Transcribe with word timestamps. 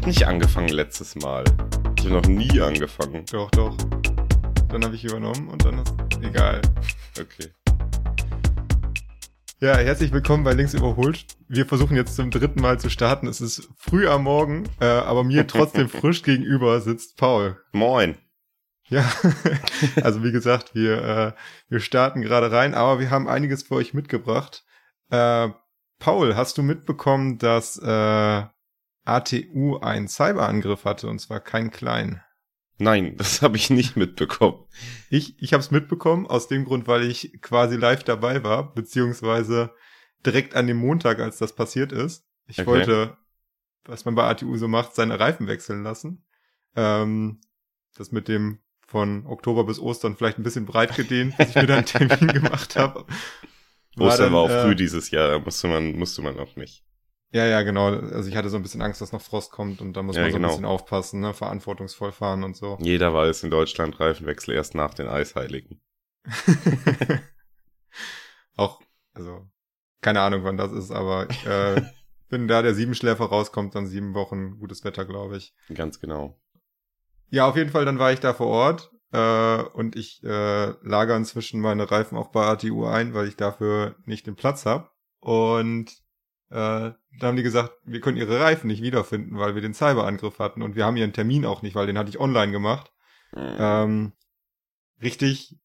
habe 0.00 0.08
nicht 0.08 0.26
angefangen 0.26 0.68
letztes 0.68 1.14
Mal. 1.16 1.44
Ich 1.98 2.06
habe 2.06 2.14
noch 2.14 2.26
nie 2.26 2.58
angefangen. 2.58 3.22
Doch, 3.30 3.50
doch. 3.50 3.76
Dann 4.70 4.82
habe 4.82 4.94
ich 4.94 5.04
übernommen 5.04 5.48
und 5.48 5.62
dann 5.62 5.80
ist 5.80 5.92
egal. 6.22 6.62
Okay. 7.20 7.50
Ja, 9.60 9.76
herzlich 9.76 10.10
willkommen 10.10 10.42
bei 10.42 10.54
Links 10.54 10.72
überholt. 10.72 11.26
Wir 11.48 11.66
versuchen 11.66 11.96
jetzt 11.96 12.16
zum 12.16 12.30
dritten 12.30 12.62
Mal 12.62 12.80
zu 12.80 12.88
starten. 12.88 13.26
Es 13.26 13.42
ist 13.42 13.68
früh 13.76 14.08
am 14.08 14.22
Morgen, 14.22 14.64
äh, 14.80 14.86
aber 14.86 15.22
mir 15.22 15.46
trotzdem 15.46 15.88
frisch 15.90 16.22
gegenüber 16.22 16.80
sitzt 16.80 17.18
Paul. 17.18 17.60
Moin. 17.72 18.16
Ja, 18.88 19.04
also 20.02 20.24
wie 20.24 20.32
gesagt, 20.32 20.74
wir, 20.74 21.04
äh, 21.04 21.32
wir 21.68 21.80
starten 21.80 22.22
gerade 22.22 22.50
rein, 22.50 22.72
aber 22.74 23.00
wir 23.00 23.10
haben 23.10 23.28
einiges 23.28 23.64
für 23.64 23.74
euch 23.74 23.92
mitgebracht. 23.92 24.64
Äh, 25.10 25.50
Paul, 25.98 26.36
hast 26.36 26.56
du 26.56 26.62
mitbekommen, 26.62 27.36
dass 27.36 27.76
äh, 27.76 28.44
ATU 29.10 29.78
einen 29.78 30.08
Cyberangriff 30.08 30.84
hatte 30.84 31.08
und 31.08 31.18
zwar 31.18 31.40
keinen 31.40 31.70
kleinen? 31.70 32.22
Nein, 32.78 33.16
das 33.18 33.42
habe 33.42 33.56
ich 33.56 33.70
nicht 33.70 33.96
mitbekommen. 33.96 34.64
Ich, 35.10 35.40
ich 35.42 35.52
habe 35.52 35.60
es 35.60 35.70
mitbekommen 35.70 36.26
aus 36.26 36.48
dem 36.48 36.64
Grund, 36.64 36.86
weil 36.86 37.02
ich 37.02 37.40
quasi 37.42 37.76
live 37.76 38.04
dabei 38.04 38.42
war, 38.42 38.72
beziehungsweise 38.74 39.74
direkt 40.24 40.54
an 40.54 40.66
dem 40.66 40.78
Montag, 40.78 41.20
als 41.20 41.38
das 41.38 41.54
passiert 41.54 41.92
ist. 41.92 42.24
Ich 42.46 42.58
Okay. 42.58 42.66
wollte, 42.66 43.16
was 43.84 44.04
man 44.04 44.14
bei 44.14 44.24
ATU 44.24 44.56
so 44.56 44.68
macht, 44.68 44.94
seine 44.94 45.18
Reifen 45.20 45.46
wechseln 45.46 45.82
lassen. 45.82 46.24
Ähm, 46.76 47.40
das 47.96 48.12
mit 48.12 48.28
dem 48.28 48.60
von 48.86 49.26
Oktober 49.26 49.64
bis 49.64 49.78
Ostern 49.78 50.16
vielleicht 50.16 50.38
ein 50.38 50.42
bisschen 50.42 50.66
breit 50.66 50.96
gedehnt, 50.96 51.36
bis 51.36 51.50
ich 51.50 51.54
mir 51.54 51.66
dann 51.66 51.84
einen 51.84 51.86
Termin 52.08 52.32
gemacht 52.32 52.76
habe. 52.76 53.06
Ostern 53.98 54.32
war 54.32 54.40
auch 54.40 54.50
äh, 54.50 54.62
früh 54.62 54.74
dieses 54.74 55.10
Jahr, 55.10 55.28
da 55.28 55.38
musste 55.38 55.68
man, 55.68 55.92
musste 55.96 56.22
man 56.22 56.38
auch 56.38 56.56
nicht. 56.56 56.84
Ja, 57.32 57.46
ja, 57.46 57.62
genau. 57.62 57.86
Also 57.86 58.28
ich 58.28 58.36
hatte 58.36 58.48
so 58.48 58.56
ein 58.56 58.62
bisschen 58.62 58.82
Angst, 58.82 59.00
dass 59.00 59.12
noch 59.12 59.20
Frost 59.20 59.52
kommt 59.52 59.80
und 59.80 59.92
da 59.92 60.02
muss 60.02 60.16
Ja, 60.16 60.22
man 60.22 60.30
so 60.32 60.36
genau. 60.36 60.48
ein 60.48 60.50
bisschen 60.52 60.64
aufpassen, 60.64 61.20
ne? 61.20 61.32
verantwortungsvoll 61.32 62.10
fahren 62.10 62.42
und 62.42 62.56
so. 62.56 62.76
Jeder 62.80 63.14
weiß 63.14 63.44
in 63.44 63.50
Deutschland 63.50 64.00
Reifenwechsel 64.00 64.54
erst 64.54 64.74
nach 64.74 64.94
den 64.94 65.06
Eisheiligen. 65.08 65.80
auch, 68.56 68.80
also, 69.14 69.46
keine 70.00 70.20
Ahnung, 70.20 70.44
wann 70.44 70.56
das 70.56 70.72
ist, 70.72 70.90
aber 70.90 71.28
äh, 71.46 71.82
wenn 72.28 72.48
da 72.48 72.62
der 72.62 72.74
Siebenschläfer 72.74 73.26
rauskommt, 73.26 73.74
dann 73.74 73.86
sieben 73.86 74.14
Wochen 74.14 74.58
gutes 74.58 74.84
Wetter, 74.84 75.04
glaube 75.04 75.36
ich. 75.36 75.54
Ganz 75.72 76.00
genau. 76.00 76.36
Ja, 77.28 77.46
auf 77.48 77.56
jeden 77.56 77.70
Fall, 77.70 77.84
dann 77.84 77.98
war 78.00 78.12
ich 78.12 78.20
da 78.20 78.34
vor 78.34 78.48
Ort 78.48 78.90
äh, 79.12 79.62
und 79.72 79.94
ich 79.94 80.22
äh, 80.24 80.70
lager 80.82 81.16
inzwischen 81.16 81.60
meine 81.60 81.90
Reifen 81.90 82.18
auch 82.18 82.28
bei 82.32 82.44
ATU 82.44 82.86
ein, 82.86 83.14
weil 83.14 83.28
ich 83.28 83.36
dafür 83.36 83.94
nicht 84.04 84.26
den 84.26 84.34
Platz 84.34 84.66
habe. 84.66 84.90
Und 85.20 85.92
äh, 86.50 86.92
da 87.18 87.26
haben 87.26 87.36
die 87.36 87.42
gesagt, 87.42 87.72
wir 87.84 88.00
können 88.00 88.16
ihre 88.16 88.40
Reifen 88.40 88.66
nicht 88.66 88.82
wiederfinden, 88.82 89.38
weil 89.38 89.54
wir 89.54 89.62
den 89.62 89.74
Cyberangriff 89.74 90.38
hatten 90.38 90.62
und 90.62 90.74
wir 90.76 90.84
haben 90.84 90.96
ihren 90.96 91.12
Termin 91.12 91.46
auch 91.46 91.62
nicht, 91.62 91.74
weil 91.74 91.86
den 91.86 91.98
hatte 91.98 92.10
ich 92.10 92.20
online 92.20 92.52
gemacht. 92.52 92.92
Ähm, 93.36 94.12
richtig, 95.00 95.58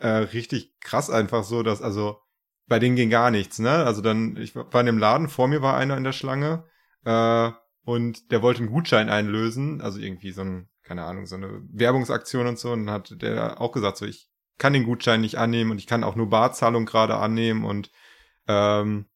äh, 0.00 0.08
richtig 0.08 0.78
krass 0.80 1.10
einfach 1.10 1.44
so, 1.44 1.62
dass, 1.62 1.82
also, 1.82 2.20
bei 2.66 2.78
denen 2.78 2.96
ging 2.96 3.10
gar 3.10 3.30
nichts, 3.30 3.58
ne? 3.58 3.70
Also 3.70 4.02
dann, 4.02 4.36
ich 4.36 4.54
war 4.54 4.80
in 4.80 4.86
dem 4.86 4.98
Laden, 4.98 5.28
vor 5.28 5.48
mir 5.48 5.62
war 5.62 5.76
einer 5.76 5.96
in 5.96 6.04
der 6.04 6.12
Schlange, 6.12 6.64
äh, 7.04 7.50
und 7.84 8.30
der 8.32 8.42
wollte 8.42 8.60
einen 8.60 8.70
Gutschein 8.70 9.08
einlösen, 9.08 9.80
also 9.80 9.98
irgendwie 9.98 10.32
so 10.32 10.42
ein, 10.42 10.68
keine 10.82 11.04
Ahnung, 11.04 11.26
so 11.26 11.36
eine 11.36 11.62
Werbungsaktion 11.70 12.46
und 12.46 12.58
so, 12.58 12.72
und 12.72 12.86
dann 12.86 12.94
hat 12.94 13.22
der 13.22 13.60
auch 13.60 13.72
gesagt, 13.72 13.96
so, 13.96 14.04
ich 14.04 14.28
kann 14.58 14.72
den 14.72 14.84
Gutschein 14.84 15.20
nicht 15.20 15.36
annehmen 15.36 15.70
und 15.70 15.78
ich 15.78 15.86
kann 15.86 16.04
auch 16.04 16.16
nur 16.16 16.28
Barzahlung 16.28 16.84
gerade 16.84 17.16
annehmen 17.16 17.64
und, 17.64 17.90
ähm, 18.48 19.06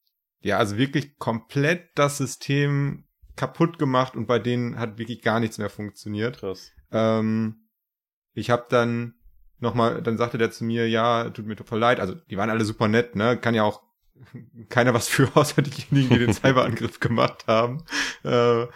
ja, 0.43 0.59
also 0.59 0.77
wirklich 0.77 1.19
komplett 1.19 1.91
das 1.95 2.19
System 2.19 3.05
kaputt 3.37 3.79
gemacht 3.79 4.17
und 4.17 4.27
bei 4.27 4.39
denen 4.39 4.79
hat 4.79 4.98
wirklich 4.98 5.23
gar 5.23 5.41
nichts 5.41 5.59
mehr 5.59 5.71
funktioniert. 5.71 6.39
Krass. 6.39 6.73
Ähm, 6.91 7.69
ich 8.35 8.51
habe 8.51 8.67
dann 8.69 9.15
nochmal, 9.59 10.03
dann 10.03 10.19
sagte 10.19 10.39
der 10.39 10.51
zu 10.51 10.65
mir, 10.65 10.89
ja, 10.89 11.31
tut 11.31 11.47
mir 11.47 11.57
voll 11.57 11.79
leid. 11.79 12.01
Also 12.01 12.14
die 12.14 12.36
waren 12.36 12.51
alle 12.51 12.64
super 12.64 12.89
nett, 12.89 13.17
ne? 13.17 13.36
Kann 13.39 13.55
ja 13.55 13.63
auch 13.63 13.83
keiner 14.69 14.92
was 14.95 15.08
für, 15.08 15.30
außer 15.35 15.63
diejenigen, 15.63 16.11
die 16.11 16.19
den 16.19 16.35
Cyberangriff 16.35 17.01
gemacht 17.01 17.47
haben. 17.47 17.85
Äh, 18.24 18.67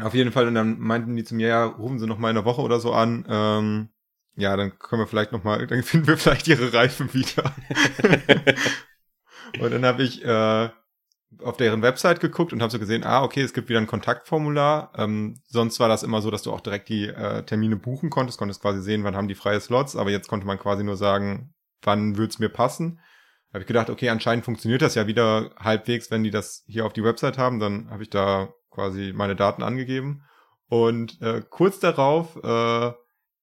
auf 0.00 0.14
jeden 0.14 0.32
Fall, 0.32 0.46
und 0.46 0.54
dann 0.54 0.78
meinten 0.78 1.16
die 1.16 1.24
zu 1.24 1.34
mir, 1.34 1.48
ja, 1.48 1.64
rufen 1.64 1.98
Sie 1.98 2.06
noch 2.06 2.18
mal 2.18 2.30
in 2.30 2.36
einer 2.36 2.46
Woche 2.46 2.62
oder 2.62 2.80
so 2.80 2.92
an. 2.92 3.26
Ähm, 3.28 3.88
ja, 4.36 4.56
dann 4.56 4.78
können 4.78 5.02
wir 5.02 5.06
vielleicht 5.06 5.32
noch 5.32 5.44
mal, 5.44 5.66
dann 5.66 5.82
finden 5.84 6.06
wir 6.06 6.16
vielleicht 6.16 6.48
Ihre 6.48 6.72
Reifen 6.72 7.12
wieder. 7.12 7.54
Und 9.58 9.72
dann 9.72 9.84
habe 9.84 10.02
ich 10.02 10.24
äh, 10.24 10.68
auf 11.42 11.56
deren 11.56 11.82
Website 11.82 12.20
geguckt 12.20 12.52
und 12.52 12.60
habe 12.60 12.72
so 12.72 12.78
gesehen, 12.78 13.04
ah, 13.04 13.22
okay, 13.22 13.42
es 13.42 13.52
gibt 13.52 13.68
wieder 13.68 13.78
ein 13.78 13.86
Kontaktformular. 13.86 14.92
Ähm, 14.96 15.40
sonst 15.46 15.78
war 15.78 15.88
das 15.88 16.02
immer 16.02 16.22
so, 16.22 16.30
dass 16.30 16.42
du 16.42 16.52
auch 16.52 16.60
direkt 16.60 16.88
die 16.88 17.06
äh, 17.06 17.44
Termine 17.44 17.76
buchen 17.76 18.10
konntest, 18.10 18.38
konntest 18.38 18.60
quasi 18.60 18.82
sehen, 18.82 19.04
wann 19.04 19.16
haben 19.16 19.28
die 19.28 19.34
freie 19.34 19.60
Slots, 19.60 19.96
aber 19.96 20.10
jetzt 20.10 20.28
konnte 20.28 20.46
man 20.46 20.58
quasi 20.58 20.82
nur 20.82 20.96
sagen, 20.96 21.54
wann 21.82 22.16
wird's 22.16 22.38
mir 22.38 22.48
passen. 22.48 23.00
Habe 23.52 23.60
ich 23.62 23.66
gedacht, 23.66 23.90
okay, 23.90 24.10
anscheinend 24.10 24.44
funktioniert 24.44 24.82
das 24.82 24.94
ja 24.94 25.06
wieder 25.06 25.50
halbwegs, 25.58 26.10
wenn 26.10 26.22
die 26.22 26.30
das 26.30 26.64
hier 26.66 26.86
auf 26.86 26.92
die 26.92 27.04
Website 27.04 27.38
haben, 27.38 27.58
dann 27.58 27.90
habe 27.90 28.02
ich 28.02 28.10
da 28.10 28.52
quasi 28.70 29.12
meine 29.14 29.36
Daten 29.36 29.62
angegeben. 29.62 30.22
Und 30.68 31.20
äh, 31.20 31.42
kurz 31.48 31.80
darauf 31.80 32.36
äh, 32.44 32.92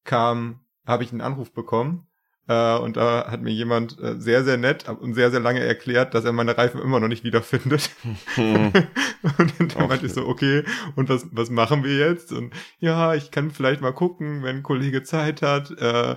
kam, 0.05 0.61
habe 0.85 1.03
ich 1.03 1.11
einen 1.11 1.21
Anruf 1.21 1.53
bekommen 1.53 2.06
äh, 2.47 2.77
und 2.77 2.95
da 2.95 3.29
hat 3.29 3.41
mir 3.41 3.51
jemand 3.51 3.99
äh, 3.99 4.19
sehr, 4.19 4.43
sehr 4.43 4.57
nett 4.57 4.87
und 4.87 5.13
sehr, 5.13 5.31
sehr 5.31 5.41
lange 5.41 5.59
erklärt, 5.59 6.13
dass 6.13 6.23
er 6.23 6.31
meine 6.31 6.57
Reifen 6.57 6.81
immer 6.81 6.99
noch 6.99 7.09
nicht 7.09 7.23
wiederfindet. 7.23 7.89
Hm. 8.35 8.71
und 9.37 9.53
dann 9.59 9.71
Auch 9.75 9.89
meinte 9.89 10.05
ich 10.05 10.13
so, 10.13 10.25
okay, 10.25 10.63
und 10.95 11.09
was, 11.09 11.27
was 11.31 11.49
machen 11.49 11.83
wir 11.83 11.97
jetzt? 11.97 12.31
Und 12.31 12.53
ja, 12.79 13.15
ich 13.15 13.31
kann 13.31 13.51
vielleicht 13.51 13.81
mal 13.81 13.93
gucken, 13.93 14.43
wenn 14.43 14.57
ein 14.57 14.63
Kollege 14.63 15.03
Zeit 15.03 15.41
hat, 15.41 15.71
äh, 15.71 16.15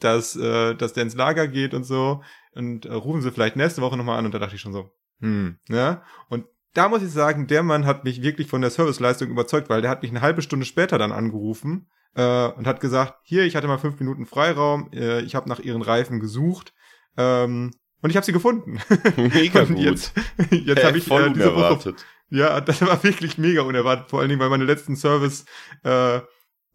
dass, 0.00 0.36
äh, 0.36 0.74
dass 0.74 0.94
der 0.94 1.02
ins 1.02 1.16
Lager 1.16 1.48
geht 1.48 1.74
und 1.74 1.84
so. 1.84 2.22
Und 2.54 2.86
äh, 2.86 2.92
rufen 2.92 3.20
sie 3.20 3.30
vielleicht 3.30 3.56
nächste 3.56 3.82
Woche 3.82 3.96
nochmal 3.96 4.18
an. 4.18 4.24
Und 4.24 4.32
da 4.32 4.38
dachte 4.38 4.54
ich 4.54 4.60
schon 4.62 4.72
so, 4.72 4.90
hm, 5.20 5.58
ne? 5.68 6.00
Und 6.28 6.46
da 6.74 6.88
muss 6.88 7.02
ich 7.02 7.10
sagen, 7.10 7.46
der 7.46 7.62
Mann 7.62 7.86
hat 7.86 8.04
mich 8.04 8.22
wirklich 8.22 8.46
von 8.48 8.60
der 8.60 8.70
Serviceleistung 8.70 9.28
überzeugt, 9.28 9.68
weil 9.68 9.82
der 9.82 9.90
hat 9.90 10.02
mich 10.02 10.10
eine 10.10 10.20
halbe 10.20 10.42
Stunde 10.42 10.64
später 10.64 10.96
dann 10.96 11.12
angerufen 11.12 11.88
äh, 12.14 12.48
und 12.48 12.66
hat 12.66 12.80
gesagt, 12.80 13.14
hier, 13.22 13.44
ich 13.44 13.56
hatte 13.56 13.68
mal 13.68 13.78
fünf 13.78 13.98
Minuten 14.00 14.26
Freiraum, 14.26 14.90
äh, 14.92 15.20
ich 15.20 15.34
habe 15.34 15.48
nach 15.48 15.60
ihren 15.60 15.82
Reifen 15.82 16.20
gesucht 16.20 16.72
ähm, 17.16 17.72
und 18.02 18.10
ich 18.10 18.16
habe 18.16 18.26
sie 18.26 18.32
gefunden. 18.32 18.78
Mega 19.16 19.60
und 19.62 19.74
gut. 19.74 19.78
jetzt, 19.78 20.12
jetzt 20.50 20.84
habe 20.84 20.98
ich 20.98 21.10
äh, 21.10 21.30
diese 21.30 21.54
Woche 21.54 21.94
ja, 22.30 22.60
das 22.60 22.80
war 22.82 23.02
wirklich 23.02 23.38
mega 23.38 23.62
unerwartet, 23.62 24.10
vor 24.10 24.20
allen 24.20 24.28
Dingen, 24.28 24.40
weil 24.40 24.50
meine 24.50 24.64
letzten 24.64 24.96
Service, 24.96 25.44
äh, 25.82 26.20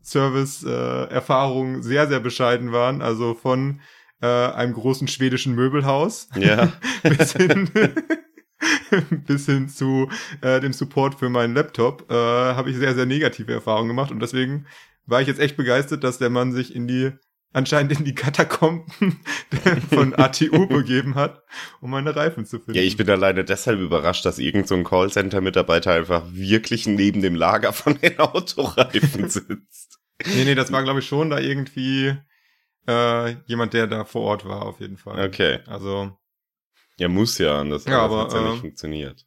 Service, 0.01 0.63
äh, 0.63 1.05
Erfahrungen 1.05 1.83
sehr, 1.83 2.07
sehr 2.07 2.19
bescheiden 2.19 2.71
waren. 2.71 3.01
Also 3.01 3.35
von 3.35 3.79
äh, 4.21 4.27
einem 4.27 4.73
großen 4.73 5.07
schwedischen 5.07 5.55
Möbelhaus 5.55 6.27
Ja. 6.35 6.73
bis 7.03 7.33
hin, 7.33 7.69
bis 9.27 9.45
hin 9.45 9.69
zu 9.69 10.09
äh, 10.41 10.59
dem 10.59 10.73
Support 10.73 11.15
für 11.15 11.29
meinen 11.29 11.53
Laptop, 11.53 12.11
äh, 12.11 12.15
habe 12.15 12.71
ich 12.71 12.77
sehr, 12.77 12.95
sehr 12.95 13.05
negative 13.05 13.53
Erfahrungen 13.53 13.89
gemacht. 13.89 14.11
Und 14.11 14.19
deswegen 14.19 14.65
war 15.05 15.21
ich 15.21 15.27
jetzt 15.27 15.39
echt 15.39 15.57
begeistert, 15.57 16.03
dass 16.03 16.17
der 16.17 16.29
Mann 16.29 16.51
sich 16.51 16.75
in 16.75 16.87
die 16.87 17.11
anscheinend 17.53 17.97
in 17.99 18.03
die 18.03 18.15
Katakomben 18.15 18.85
von 19.89 20.13
ATU 20.17 20.67
begeben 20.67 21.15
hat, 21.15 21.43
um 21.79 21.91
meine 21.91 22.15
Reifen 22.15 22.45
zu 22.45 22.57
finden. 22.57 22.73
Ja, 22.73 22.81
ich 22.81 22.97
bin 22.97 23.09
alleine 23.09 23.45
deshalb 23.45 23.79
überrascht, 23.79 24.25
dass 24.25 24.39
irgend 24.39 24.67
so 24.67 24.75
ein 24.75 24.83
Callcenter-Mitarbeiter 24.83 25.93
einfach 25.93 26.25
wirklich 26.31 26.87
neben 26.87 27.21
dem 27.21 27.35
Lager 27.35 27.71
von 27.71 27.97
den 27.99 28.19
Autoreifen 28.19 29.29
sitzt. 29.29 29.99
Nee, 30.25 30.45
nee, 30.45 30.55
das 30.55 30.71
war, 30.71 30.83
glaube 30.83 30.99
ich, 30.99 31.07
schon 31.07 31.29
da 31.29 31.39
irgendwie 31.39 32.15
äh, 32.87 33.35
jemand, 33.45 33.73
der 33.73 33.87
da 33.87 34.03
vor 34.03 34.23
Ort 34.23 34.45
war, 34.45 34.63
auf 34.63 34.79
jeden 34.79 34.97
Fall. 34.97 35.25
Okay. 35.27 35.59
Also, 35.67 36.17
Ja, 36.97 37.07
muss 37.07 37.37
ja, 37.37 37.59
anders 37.59 37.85
Ja, 37.85 37.99
aber, 37.99 38.33
ja 38.33 38.51
nicht 38.51 38.61
funktioniert. 38.61 39.25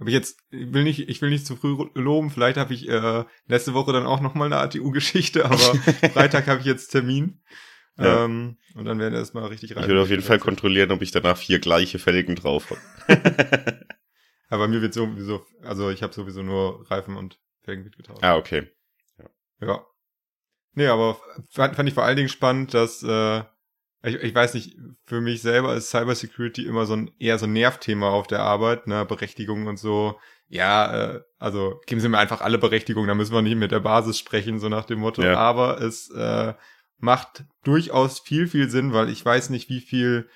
Habe 0.00 0.10
ich 0.10 0.14
jetzt, 0.14 0.40
ich 0.50 0.72
will 0.72 0.82
nicht, 0.82 1.08
ich 1.08 1.20
will 1.20 1.28
nicht 1.28 1.46
zu 1.46 1.56
früh 1.56 1.76
loben, 1.94 2.30
vielleicht 2.30 2.56
habe 2.56 2.72
ich 2.72 2.88
äh, 2.88 3.24
letzte 3.46 3.74
Woche 3.74 3.92
dann 3.92 4.06
auch 4.06 4.20
nochmal 4.20 4.46
eine 4.46 4.56
ATU-Geschichte, 4.56 5.44
aber 5.44 5.58
Freitag 6.12 6.46
habe 6.46 6.60
ich 6.60 6.66
jetzt 6.66 6.88
Termin. 6.88 7.42
Ja. 7.98 8.24
Ähm, 8.24 8.56
und 8.74 8.86
dann 8.86 8.98
werden 8.98 9.12
wir 9.12 9.18
erstmal 9.18 9.46
richtig 9.46 9.76
rein. 9.76 9.82
Ich 9.82 9.88
würde 9.88 10.00
auf 10.00 10.08
jeden 10.08 10.22
Fall 10.22 10.38
kontrollieren, 10.38 10.90
ob 10.90 11.02
ich 11.02 11.10
danach 11.10 11.36
vier 11.36 11.58
gleiche 11.58 11.98
Felgen 11.98 12.34
drauf 12.34 12.70
habe. 12.70 12.80
Aber 14.48 14.66
mir 14.66 14.82
wird 14.82 14.94
sowieso, 14.94 15.46
also 15.62 15.90
ich 15.90 16.02
habe 16.02 16.12
sowieso 16.12 16.42
nur 16.42 16.90
Reifen 16.90 17.16
und 17.16 17.38
Felgen 17.62 17.84
mitgetauscht. 17.84 18.24
ah, 18.24 18.36
okay. 18.36 18.68
Ja. 19.60 19.84
Nee, 20.72 20.86
aber 20.86 21.20
fand, 21.50 21.76
fand 21.76 21.88
ich 21.88 21.94
vor 21.94 22.04
allen 22.04 22.16
Dingen 22.16 22.28
spannend, 22.28 22.74
dass, 22.74 23.02
äh, 23.02 23.42
ich, 24.02 24.16
ich 24.16 24.34
weiß 24.34 24.54
nicht, 24.54 24.76
für 25.04 25.20
mich 25.20 25.42
selber 25.42 25.74
ist 25.74 25.90
Cybersecurity 25.90 26.64
immer 26.64 26.86
so 26.86 26.94
ein 26.94 27.10
eher 27.18 27.38
so 27.38 27.46
ein 27.46 27.52
Nervthema 27.52 28.10
auf 28.10 28.26
der 28.26 28.40
Arbeit, 28.40 28.86
ne, 28.86 29.04
Berechtigungen 29.04 29.68
und 29.68 29.78
so. 29.78 30.18
Ja, 30.48 31.14
äh, 31.14 31.20
also 31.38 31.80
geben 31.86 32.00
Sie 32.00 32.08
mir 32.08 32.18
einfach 32.18 32.40
alle 32.40 32.58
Berechtigungen, 32.58 33.08
da 33.08 33.14
müssen 33.14 33.34
wir 33.34 33.42
nicht 33.42 33.56
mit 33.56 33.70
der 33.72 33.80
Basis 33.80 34.18
sprechen, 34.18 34.58
so 34.58 34.68
nach 34.68 34.84
dem 34.84 35.00
Motto. 35.00 35.22
Ja. 35.22 35.36
Aber 35.36 35.80
es 35.80 36.10
äh, 36.10 36.54
macht 36.98 37.44
durchaus 37.62 38.20
viel, 38.20 38.48
viel 38.48 38.68
Sinn, 38.68 38.92
weil 38.92 39.10
ich 39.10 39.24
weiß 39.24 39.50
nicht, 39.50 39.68
wie 39.68 39.80
viel 39.80 40.28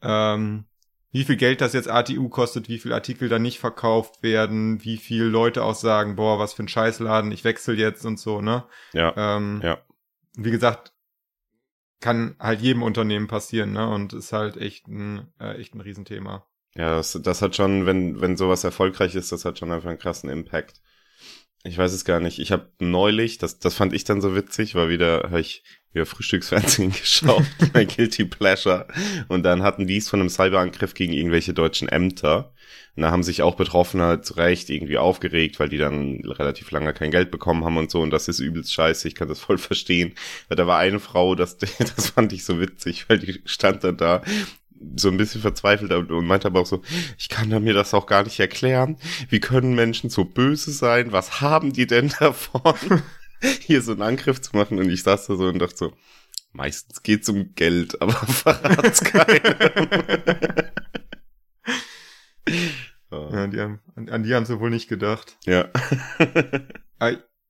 ähm, 0.00 0.64
wie 1.10 1.24
viel 1.24 1.36
Geld 1.36 1.60
das 1.60 1.72
jetzt 1.72 1.88
ATU 1.88 2.28
kostet, 2.28 2.68
wie 2.68 2.78
viel 2.78 2.92
Artikel 2.92 3.28
da 3.28 3.38
nicht 3.38 3.58
verkauft 3.58 4.22
werden, 4.22 4.84
wie 4.84 4.98
viel 4.98 5.24
Leute 5.24 5.64
auch 5.64 5.74
sagen, 5.74 6.16
boah, 6.16 6.38
was 6.38 6.52
für 6.52 6.62
ein 6.62 6.68
Scheißladen, 6.68 7.32
ich 7.32 7.44
wechsle 7.44 7.74
jetzt 7.74 8.04
und 8.04 8.18
so, 8.18 8.40
ne? 8.42 8.64
Ja. 8.92 9.14
Ähm, 9.16 9.60
Ja. 9.62 9.78
Wie 10.36 10.50
gesagt, 10.50 10.92
kann 12.00 12.36
halt 12.38 12.60
jedem 12.60 12.82
Unternehmen 12.82 13.26
passieren, 13.26 13.72
ne? 13.72 13.88
Und 13.88 14.12
ist 14.12 14.32
halt 14.32 14.56
echt 14.56 14.86
ein, 14.88 15.32
äh, 15.40 15.60
echt 15.60 15.74
ein 15.74 15.80
Riesenthema. 15.80 16.46
Ja, 16.74 16.96
das, 16.96 17.18
das 17.22 17.42
hat 17.42 17.56
schon, 17.56 17.86
wenn, 17.86 18.20
wenn 18.20 18.36
sowas 18.36 18.62
erfolgreich 18.64 19.14
ist, 19.14 19.32
das 19.32 19.44
hat 19.44 19.58
schon 19.58 19.72
einfach 19.72 19.88
einen 19.88 19.98
krassen 19.98 20.30
Impact. 20.30 20.80
Ich 21.64 21.76
weiß 21.76 21.92
es 21.92 22.04
gar 22.04 22.20
nicht. 22.20 22.38
Ich 22.38 22.52
habe 22.52 22.70
neulich, 22.78 23.38
das, 23.38 23.58
das 23.58 23.74
fand 23.74 23.92
ich 23.92 24.04
dann 24.04 24.20
so 24.20 24.36
witzig, 24.36 24.76
war 24.76 24.88
wieder, 24.88 25.24
habe 25.24 25.40
ich 25.40 25.64
wieder 25.92 26.06
Frühstücksfernsehen 26.06 26.92
geschaut, 27.00 27.44
mein 27.74 27.88
Guilty 27.88 28.24
Pleasure. 28.26 28.86
Und 29.26 29.42
dann 29.42 29.62
hatten 29.62 29.86
die 29.86 29.96
es 29.96 30.08
von 30.08 30.20
einem 30.20 30.28
Cyberangriff 30.28 30.94
gegen 30.94 31.12
irgendwelche 31.12 31.52
deutschen 31.52 31.88
Ämter. 31.88 32.54
Und 32.96 33.02
da 33.02 33.10
haben 33.10 33.22
sich 33.22 33.42
auch 33.42 33.54
Betroffene 33.54 34.04
halt 34.04 34.24
zu 34.24 34.34
Recht 34.34 34.70
irgendwie 34.70 34.98
aufgeregt, 34.98 35.60
weil 35.60 35.68
die 35.68 35.78
dann 35.78 36.20
relativ 36.24 36.70
lange 36.70 36.92
kein 36.92 37.10
Geld 37.10 37.30
bekommen 37.30 37.64
haben 37.64 37.76
und 37.76 37.90
so. 37.90 38.00
Und 38.00 38.10
das 38.10 38.28
ist 38.28 38.40
übelst 38.40 38.72
scheiße, 38.72 39.06
ich 39.06 39.14
kann 39.14 39.28
das 39.28 39.38
voll 39.38 39.58
verstehen. 39.58 40.14
Weil 40.48 40.56
da 40.56 40.66
war 40.66 40.78
eine 40.78 41.00
Frau, 41.00 41.34
das, 41.34 41.56
das 41.78 42.10
fand 42.10 42.32
ich 42.32 42.44
so 42.44 42.60
witzig, 42.60 43.08
weil 43.08 43.18
die 43.18 43.40
stand 43.44 43.84
dann 43.84 43.96
da 43.96 44.22
so 44.96 45.08
ein 45.08 45.16
bisschen 45.16 45.40
verzweifelt 45.40 45.92
und 45.92 46.26
meinte 46.26 46.46
aber 46.46 46.60
auch 46.60 46.66
so, 46.66 46.82
ich 47.16 47.28
kann 47.28 47.48
mir 47.62 47.74
das 47.74 47.94
auch 47.94 48.06
gar 48.06 48.24
nicht 48.24 48.38
erklären. 48.40 48.96
Wie 49.28 49.40
können 49.40 49.74
Menschen 49.74 50.10
so 50.10 50.24
böse 50.24 50.72
sein? 50.72 51.12
Was 51.12 51.40
haben 51.40 51.72
die 51.72 51.86
denn 51.86 52.12
davon, 52.18 53.02
hier 53.60 53.82
so 53.82 53.92
einen 53.92 54.02
Angriff 54.02 54.40
zu 54.40 54.56
machen? 54.56 54.78
Und 54.78 54.90
ich 54.90 55.02
saß 55.02 55.26
da 55.26 55.36
so 55.36 55.46
und 55.46 55.58
dachte 55.58 55.76
so, 55.76 55.92
meistens 56.52 57.02
geht's 57.02 57.28
um 57.28 57.54
Geld, 57.54 58.00
aber 58.00 58.12
verrat's 58.26 59.00
keinem. 59.02 59.54
Ja, 63.10 63.46
die 63.46 63.60
haben, 63.60 63.80
an, 63.94 64.08
an 64.10 64.22
die 64.22 64.34
haben 64.34 64.44
sie 64.44 64.60
wohl 64.60 64.70
nicht 64.70 64.88
gedacht. 64.88 65.38
ja. 65.44 65.68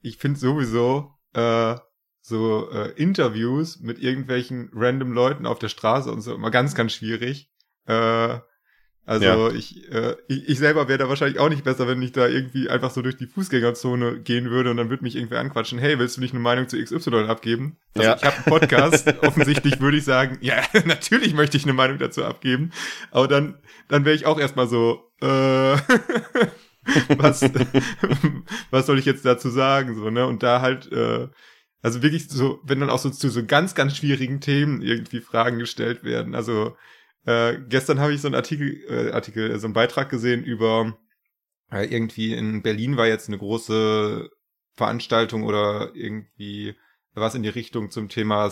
Ich 0.01 0.19
finde 0.19 0.39
sowieso 0.39 1.19
äh, 1.33 1.75
so 2.21 2.71
äh, 2.71 2.93
Interviews 2.93 3.81
mit 3.81 3.99
irgendwelchen 3.99 4.71
random 4.73 5.13
Leuten 5.13 5.47
auf 5.47 5.59
der 5.59 5.69
Straße 5.69 6.13
und 6.13 6.21
so 6.21 6.35
immer 6.35 6.51
ganz, 6.51 6.75
ganz 6.75 6.93
schwierig. 6.93 7.51
Äh, 7.87 8.39
also 9.09 9.25
Ja. 9.25 9.51
ich, 9.51 9.91
äh, 9.91 10.17
ich, 10.29 10.49
ich 10.49 10.59
selber 10.59 10.87
wäre 10.87 10.99
da 10.99 11.09
wahrscheinlich 11.09 11.39
auch 11.39 11.49
nicht 11.49 11.65
besser, 11.65 11.89
wenn 11.89 12.03
ich 12.03 12.13
da 12.13 12.29
irgendwie 12.29 12.69
einfach 12.69 12.91
so 12.91 13.01
durch 13.03 13.17
die 13.17 13.27
Fußgängerzone 13.27 14.21
gehen 14.21 14.51
würde 14.51 14.71
und 14.71 14.77
dann 14.77 14.91
würde 14.91 15.03
mich 15.03 15.17
irgendwer 15.17 15.41
anquatschen, 15.41 15.79
hey, 15.79 15.99
willst 15.99 16.17
du 16.17 16.21
nicht 16.21 16.35
eine 16.35 16.43
Meinung 16.43 16.69
zu 16.69 16.77
XY 16.83 17.25
abgeben? 17.29 17.77
Also 17.95 18.09
Ja. 18.11 18.17
ich 18.17 18.23
habe 18.25 18.37
einen 18.37 18.45
Podcast, 18.45 19.09
offensichtlich 19.23 19.81
würde 19.81 19.97
ich 19.97 20.05
sagen, 20.05 20.39
ja, 20.43 20.63
natürlich 20.85 21.33
möchte 21.35 21.57
ich 21.57 21.65
eine 21.65 21.73
Meinung 21.73 21.99
dazu 21.99 22.25
abgeben, 22.25 22.71
aber 23.11 23.29
dann, 23.29 23.59
dann 23.89 24.05
wäre 24.05 24.15
ich 24.15 24.27
auch 24.27 24.39
erstmal 24.39 24.69
so, 24.69 25.11
äh, 25.21 25.27
was, 27.17 27.43
was 28.71 28.87
soll 28.87 28.99
ich 28.99 29.05
jetzt 29.05 29.25
dazu 29.25 29.49
sagen, 29.51 29.95
so, 29.95 30.11
ne? 30.11 30.27
Und 30.27 30.43
da 30.43 30.61
halt, 30.61 30.91
äh, 30.93 31.29
also 31.83 32.03
wirklich 32.03 32.29
so, 32.29 32.61
wenn 32.65 32.81
dann 32.81 32.91
auch 32.91 32.99
so 32.99 33.11
zu 33.11 33.29
so 33.31 33.45
ganz, 33.45 33.75
ganz 33.75 33.97
schwierigen 33.97 34.41
Themen 34.41 34.83
irgendwie 34.83 35.21
Fragen 35.21 35.59
gestellt 35.59 36.03
werden. 36.05 36.35
Also 36.35 36.77
äh, 37.29 37.61
gestern 37.69 38.01
habe 38.01 38.15
ich 38.15 38.23
so 38.23 38.29
einen 38.29 38.35
Artikel, 38.35 38.83
äh, 38.89 39.13
Artikel, 39.13 39.51
äh, 39.51 39.59
so 39.59 39.67
einen 39.67 39.75
Beitrag 39.75 40.09
gesehen 40.09 40.43
über 40.45 40.97
äh, 41.71 41.85
irgendwie 41.85 42.33
in 42.33 42.63
Berlin 42.63 42.97
war 42.97 43.07
jetzt 43.07 43.29
eine 43.29 43.37
große 43.37 44.31
Veranstaltung 44.73 45.43
oder 45.43 45.95
irgendwie 45.95 46.75
was 47.13 47.35
in 47.35 47.43
die 47.43 47.51
Richtung 47.51 47.91
zum 47.91 48.09
Thema 48.09 48.51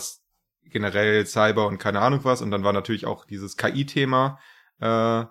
generell 0.61 1.25
Cyber 1.25 1.65
und 1.65 1.79
keine 1.79 2.01
Ahnung 2.01 2.19
was. 2.21 2.43
Und 2.43 2.51
dann 2.51 2.63
war 2.63 2.73
natürlich 2.73 3.07
auch 3.07 3.25
dieses 3.25 3.57
KI-Thema, 3.57 4.37
äh, 4.79 5.25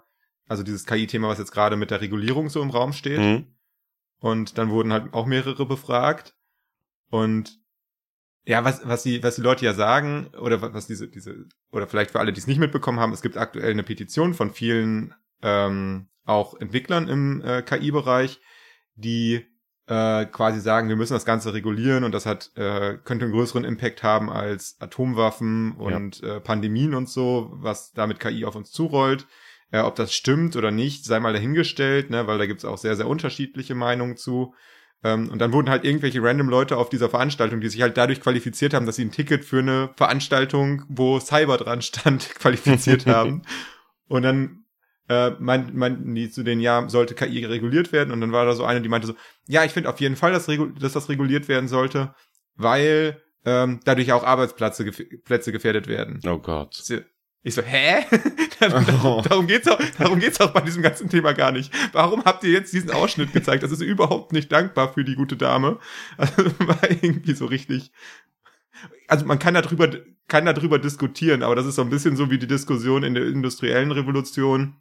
also 0.49 0.64
dieses 0.64 0.84
KI-Thema, 0.84 1.28
was 1.28 1.38
jetzt 1.38 1.52
gerade 1.52 1.76
mit 1.76 1.92
der 1.92 2.00
Regulierung 2.00 2.49
so 2.49 2.60
im 2.62 2.70
Raum 2.70 2.92
steht. 2.92 3.20
Mhm. 3.20 3.54
Und 4.19 4.58
dann 4.58 4.70
wurden 4.70 4.92
halt 4.92 5.14
auch 5.14 5.26
mehrere 5.26 5.66
befragt. 5.66 6.34
Und 7.10 7.60
ja, 8.46 8.64
was, 8.64 8.81
was 8.87 9.02
die, 9.02 9.22
was 9.22 9.34
die 9.37 9.43
Leute 9.43 9.64
ja 9.64 9.75
sagen, 9.75 10.28
oder 10.40 10.62
wa- 10.62 10.72
was 10.72 10.87
diese, 10.87 11.08
diese, 11.08 11.46
oder 11.72 11.87
vielleicht 11.87 12.12
für 12.12 12.20
alle, 12.20 12.32
die 12.32 12.40
es 12.40 12.46
nicht 12.46 12.60
mitbekommen 12.60 13.00
haben, 13.00 13.12
es 13.12 13.22
gibt 13.22 13.37
aktuell 13.37 13.70
eine 13.72 13.82
Petition 13.82 14.34
von 14.34 14.50
vielen 14.52 15.14
ähm, 15.43 16.08
auch 16.25 16.54
Entwicklern 16.60 17.08
im 17.08 17.43
äh, 17.43 17.62
KI-Bereich, 17.62 18.40
die 18.94 19.44
äh, 19.88 20.26
quasi 20.26 20.60
sagen, 20.60 20.88
wir 20.88 20.96
müssen 20.96 21.12
das 21.14 21.25
Ganze 21.25 21.54
regulieren 21.54 22.04
und 22.04 22.12
das 22.12 22.26
hat, 22.26 22.50
äh, 22.56 22.98
könnte 23.04 23.25
einen 23.26 23.34
größeren 23.34 23.64
Impact 23.64 24.02
haben 24.02 24.31
als 24.31 24.76
Atomwaffen 24.81 25.72
und 25.72 26.22
äh, 26.22 26.40
Pandemien 26.40 26.94
und 26.94 27.08
so, 27.08 27.50
was 27.52 27.92
da 27.92 28.06
mit 28.06 28.19
KI 28.19 28.44
auf 28.44 28.56
uns 28.56 28.72
zurollt. 28.72 29.26
Äh, 29.70 29.81
ob 29.81 29.96
das 29.96 30.14
stimmt 30.14 30.56
oder 30.56 30.70
nicht, 30.70 31.04
sei 31.04 31.19
mal 31.20 31.32
dahingestellt, 31.32 32.10
ne, 32.10 32.26
weil 32.26 32.38
da 32.38 32.46
gibt's 32.46 32.64
auch 32.64 32.78
sehr, 32.78 32.96
sehr 32.96 33.08
unterschiedliche 33.08 33.75
Meinungen 33.75 34.16
zu. 34.16 34.54
Ähm, 35.04 35.28
und 35.28 35.38
dann 35.38 35.52
wurden 35.52 35.70
halt 35.70 35.84
irgendwelche 35.84 36.22
random 36.22 36.48
Leute 36.48 36.76
auf 36.76 36.88
dieser 36.88 37.10
Veranstaltung, 37.10 37.60
die 37.60 37.69
sich 37.69 37.82
halt 37.82 37.96
dadurch 37.96 38.20
qualifiziert 38.20 38.75
haben, 38.75 38.87
dass 38.87 38.96
sie 38.96 39.04
ein 39.04 39.12
Ticket 39.12 39.44
für 39.44 39.58
eine 39.58 39.90
Veranstaltung, 39.96 40.84
wo 40.88 41.20
Cyber 41.20 41.56
dran 41.56 41.82
stand, 41.82 42.34
qualifiziert 42.34 43.06
haben. 43.06 43.43
Und 44.08 44.22
dann 44.22 44.64
äh, 45.08 45.31
meinten, 45.38 45.78
meinten 45.78 46.14
die 46.14 46.31
zu 46.31 46.43
den, 46.43 46.60
ja, 46.60 46.88
sollte 46.88 47.14
KI 47.14 47.44
reguliert 47.44 47.93
werden. 47.93 48.12
Und 48.12 48.20
dann 48.20 48.32
war 48.32 48.44
da 48.44 48.54
so 48.54 48.64
eine, 48.64 48.81
die 48.81 48.88
meinte 48.88 49.06
so, 49.06 49.14
ja, 49.46 49.64
ich 49.64 49.72
finde 49.72 49.88
auf 49.88 50.00
jeden 50.00 50.16
Fall, 50.16 50.32
dass, 50.32 50.46
dass 50.46 50.93
das 50.93 51.08
reguliert 51.08 51.49
werden 51.49 51.69
sollte, 51.69 52.14
weil 52.56 53.22
ähm, 53.44 53.81
dadurch 53.84 54.12
auch 54.12 54.25
Arbeitsplätze 54.25 54.84
gef 54.84 55.02
Plätze 55.25 55.52
gefährdet 55.52 55.87
werden. 55.87 56.20
Oh 56.26 56.38
Gott. 56.38 56.75
Ich 57.46 57.54
so, 57.54 57.62
hä? 57.62 58.04
darum 58.58 59.46
geht's 59.46 59.69
auch, 59.69 59.78
darum 59.98 60.19
geht's 60.19 60.40
auch 60.40 60.50
bei 60.50 60.62
diesem 60.62 60.82
ganzen 60.82 61.08
Thema 61.08 61.32
gar 61.32 61.52
nicht. 61.52 61.72
Warum 61.93 62.25
habt 62.25 62.43
ihr 62.43 62.50
jetzt 62.50 62.72
diesen 62.72 62.90
Ausschnitt 62.90 63.32
gezeigt? 63.32 63.62
Das 63.62 63.70
ist 63.70 63.82
überhaupt 63.82 64.32
nicht 64.32 64.50
dankbar 64.50 64.93
für 64.93 65.04
die 65.04 65.14
gute 65.14 65.37
Dame. 65.37 65.78
Also 66.16 66.44
war 66.58 66.90
irgendwie 66.90 67.34
so 67.34 67.46
richtig. 67.46 67.93
Also 69.06 69.26
man 69.26 69.38
kann 69.38 69.54
darüber, 69.54 69.88
kann 70.26 70.44
darüber 70.44 70.81
diskutieren, 70.81 71.44
aber 71.44 71.54
das 71.54 71.66
ist 71.66 71.76
so 71.76 71.82
ein 71.82 71.90
bisschen 71.90 72.16
so 72.16 72.32
wie 72.32 72.38
die 72.38 72.48
Diskussion 72.48 73.04
in 73.04 73.14
der 73.14 73.26
industriellen 73.26 73.92
Revolution, 73.92 74.75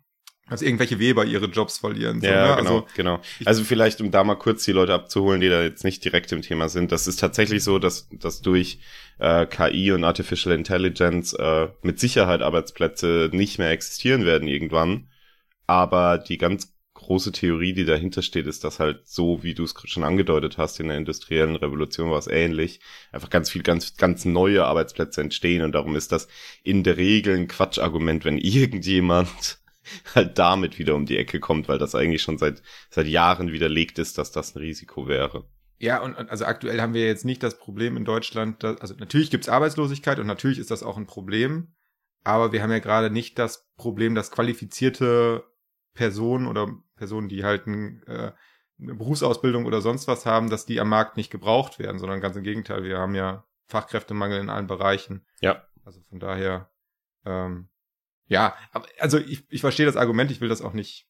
dass 0.50 0.62
irgendwelche 0.62 1.00
Weber 1.00 1.26
ihre 1.26 1.48
Jobs 1.48 1.80
verlieren. 1.80 2.22
So, 2.22 2.28
Ja, 2.28 2.34
ne? 2.34 2.56
genau, 2.58 2.78
Also, 2.78 2.88
genau. 2.96 3.20
Also 3.46 3.64
vielleicht, 3.64 4.00
um 4.02 4.12
da 4.12 4.24
mal 4.24 4.36
kurz 4.36 4.64
die 4.64 4.74
Leute 4.74 4.94
abzuholen, 4.94 5.42
die 5.42 5.50
da 5.50 5.64
jetzt 5.64 5.84
nicht 5.84 6.04
direkt 6.06 6.32
im 6.32 6.42
Thema 6.42 6.70
sind. 6.70 6.92
Das 6.92 7.08
ist 7.08 7.20
tatsächlich 7.20 7.64
so, 7.64 7.80
dass, 7.80 8.08
dass 8.12 8.42
durch 8.42 8.80
äh, 9.18 9.46
KI 9.48 9.92
und 9.92 10.04
Artificial 10.04 10.54
Intelligence 10.54 11.34
äh, 11.34 11.70
mit 11.82 12.00
Sicherheit 12.00 12.42
Arbeitsplätze 12.42 13.30
nicht 13.34 13.58
mehr 13.58 13.72
existieren 13.72 14.26
werden 14.26 14.48
irgendwann. 14.48 15.10
Aber 15.66 16.20
die 16.20 16.38
ganz 16.38 16.76
große 16.94 17.32
Theorie, 17.32 17.74
die 17.74 17.86
dahinter 17.86 18.22
steht, 18.22 18.48
ist, 18.48 18.64
dass 18.64 18.80
halt 18.80 19.08
so, 19.08 19.44
wie 19.44 19.54
du 19.54 19.64
es 19.64 19.74
schon 19.86 20.04
angedeutet 20.04 20.58
hast, 20.58 20.80
in 20.80 20.88
der 20.88 20.98
industriellen 20.98 21.56
Revolution 21.56 22.10
war 22.10 22.20
es 22.20 22.28
ähnlich, 22.28 22.80
einfach 23.12 23.30
ganz 23.30 23.50
viel, 23.50 23.64
ganz, 23.64 23.96
ganz 23.98 24.26
neue 24.26 24.66
Arbeitsplätze 24.66 25.22
entstehen 25.22 25.62
und 25.64 25.74
darum 25.74 25.96
ist 25.96 26.12
das 26.12 26.28
in 26.64 26.84
der 26.84 26.98
Regel 26.98 27.36
ein 27.36 27.48
Quatschargument, 27.48 28.26
wenn 28.26 28.38
irgendjemand 28.40 29.60
halt 30.16 30.38
damit 30.38 30.80
wieder 30.80 30.96
um 30.96 31.06
die 31.06 31.18
Ecke 31.18 31.40
kommt, 31.40 31.68
weil 31.68 31.78
das 31.78 31.96
eigentlich 31.96 32.22
schon 32.22 32.38
seit, 32.38 32.62
seit 32.90 33.08
Jahren 33.08 33.52
widerlegt 33.52 34.00
ist, 34.00 34.18
dass 34.18 34.32
das 34.32 34.56
ein 34.56 34.60
Risiko 34.60 35.08
wäre. 35.08 35.48
Ja, 35.78 36.02
und 36.02 36.16
und 36.16 36.30
also 36.30 36.46
aktuell 36.46 36.82
haben 36.82 36.94
wir 36.94 37.06
jetzt 37.06 37.26
nicht 37.26 37.44
das 37.44 37.60
Problem 37.60 37.98
in 37.98 38.06
Deutschland, 38.06 38.64
dass, 38.64 38.80
also 38.80 38.96
natürlich 38.98 39.30
gibt's 39.30 39.50
Arbeitslosigkeit 39.50 40.20
und 40.20 40.28
natürlich 40.28 40.60
ist 40.60 40.72
das 40.72 40.84
auch 40.84 40.98
ein 40.98 41.06
Problem, 41.06 41.76
aber 42.24 42.52
wir 42.52 42.64
haben 42.64 42.72
ja 42.72 42.80
gerade 42.80 43.10
nicht 43.10 43.38
das 43.38 43.70
Problem, 43.76 44.16
dass 44.16 44.32
qualifizierte 44.32 45.44
Personen 45.94 46.48
oder 46.48 46.68
Personen, 46.96 47.30
die 47.30 47.44
halt 47.44 47.68
ein, 47.68 48.04
äh, 48.08 48.32
eine 48.80 48.96
Berufsausbildung 48.96 49.66
oder 49.66 49.82
sonst 49.82 50.08
was 50.08 50.26
haben, 50.26 50.50
dass 50.50 50.66
die 50.66 50.80
am 50.80 50.90
Markt 50.90 51.18
nicht 51.18 51.32
gebraucht 51.32 51.80
werden, 51.80 52.00
sondern 52.00 52.22
ganz 52.22 52.36
im 52.36 52.44
Gegenteil, 52.44 52.84
wir 52.84 52.98
haben 52.98 53.16
ja 53.16 53.46
Fachkräftemangel 53.68 54.40
in 54.40 54.50
allen 54.50 54.68
Bereichen. 54.68 55.26
Ja. 55.42 55.64
Also 55.84 56.02
von 56.10 56.20
daher, 56.20 56.70
ähm, 57.26 57.70
ja, 58.28 58.56
also 59.00 59.18
ich, 59.18 59.44
ich 59.50 59.62
verstehe 59.62 59.86
das 59.86 59.98
Argument, 59.98 60.32
ich 60.32 60.42
will 60.42 60.50
das 60.50 60.62
auch 60.62 60.74
nicht 60.74 61.08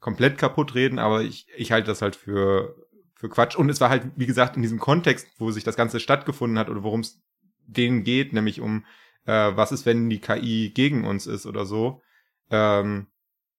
komplett 0.00 0.38
kaputt 0.38 0.74
reden, 0.74 0.98
aber 0.98 1.22
ich, 1.22 1.46
ich 1.56 1.72
halte 1.72 1.86
das 1.88 2.02
halt 2.02 2.14
für, 2.14 2.76
für 3.14 3.28
Quatsch. 3.28 3.56
Und 3.56 3.70
es 3.70 3.80
war 3.80 3.88
halt, 3.88 4.04
wie 4.16 4.26
gesagt, 4.26 4.56
in 4.56 4.62
diesem 4.62 4.78
Kontext, 4.78 5.28
wo 5.38 5.50
sich 5.50 5.64
das 5.64 5.76
Ganze 5.76 5.98
stattgefunden 5.98 6.58
hat 6.58 6.68
oder 6.68 6.82
worum 6.82 7.00
es 7.00 7.22
denen 7.66 8.04
geht, 8.04 8.32
nämlich 8.32 8.60
um, 8.60 8.84
äh, 9.24 9.52
was 9.54 9.72
ist, 9.72 9.86
wenn 9.86 10.10
die 10.10 10.20
KI 10.20 10.70
gegen 10.74 11.04
uns 11.04 11.26
ist 11.26 11.46
oder 11.46 11.64
so. 11.64 12.02
Ähm, 12.50 13.06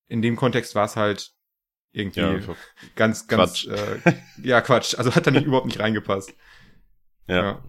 in 0.07 0.21
dem 0.21 0.35
Kontext 0.35 0.75
war 0.75 0.85
es 0.85 0.95
halt 0.95 1.33
irgendwie 1.91 2.19
Ja, 2.21 2.55
ganz, 2.95 3.27
ganz, 3.27 3.63
Quatsch. 3.63 3.67
Äh, 3.67 4.13
ja, 4.43 4.61
Quatsch. 4.61 4.95
Also 4.95 5.15
hat 5.15 5.25
da 5.25 5.31
nicht 5.31 5.47
überhaupt 5.47 5.65
nicht 5.65 5.79
reingepasst. 5.79 6.33
ja. 7.27 7.63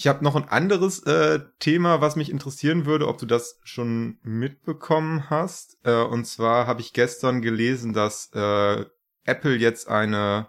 Ich 0.00 0.06
habe 0.06 0.22
noch 0.22 0.36
ein 0.36 0.48
anderes 0.48 1.02
äh, 1.02 1.40
Thema, 1.58 2.00
was 2.00 2.14
mich 2.14 2.30
interessieren 2.30 2.86
würde, 2.86 3.08
ob 3.08 3.18
du 3.18 3.26
das 3.26 3.58
schon 3.64 4.20
mitbekommen 4.22 5.28
hast. 5.28 5.76
Äh, 5.82 6.04
und 6.04 6.24
zwar 6.24 6.68
habe 6.68 6.82
ich 6.82 6.92
gestern 6.92 7.42
gelesen, 7.42 7.94
dass 7.94 8.30
äh, 8.32 8.84
Apple 9.24 9.56
jetzt 9.56 9.88
eine, 9.88 10.46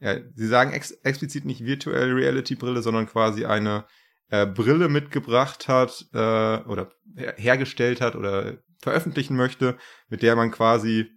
ja, 0.00 0.16
sie 0.34 0.48
sagen 0.48 0.72
ex 0.72 0.90
explizit 0.90 1.44
nicht 1.44 1.64
Virtual 1.64 2.10
Reality 2.10 2.56
Brille, 2.56 2.82
sondern 2.82 3.06
quasi 3.06 3.44
eine 3.44 3.84
äh, 4.30 4.46
Brille 4.46 4.88
mitgebracht 4.88 5.68
hat 5.68 6.06
äh, 6.12 6.18
oder 6.18 6.90
her 7.14 7.34
hergestellt 7.36 8.00
hat 8.00 8.16
oder 8.16 8.58
veröffentlichen 8.80 9.36
möchte, 9.36 9.78
mit 10.08 10.22
der 10.22 10.34
man 10.34 10.50
quasi 10.50 11.08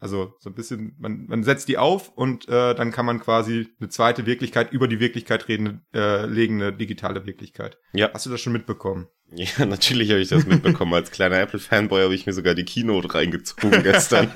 also 0.00 0.34
so 0.38 0.50
ein 0.50 0.54
bisschen, 0.54 0.94
man, 0.98 1.26
man 1.26 1.42
setzt 1.42 1.68
die 1.68 1.78
auf 1.78 2.10
und 2.16 2.48
äh, 2.48 2.74
dann 2.74 2.92
kann 2.92 3.06
man 3.06 3.20
quasi 3.20 3.68
eine 3.80 3.88
zweite 3.88 4.26
Wirklichkeit 4.26 4.72
über 4.72 4.86
die 4.86 5.00
Wirklichkeit 5.00 5.48
reden, 5.48 5.82
äh, 5.92 6.26
legen, 6.26 6.62
eine 6.62 6.72
digitale 6.72 7.26
Wirklichkeit. 7.26 7.78
Ja. 7.92 8.10
Hast 8.12 8.26
du 8.26 8.30
das 8.30 8.40
schon 8.40 8.52
mitbekommen? 8.52 9.08
Ja, 9.32 9.66
natürlich 9.66 10.10
habe 10.10 10.20
ich 10.20 10.28
das 10.28 10.46
mitbekommen. 10.46 10.94
Als 10.94 11.10
kleiner 11.10 11.40
Apple-Fanboy 11.40 12.02
habe 12.02 12.14
ich 12.14 12.26
mir 12.26 12.32
sogar 12.32 12.54
die 12.54 12.64
Keynote 12.64 13.12
reingezogen 13.14 13.82
gestern. 13.82 14.28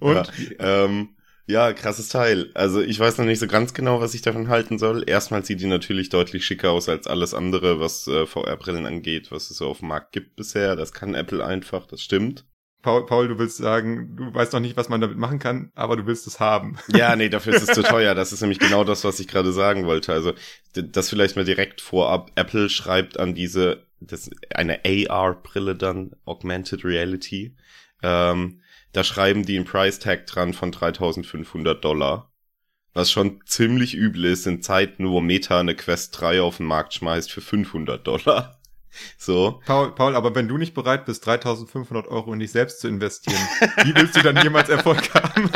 und? 0.00 0.14
Ja, 0.14 0.84
ähm, 0.84 1.10
ja, 1.48 1.72
krasses 1.72 2.08
Teil. 2.08 2.50
Also 2.54 2.80
ich 2.80 2.98
weiß 2.98 3.18
noch 3.18 3.24
nicht 3.24 3.38
so 3.38 3.46
ganz 3.46 3.72
genau, 3.72 4.00
was 4.00 4.14
ich 4.14 4.22
davon 4.22 4.48
halten 4.48 4.78
soll. 4.78 5.08
Erstmal 5.08 5.44
sieht 5.44 5.60
die 5.60 5.66
natürlich 5.66 6.08
deutlich 6.08 6.44
schicker 6.44 6.72
aus 6.72 6.88
als 6.88 7.06
alles 7.06 7.34
andere, 7.34 7.78
was 7.78 8.08
äh, 8.08 8.26
VR-Brillen 8.26 8.84
angeht, 8.84 9.30
was 9.30 9.50
es 9.50 9.58
so 9.58 9.68
auf 9.68 9.78
dem 9.78 9.88
Markt 9.88 10.10
gibt 10.12 10.34
bisher. 10.34 10.74
Das 10.74 10.92
kann 10.92 11.14
Apple 11.14 11.44
einfach, 11.44 11.86
das 11.86 12.02
stimmt. 12.02 12.44
Paul, 12.82 13.04
Paul, 13.06 13.28
du 13.28 13.38
willst 13.38 13.56
sagen, 13.56 14.16
du 14.16 14.32
weißt 14.32 14.52
noch 14.52 14.60
nicht, 14.60 14.76
was 14.76 14.88
man 14.88 15.00
damit 15.00 15.18
machen 15.18 15.38
kann, 15.38 15.72
aber 15.74 15.96
du 15.96 16.06
willst 16.06 16.26
es 16.26 16.38
haben. 16.38 16.78
Ja, 16.88 17.16
nee, 17.16 17.28
dafür 17.28 17.54
ist 17.54 17.68
es 17.68 17.74
zu 17.74 17.82
teuer. 17.84 18.14
Das 18.14 18.32
ist 18.32 18.42
nämlich 18.42 18.60
genau 18.60 18.84
das, 18.84 19.04
was 19.04 19.18
ich 19.18 19.26
gerade 19.26 19.52
sagen 19.52 19.86
wollte. 19.86 20.12
Also, 20.12 20.34
das 20.74 21.10
vielleicht 21.10 21.36
mal 21.36 21.44
direkt 21.44 21.80
vorab. 21.80 22.30
Apple 22.36 22.68
schreibt 22.68 23.18
an 23.18 23.34
diese, 23.34 23.84
das, 24.00 24.30
eine 24.54 24.80
AR-Brille 24.84 25.74
dann, 25.74 26.12
Augmented 26.24 26.84
Reality. 26.84 27.56
Ähm, 28.02 28.60
da 28.92 29.04
schreiben 29.04 29.44
die 29.44 29.56
einen 29.56 29.66
Price 29.66 29.98
Tag 29.98 30.26
dran 30.26 30.54
von 30.54 30.72
3500 30.72 31.84
Dollar. 31.84 32.30
Was 32.94 33.10
schon 33.10 33.42
ziemlich 33.44 33.94
übel 33.94 34.24
ist 34.24 34.46
in 34.46 34.62
Zeiten, 34.62 35.10
wo 35.10 35.20
Meta 35.20 35.60
eine 35.60 35.74
Quest 35.74 36.18
3 36.18 36.40
auf 36.40 36.56
den 36.56 36.66
Markt 36.66 36.94
schmeißt 36.94 37.30
für 37.30 37.42
500 37.42 38.06
Dollar. 38.06 38.55
So. 39.18 39.60
Paul, 39.66 39.94
Paul, 39.94 40.16
aber 40.16 40.34
wenn 40.34 40.48
du 40.48 40.58
nicht 40.58 40.74
bereit 40.74 41.04
bist, 41.04 41.26
3500 41.26 42.08
Euro 42.08 42.32
in 42.32 42.38
dich 42.38 42.52
selbst 42.52 42.80
zu 42.80 42.88
investieren, 42.88 43.40
wie 43.84 43.94
willst 43.94 44.16
du 44.16 44.22
dann 44.22 44.42
jemals 44.42 44.68
Erfolg 44.68 45.12
haben? 45.14 45.50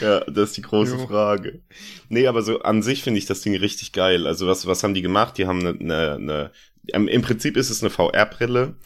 ja, 0.00 0.20
das 0.20 0.50
ist 0.50 0.56
die 0.56 0.62
große 0.62 0.96
jo. 0.96 1.06
Frage. 1.06 1.62
Nee, 2.08 2.26
aber 2.26 2.42
so 2.42 2.60
an 2.62 2.82
sich 2.82 3.02
finde 3.02 3.18
ich 3.18 3.26
das 3.26 3.40
Ding 3.40 3.56
richtig 3.56 3.92
geil. 3.92 4.26
Also 4.26 4.46
was, 4.46 4.66
was 4.66 4.82
haben 4.82 4.94
die 4.94 5.02
gemacht? 5.02 5.38
Die 5.38 5.46
haben 5.46 5.60
eine, 5.60 5.78
eine, 5.78 6.14
eine 6.14 6.50
im 6.92 7.22
Prinzip 7.22 7.56
ist 7.56 7.70
es 7.70 7.82
eine 7.82 7.90
VR-Brille, 7.90 8.76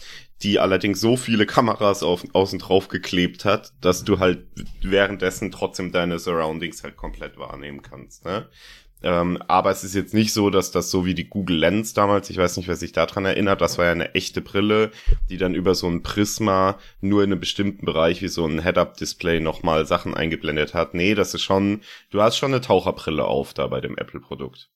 die 0.42 0.58
allerdings 0.58 1.00
so 1.00 1.16
viele 1.16 1.44
Kameras 1.46 2.02
auf, 2.02 2.24
außen 2.32 2.58
drauf 2.58 2.88
geklebt 2.88 3.44
hat, 3.44 3.72
dass 3.80 4.04
du 4.04 4.18
halt 4.18 4.46
währenddessen 4.80 5.50
trotzdem 5.50 5.92
deine 5.92 6.18
Surroundings 6.18 6.82
halt 6.82 6.96
komplett 6.96 7.36
wahrnehmen 7.36 7.82
kannst. 7.82 8.24
Ne? 8.24 8.48
Ähm, 9.02 9.42
aber 9.48 9.70
es 9.70 9.82
ist 9.82 9.94
jetzt 9.94 10.12
nicht 10.12 10.32
so, 10.32 10.50
dass 10.50 10.70
das 10.70 10.90
so 10.90 11.06
wie 11.06 11.14
die 11.14 11.28
Google 11.28 11.56
Lens 11.56 11.94
damals, 11.94 12.28
ich 12.28 12.36
weiß 12.36 12.56
nicht, 12.56 12.68
wer 12.68 12.76
sich 12.76 12.92
daran 12.92 13.24
erinnert, 13.24 13.60
das 13.60 13.78
war 13.78 13.86
ja 13.86 13.92
eine 13.92 14.14
echte 14.14 14.40
Brille, 14.42 14.90
die 15.30 15.38
dann 15.38 15.54
über 15.54 15.74
so 15.74 15.88
ein 15.88 16.02
Prisma 16.02 16.78
nur 17.00 17.24
in 17.24 17.32
einem 17.32 17.40
bestimmten 17.40 17.86
Bereich 17.86 18.20
wie 18.20 18.28
so 18.28 18.46
ein 18.46 18.62
Head-Up-Display 18.62 19.40
nochmal 19.40 19.86
Sachen 19.86 20.14
eingeblendet 20.14 20.74
hat. 20.74 20.94
Nee, 20.94 21.14
das 21.14 21.34
ist 21.34 21.42
schon, 21.42 21.80
du 22.10 22.20
hast 22.20 22.36
schon 22.36 22.52
eine 22.52 22.60
Taucherbrille 22.60 23.24
auf 23.24 23.54
da 23.54 23.66
bei 23.68 23.80
dem 23.80 23.96
Apple-Produkt. 23.96 24.70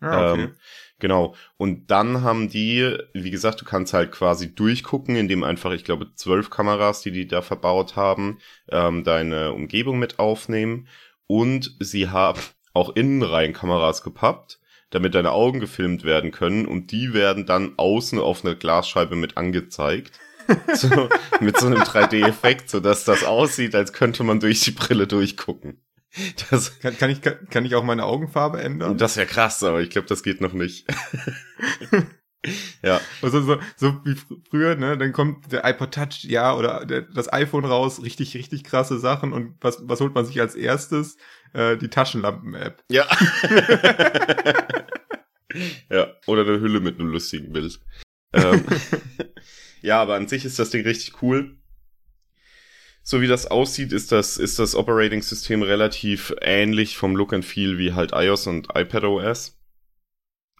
Ah, 0.00 0.32
okay. 0.32 0.42
Ähm, 0.42 0.54
genau. 0.98 1.34
Und 1.56 1.90
dann 1.90 2.22
haben 2.22 2.48
die, 2.48 2.96
wie 3.12 3.30
gesagt, 3.30 3.60
du 3.60 3.64
kannst 3.64 3.94
halt 3.94 4.12
quasi 4.12 4.54
durchgucken, 4.54 5.16
indem 5.16 5.44
einfach, 5.44 5.72
ich 5.72 5.84
glaube, 5.84 6.12
zwölf 6.14 6.50
Kameras, 6.50 7.02
die 7.02 7.12
die 7.12 7.26
da 7.26 7.42
verbaut 7.42 7.96
haben, 7.96 8.38
ähm, 8.68 9.04
deine 9.04 9.52
Umgebung 9.52 9.98
mit 9.98 10.18
aufnehmen. 10.18 10.88
Und 11.26 11.76
sie 11.80 12.10
haben 12.10 12.40
auch 12.74 12.94
Innenreihenkameras 12.94 14.02
gepappt, 14.02 14.60
damit 14.90 15.14
deine 15.14 15.32
Augen 15.32 15.60
gefilmt 15.60 16.04
werden 16.04 16.30
können 16.30 16.66
und 16.66 16.92
die 16.92 17.14
werden 17.14 17.46
dann 17.46 17.72
außen 17.78 18.18
auf 18.18 18.44
einer 18.44 18.54
Glasscheibe 18.54 19.16
mit 19.16 19.36
angezeigt. 19.36 20.18
so, 20.74 21.08
mit 21.40 21.58
so 21.58 21.66
einem 21.66 21.80
3D-Effekt, 21.80 22.68
so 22.68 22.78
dass 22.80 23.04
das 23.04 23.24
aussieht, 23.24 23.74
als 23.74 23.94
könnte 23.94 24.24
man 24.24 24.40
durch 24.40 24.60
die 24.60 24.72
Brille 24.72 25.06
durchgucken. 25.06 25.80
Das, 26.50 26.78
kann, 26.78 26.96
kann, 26.96 27.10
ich, 27.10 27.22
kann, 27.22 27.48
kann 27.50 27.64
ich 27.64 27.74
auch 27.74 27.82
meine 27.82 28.04
Augenfarbe 28.04 28.60
ändern? 28.60 28.98
Das 28.98 29.16
wäre 29.16 29.26
krass, 29.26 29.62
aber 29.62 29.80
ich 29.80 29.90
glaube, 29.90 30.06
das 30.06 30.22
geht 30.22 30.40
noch 30.40 30.52
nicht. 30.52 30.86
ja. 32.82 33.00
Also 33.20 33.40
so, 33.40 33.58
so 33.76 34.00
wie 34.04 34.16
früher, 34.48 34.76
ne, 34.76 34.96
dann 34.96 35.12
kommt 35.12 35.50
der 35.50 35.64
iPod 35.64 35.92
Touch, 35.92 36.24
ja, 36.24 36.54
oder 36.54 36.84
der, 36.84 37.02
das 37.02 37.32
iPhone 37.32 37.64
raus, 37.64 38.02
richtig, 38.02 38.34
richtig 38.36 38.62
krasse 38.64 38.98
Sachen 38.98 39.32
und 39.32 39.56
was, 39.60 39.82
was 39.88 40.00
holt 40.00 40.14
man 40.14 40.24
sich 40.24 40.40
als 40.40 40.54
erstes? 40.54 41.16
Äh, 41.54 41.76
die 41.78 41.88
Taschenlampen-App. 41.88 42.82
Ja. 42.90 43.06
ja, 45.90 46.12
oder 46.26 46.42
eine 46.42 46.60
Hülle 46.60 46.80
mit 46.80 46.98
einem 46.98 47.10
lustigen 47.10 47.52
Bild. 47.52 47.80
ähm, 48.32 48.64
ja, 49.82 50.02
aber 50.02 50.16
an 50.16 50.26
sich 50.28 50.44
ist 50.44 50.58
das 50.58 50.70
Ding 50.70 50.84
richtig 50.84 51.22
cool. 51.22 51.56
So 53.04 53.20
wie 53.20 53.28
das 53.28 53.46
aussieht, 53.46 53.92
ist 53.92 54.10
das, 54.12 54.36
ist 54.36 54.58
das 54.58 54.74
Operating-System 54.74 55.62
relativ 55.62 56.34
ähnlich 56.40 56.96
vom 56.96 57.14
Look 57.14 57.32
and 57.32 57.44
Feel 57.44 57.78
wie 57.78 57.92
halt 57.92 58.12
iOS 58.12 58.48
und 58.48 58.68
iPadOS 58.74 59.56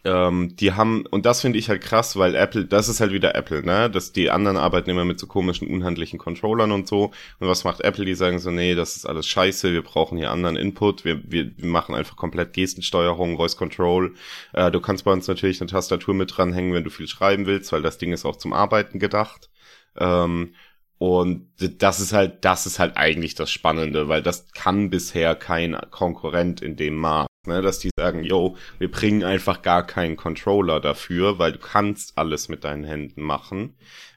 ähm, 0.05 0.55
die 0.57 0.73
haben, 0.73 1.07
und 1.07 1.25
das 1.25 1.41
finde 1.41 1.59
ich 1.59 1.69
halt 1.69 1.83
krass, 1.83 2.17
weil 2.17 2.35
Apple, 2.35 2.67
das 2.67 2.89
ist 2.89 3.01
halt 3.01 3.13
wieder 3.13 3.35
Apple, 3.35 3.65
ne? 3.65 3.89
Dass 3.91 4.13
die 4.13 4.31
anderen 4.31 4.57
arbeiten 4.59 4.91
immer 4.91 5.05
mit 5.05 5.19
so 5.19 5.27
komischen, 5.27 5.69
unhandlichen 5.69 6.19
Controllern 6.19 6.73
und 6.73 6.87
so. 6.87 7.13
Und 7.39 7.49
was 7.49 7.65
macht 7.65 7.81
Apple? 7.81 8.05
Die 8.05 8.15
sagen 8.15 8.39
so, 8.39 8.51
nee, 8.51 8.75
das 8.75 8.97
ist 8.97 9.07
alles 9.07 9.27
scheiße, 9.27 9.73
wir 9.73 9.83
brauchen 9.83 10.19
hier 10.19 10.31
anderen 10.31 10.57
Input, 10.57 11.05
wir, 11.05 11.23
wir, 11.25 11.57
wir 11.57 11.67
machen 11.67 11.95
einfach 11.95 12.17
komplett 12.17 12.53
Gestensteuerung, 12.53 13.37
Voice 13.37 13.57
Control. 13.57 14.15
Äh, 14.53 14.71
du 14.71 14.81
kannst 14.81 15.05
bei 15.05 15.13
uns 15.13 15.27
natürlich 15.27 15.61
eine 15.61 15.71
Tastatur 15.71 16.15
mit 16.15 16.37
dranhängen, 16.37 16.75
wenn 16.75 16.85
du 16.85 16.91
viel 16.91 17.09
schreiben 17.09 17.47
willst, 17.47 17.73
weil 17.73 17.83
das 17.83 17.99
Ding 17.99 18.13
ist 18.13 18.27
auch 18.27 18.37
zum 18.37 18.53
Arbeiten 18.53 18.99
gedacht. 18.99 19.51
Ähm, 19.99 20.55
und 20.99 21.49
das 21.59 22.01
ist 22.01 22.13
halt, 22.13 22.45
das 22.45 22.67
ist 22.67 22.79
halt 22.79 22.97
eigentlich 22.97 23.35
das 23.35 23.51
Spannende, 23.51 24.09
weil 24.09 24.23
das 24.23 24.53
kann 24.53 24.91
bisher 24.91 25.35
kein 25.35 25.77
Konkurrent 25.91 26.61
in 26.63 26.77
dem 26.77 26.97
Maß. 26.97 27.27
Ne, 27.47 27.61
dass 27.61 27.79
die 27.79 27.91
sagen, 27.99 28.25
yo, 28.25 28.57
wir 28.79 28.91
bringen 28.91 29.23
einfach 29.23 29.61
gar 29.61 29.87
keinen 29.87 30.17
Controller 30.17 30.81
dafür, 30.81 31.39
weil 31.39 31.53
du 31.53 31.59
kannst 31.59 32.17
alles 32.17 32.49
mit 32.49 32.65
deinen 32.65 32.85
Händen 32.85 33.21
machen. 33.21 33.75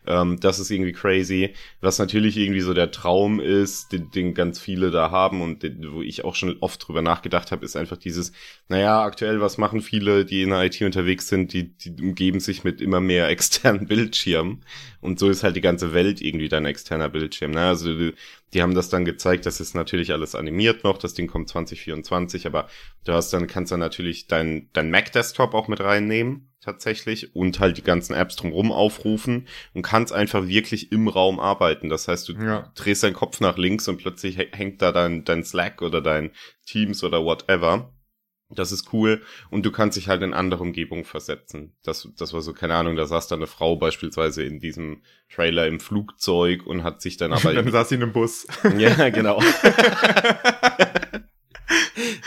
Ähm, 0.08 0.40
das 0.40 0.60
ist 0.60 0.72
irgendwie 0.72 0.94
crazy. 0.94 1.54
Was 1.82 2.00
natürlich 2.00 2.38
irgendwie 2.38 2.62
so 2.62 2.74
der 2.74 2.92
Traum 2.92 3.40
ist, 3.40 3.92
den, 3.92 4.10
den 4.12 4.34
ganz 4.34 4.60
viele 4.60 4.90
da 4.90 5.12
haben 5.12 5.42
und 5.42 5.64
den, 5.64 5.94
wo 5.94 6.02
ich 6.02 6.24
auch 6.24 6.36
schon 6.36 6.58
oft 6.62 6.88
drüber 6.88 7.02
nachgedacht 7.02 7.52
habe, 7.52 7.66
ist 7.66 7.76
einfach 7.76 7.98
dieses, 7.98 8.32
naja, 8.70 9.04
aktuell, 9.04 9.42
was 9.42 9.58
machen 9.58 9.82
viele, 9.82 10.26
die 10.26 10.44
in 10.44 10.50
der 10.50 10.64
IT 10.64 10.82
unterwegs 10.82 11.28
sind, 11.28 11.54
die, 11.54 11.78
die 11.78 12.02
umgeben 12.02 12.40
sich 12.40 12.64
mit 12.64 12.82
immer 12.82 13.02
mehr 13.02 13.28
externen 13.30 13.88
Bildschirmen. 13.88 14.64
Und 15.02 15.20
so 15.20 15.30
ist 15.30 15.44
halt 15.44 15.56
die 15.56 15.62
ganze 15.62 15.94
Welt 15.94 16.22
irgendwie 16.22 16.50
dein 16.50 16.66
externer 16.66 17.10
Bildschirm. 17.10 17.52
Ne? 17.52 17.62
Also 17.62 17.94
die, 17.94 18.14
die 18.54 18.62
haben 18.62 18.76
das 18.76 18.90
dann 18.90 19.06
gezeigt, 19.06 19.46
das 19.46 19.60
ist 19.60 19.76
natürlich 19.76 20.14
alles 20.14 20.34
animiert 20.34 20.84
noch, 20.84 20.98
das 20.98 21.14
Ding 21.14 21.28
kommt 21.28 21.50
2024, 21.50 22.48
aber 22.48 22.70
du 23.04 23.14
hast 23.14 23.32
dann, 23.34 23.48
kannst 23.48 23.72
dann 23.72 23.80
natürlich 23.80 24.28
dein, 24.28 24.70
dein 24.74 24.90
Mac-Desktop 24.90 25.54
auch 25.54 25.68
mit 25.68 25.82
reinnehmen 25.82 26.50
tatsächlich 26.68 27.34
und 27.34 27.60
halt 27.62 27.78
die 27.78 27.84
ganzen 27.84 28.14
Apps 28.14 28.36
drumherum 28.36 28.74
aufrufen 28.74 29.48
und 29.74 29.84
kannst 29.84 30.12
einfach 30.12 30.48
wirklich 30.48 30.92
im 30.92 31.08
Raum 31.08 31.40
arbeiten. 31.40 31.88
Das 31.90 32.10
heißt, 32.10 32.28
du 32.28 32.34
ja. 32.34 32.72
drehst 32.76 33.04
deinen 33.04 33.14
Kopf 33.14 33.40
nach 33.40 33.58
links 33.58 33.88
und 33.88 33.98
plötzlich 33.98 34.38
hängt 34.38 34.82
da 34.82 34.92
dein, 34.92 35.24
dein 35.24 35.44
Slack 35.44 35.82
oder 35.82 36.02
dein 36.02 36.32
Teams 36.66 37.04
oder 37.04 37.24
whatever. 37.24 37.94
Das 38.50 38.72
ist 38.72 38.94
cool 38.94 39.22
und 39.50 39.66
du 39.66 39.72
kannst 39.72 39.98
dich 39.98 40.08
halt 40.08 40.22
in 40.22 40.34
andere 40.34 40.64
Umgebungen 40.64 41.04
versetzen. 41.04 41.76
Das, 41.84 42.08
das 42.18 42.34
war 42.34 42.42
so, 42.42 42.54
keine 42.54 42.76
Ahnung, 42.76 42.96
da 42.96 43.06
saß 43.06 43.28
da 43.28 43.36
eine 43.36 43.48
Frau 43.48 43.76
beispielsweise 43.76 44.44
in 44.44 44.60
diesem 44.60 45.04
Trailer 45.34 45.68
im 45.68 45.82
Flugzeug 45.82 46.66
und 46.66 46.84
hat 46.84 47.02
sich 47.02 47.18
dann 47.18 47.34
aber... 47.34 47.54
dann 47.54 47.72
saß 47.72 47.90
sie 47.90 47.96
in 47.96 48.04
einem 48.04 48.14
Bus. 48.14 48.48
ja, 48.78 49.10
genau. 49.10 49.42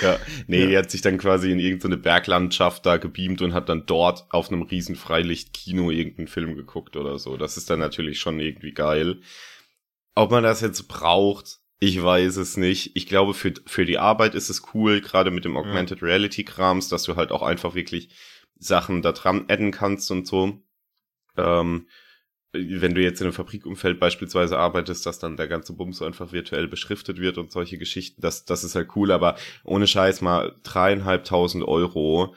ja, 0.01 0.19
nee, 0.47 0.61
ja. 0.61 0.67
die 0.67 0.79
hat 0.79 0.91
sich 0.91 1.01
dann 1.01 1.19
quasi 1.19 1.51
in 1.51 1.59
irgendeine 1.59 1.97
Berglandschaft 1.97 2.85
da 2.87 2.97
gebeamt 2.97 3.43
und 3.43 3.55
hat 3.55 3.69
dann 3.69 3.87
dort 3.87 4.27
auf 4.31 4.51
einem 4.51 4.63
riesen 4.63 4.97
Freilichtkino 4.97 5.91
irgendeinen 5.91 6.29
Film 6.29 6.55
geguckt 6.57 6.97
oder 6.97 7.19
so. 7.19 7.37
Das 7.37 7.57
ist 7.57 7.71
dann 7.71 7.81
natürlich 7.81 8.21
schon 8.21 8.41
irgendwie 8.41 8.73
geil. 8.73 9.21
Ob 10.15 10.31
man 10.31 10.43
das 10.43 10.61
jetzt 10.61 10.89
braucht, 10.89 11.61
ich 11.79 12.03
weiß 12.03 12.37
es 12.37 12.57
nicht. 12.57 12.93
Ich 12.95 13.07
glaube, 13.07 13.33
für, 13.33 13.55
für 13.67 13.87
die 13.87 13.99
Arbeit 13.99 14.35
ist 14.35 14.51
es 14.51 14.75
cool, 14.75 15.01
gerade 15.01 15.31
mit 15.31 15.45
dem 15.45 15.57
Augmented 15.57 16.01
ja. 16.01 16.07
Reality 16.09 16.45
Krams, 16.45 16.89
dass 16.89 17.05
du 17.05 17.17
halt 17.17 17.33
auch 17.33 17.43
einfach 17.43 17.75
wirklich 17.75 18.11
Sachen 18.59 19.01
da 19.01 19.13
dran 19.13 19.47
adden 19.49 19.71
kannst 19.71 20.11
und 20.11 20.27
so. 20.27 20.63
Ähm, 21.39 21.89
wenn 22.53 22.95
du 22.95 23.03
jetzt 23.03 23.21
in 23.21 23.27
einem 23.27 23.35
Fabrikumfeld 23.35 24.01
beispielsweise 24.01 24.59
arbeitest, 24.59 25.07
dass 25.07 25.19
dann 25.19 25.37
der 25.37 25.49
ganze 25.49 25.73
Bums 25.73 26.03
einfach 26.03 26.33
virtuell 26.33 26.67
beschriftet 26.69 27.21
wird 27.21 27.39
und 27.39 27.53
solche 27.53 27.79
Geschichten, 27.79 28.23
das, 28.23 28.45
das 28.45 28.65
ist 28.65 28.75
halt 28.75 28.97
cool, 28.97 29.13
aber 29.13 29.37
ohne 29.65 29.87
Scheiß 29.87 30.21
mal 30.21 30.57
dreieinhalbtausend 30.65 31.65
Euro, 31.65 32.35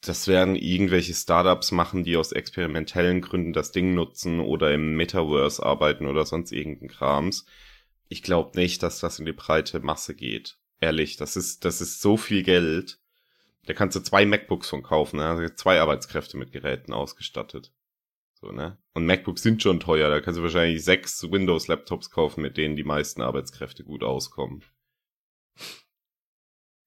das 0.00 0.28
werden 0.28 0.54
irgendwelche 0.54 1.14
Startups 1.14 1.72
machen, 1.72 2.04
die 2.04 2.16
aus 2.16 2.30
experimentellen 2.32 3.20
Gründen 3.20 3.52
das 3.52 3.72
Ding 3.72 3.94
nutzen 3.94 4.40
oder 4.40 4.72
im 4.72 4.94
Metaverse 4.96 5.64
arbeiten 5.64 6.06
oder 6.06 6.24
sonst 6.24 6.52
irgendein 6.52 6.88
Krams. 6.88 7.44
Ich 8.08 8.22
glaube 8.22 8.56
nicht, 8.58 8.82
dass 8.82 9.00
das 9.00 9.18
in 9.18 9.26
die 9.26 9.32
breite 9.32 9.80
Masse 9.80 10.14
geht. 10.14 10.56
Ehrlich, 10.80 11.16
das 11.16 11.36
ist, 11.36 11.64
das 11.64 11.80
ist 11.80 12.00
so 12.00 12.16
viel 12.16 12.42
Geld 12.44 13.00
Da 13.66 13.74
kannst 13.74 13.96
du 13.96 14.00
zwei 14.00 14.24
MacBooks 14.24 14.68
von 14.68 14.82
kaufen, 14.82 15.18
ne? 15.18 15.52
Zwei 15.56 15.80
Arbeitskräfte 15.80 16.36
mit 16.38 16.52
Geräten 16.52 16.92
ausgestattet. 16.92 17.72
So, 18.40 18.52
ne? 18.52 18.78
Und 18.94 19.04
MacBooks 19.04 19.42
sind 19.42 19.62
schon 19.62 19.80
teuer, 19.80 20.10
da 20.10 20.20
kannst 20.20 20.38
du 20.38 20.42
wahrscheinlich 20.44 20.84
sechs 20.84 21.28
Windows-Laptops 21.28 22.10
kaufen, 22.10 22.40
mit 22.40 22.56
denen 22.56 22.76
die 22.76 22.84
meisten 22.84 23.20
Arbeitskräfte 23.20 23.82
gut 23.82 24.04
auskommen. 24.04 24.62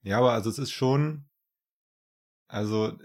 Ja, 0.01 0.19
aber 0.19 0.31
also 0.31 0.49
es 0.49 0.59
ist 0.59 0.71
schon, 0.71 1.29
also 2.47 2.97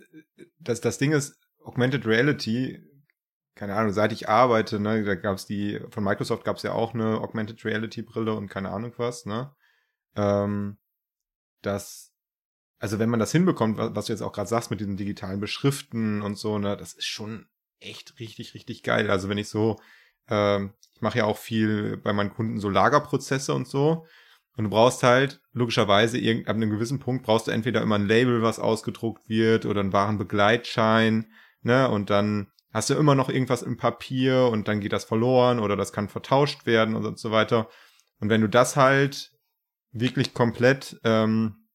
das, 0.61 0.81
das 0.81 0.99
Ding 0.99 1.11
ist, 1.11 1.37
Augmented 1.65 2.07
Reality, 2.07 2.81
keine 3.57 3.75
Ahnung, 3.75 3.93
seit 3.93 4.13
ich 4.13 4.29
arbeite, 4.29 4.79
ne, 4.79 5.03
da 5.03 5.17
gab's 5.17 5.47
die, 5.47 5.81
von 5.91 6.05
Microsoft 6.05 6.45
gab's 6.45 6.63
ja 6.63 6.73
auch 6.73 6.95
eine 6.95 7.21
Augmented 7.21 7.65
Reality 7.65 8.03
Brille 8.03 8.35
und 8.35 8.49
keine 8.49 8.71
Ahnung 8.71 8.93
was, 8.97 9.27
ne? 9.27 9.53
Ähm, 10.15 10.79
das, 11.63 12.15
also 12.79 13.01
wenn 13.01 13.11
man 13.11 13.19
das 13.19 13.33
hinbekommt, 13.33 13.77
was, 13.77 13.97
was 13.97 14.07
du 14.07 14.13
jetzt 14.13 14.23
auch 14.23 14.33
gerade 14.33 14.49
sagst 14.49 14.71
mit 14.71 14.79
diesen 14.79 14.97
digitalen 14.97 15.41
Beschriften 15.41 16.23
und 16.23 16.39
so, 16.39 16.59
ne, 16.59 16.77
das 16.77 16.93
ist 16.93 17.07
schon 17.07 17.49
echt 17.81 18.19
richtig, 18.19 18.55
richtig 18.55 18.83
geil. 18.83 19.11
Also 19.11 19.29
wenn 19.29 19.39
ich 19.39 19.49
so, 19.49 19.81
ähm, 20.29 20.73
ich 20.95 21.03
mache 21.03 21.19
ja 21.19 21.25
auch 21.25 21.39
viel 21.39 21.97
bei 21.99 22.13
meinen 22.13 22.33
Kunden 22.33 22.59
so 22.59 22.69
Lagerprozesse 22.69 23.55
und 23.55 23.69
so. 23.69 24.07
Und 24.57 24.65
du 24.65 24.71
brauchst 24.71 25.03
halt, 25.03 25.41
logischerweise, 25.53 26.19
ab 26.47 26.57
einem 26.57 26.71
gewissen 26.71 26.99
Punkt 26.99 27.25
brauchst 27.25 27.47
du 27.47 27.51
entweder 27.51 27.83
immer 27.83 27.97
ein 27.97 28.07
Label, 28.07 28.43
was 28.43 28.59
ausgedruckt 28.59 29.29
wird, 29.29 29.67
oder 29.67 29.81
einen 29.81 29.93
Warenbegleitschein, 29.93 31.31
ne, 31.61 31.91
und 31.91 32.09
dann 32.09 32.51
hast 32.73 32.91
du 32.91 32.95
immer 32.95 33.15
noch 33.15 33.29
irgendwas 33.29 33.63
im 33.63 33.77
Papier 33.77 34.49
und 34.51 34.69
dann 34.69 34.81
geht 34.81 34.93
das 34.93 35.05
verloren 35.05 35.61
oder 35.61 35.77
das 35.77 35.93
kann 35.93 36.09
vertauscht 36.09 36.67
werden 36.67 36.95
und 36.95 37.19
so 37.19 37.31
weiter. 37.31 37.69
Und 38.21 38.31
wenn 38.31 38.41
du 38.41 38.49
das 38.49 38.77
halt 38.77 39.33
wirklich 39.93 40.35
komplett 40.35 40.99
ähm, 41.05 41.69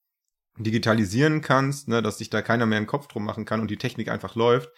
digitalisieren 0.57 1.41
kannst, 1.41 1.87
ne, 1.87 2.01
dass 2.01 2.17
sich 2.17 2.29
da 2.29 2.41
keiner 2.41 2.65
mehr 2.65 2.77
einen 2.77 2.87
Kopf 2.87 3.07
drum 3.07 3.25
machen 3.25 3.45
kann 3.45 3.61
und 3.61 3.71
die 3.71 3.77
Technik 3.77 4.09
einfach 4.09 4.35
läuft, 4.35 4.69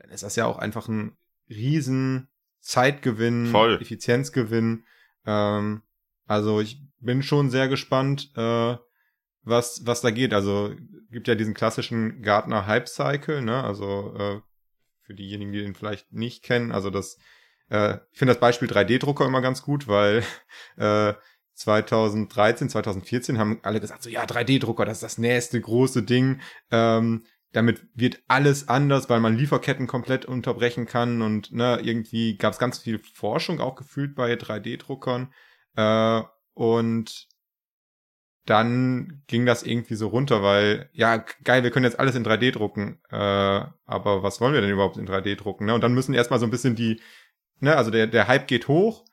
dann 0.00 0.10
ist 0.10 0.22
das 0.22 0.36
ja 0.36 0.46
auch 0.46 0.58
einfach 0.58 0.88
ein 0.88 1.16
riesen 1.48 2.28
Zeitgewinn, 2.60 3.46
Voll. 3.46 3.78
Effizienzgewinn. 3.80 4.84
Ähm, 5.26 5.82
also 6.26 6.60
ich 6.60 6.82
bin 6.98 7.22
schon 7.22 7.50
sehr 7.50 7.68
gespannt, 7.68 8.30
äh, 8.36 8.76
was, 9.42 9.82
was 9.84 10.00
da 10.00 10.10
geht. 10.10 10.32
Also 10.34 10.74
gibt 11.10 11.28
ja 11.28 11.34
diesen 11.34 11.54
klassischen 11.54 12.22
Gartner 12.22 12.66
Hype 12.66 12.88
Cycle, 12.88 13.42
ne? 13.42 13.62
Also 13.62 14.14
äh, 14.16 14.40
für 15.02 15.14
diejenigen, 15.14 15.52
die 15.52 15.62
den 15.62 15.74
vielleicht 15.74 16.12
nicht 16.12 16.42
kennen, 16.42 16.72
also 16.72 16.90
das, 16.90 17.18
äh, 17.68 17.96
ich 18.12 18.18
finde 18.18 18.34
das 18.34 18.40
Beispiel 18.40 18.68
3D-Drucker 18.68 19.26
immer 19.26 19.40
ganz 19.40 19.62
gut, 19.62 19.88
weil 19.88 20.22
äh, 20.76 21.14
2013, 21.54 22.70
2014 22.70 23.38
haben 23.38 23.60
alle 23.62 23.80
gesagt, 23.80 24.02
so 24.02 24.08
ja, 24.08 24.24
3D-Drucker, 24.24 24.84
das 24.84 24.98
ist 24.98 25.02
das 25.02 25.18
nächste 25.18 25.60
große 25.60 26.02
Ding. 26.02 26.40
Ähm, 26.70 27.24
damit 27.52 27.82
wird 27.94 28.22
alles 28.28 28.68
anders, 28.68 29.08
weil 29.08 29.20
man 29.20 29.36
Lieferketten 29.36 29.86
komplett 29.86 30.24
unterbrechen 30.24 30.86
kann 30.86 31.22
und 31.22 31.52
ne, 31.52 31.80
irgendwie 31.82 32.36
gab 32.36 32.52
es 32.52 32.58
ganz 32.58 32.78
viel 32.78 32.98
Forschung 32.98 33.60
auch 33.60 33.74
gefühlt 33.74 34.14
bei 34.14 34.34
3D-Druckern 34.34 35.32
äh, 35.76 36.22
und 36.54 37.28
dann 38.46 39.22
ging 39.26 39.46
das 39.46 39.62
irgendwie 39.62 39.94
so 39.94 40.08
runter, 40.08 40.42
weil 40.42 40.88
ja 40.92 41.24
geil, 41.44 41.62
wir 41.62 41.70
können 41.70 41.84
jetzt 41.84 41.98
alles 41.98 42.14
in 42.14 42.24
3D 42.24 42.52
drucken, 42.52 43.00
äh, 43.10 43.16
aber 43.16 44.22
was 44.22 44.40
wollen 44.40 44.54
wir 44.54 44.60
denn 44.60 44.70
überhaupt 44.70 44.96
in 44.96 45.06
3D 45.06 45.36
drucken? 45.36 45.66
Ne? 45.66 45.74
Und 45.74 45.82
dann 45.82 45.94
müssen 45.94 46.14
erstmal 46.14 46.40
so 46.40 46.46
ein 46.46 46.50
bisschen 46.50 46.74
die, 46.74 47.00
ne, 47.60 47.76
also 47.76 47.90
der 47.90 48.06
der 48.06 48.28
Hype 48.28 48.48
geht 48.48 48.68
hoch, 48.68 49.04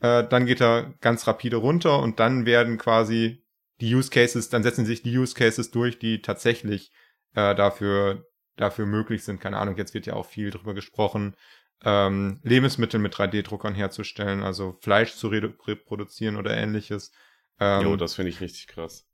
äh, 0.00 0.24
dann 0.26 0.46
geht 0.46 0.60
er 0.60 0.94
ganz 1.00 1.26
rapide 1.26 1.56
runter 1.56 1.98
und 2.00 2.20
dann 2.20 2.46
werden 2.46 2.78
quasi 2.78 3.44
die 3.80 3.94
Use 3.94 4.10
Cases, 4.10 4.48
dann 4.48 4.62
setzen 4.62 4.86
sich 4.86 5.02
die 5.02 5.16
Use 5.18 5.34
Cases 5.34 5.70
durch, 5.70 5.98
die 5.98 6.22
tatsächlich 6.22 6.92
äh, 7.34 7.54
dafür, 7.54 8.26
dafür 8.56 8.86
möglich 8.86 9.24
sind. 9.24 9.40
Keine 9.40 9.58
Ahnung, 9.58 9.76
jetzt 9.76 9.94
wird 9.94 10.06
ja 10.06 10.14
auch 10.14 10.26
viel 10.26 10.50
drüber 10.50 10.74
gesprochen, 10.74 11.36
ähm, 11.84 12.40
Lebensmittel 12.42 12.98
mit 13.00 13.14
3D-Druckern 13.14 13.74
herzustellen, 13.74 14.42
also 14.42 14.78
Fleisch 14.80 15.14
zu 15.14 15.28
reproduzieren 15.28 16.36
oder 16.36 16.56
ähnliches. 16.56 17.12
Ähm, 17.60 17.82
jo, 17.82 17.96
das 17.96 18.14
finde 18.14 18.30
ich 18.30 18.40
richtig 18.40 18.68
krass. 18.68 19.06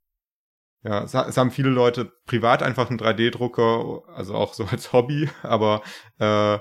Ja, 0.85 1.05
es, 1.05 1.15
es, 1.15 1.37
haben 1.37 1.51
viele 1.51 1.71
Leute 1.71 2.13
privat 2.27 2.63
einfach 2.63 2.91
einen 2.91 2.99
3D-Drucker, 2.99 4.03
also 4.09 4.35
auch 4.35 4.55
so 4.55 4.65
als 4.65 4.93
Hobby, 4.93 5.29
aber 5.43 5.83
äh, 6.19 6.59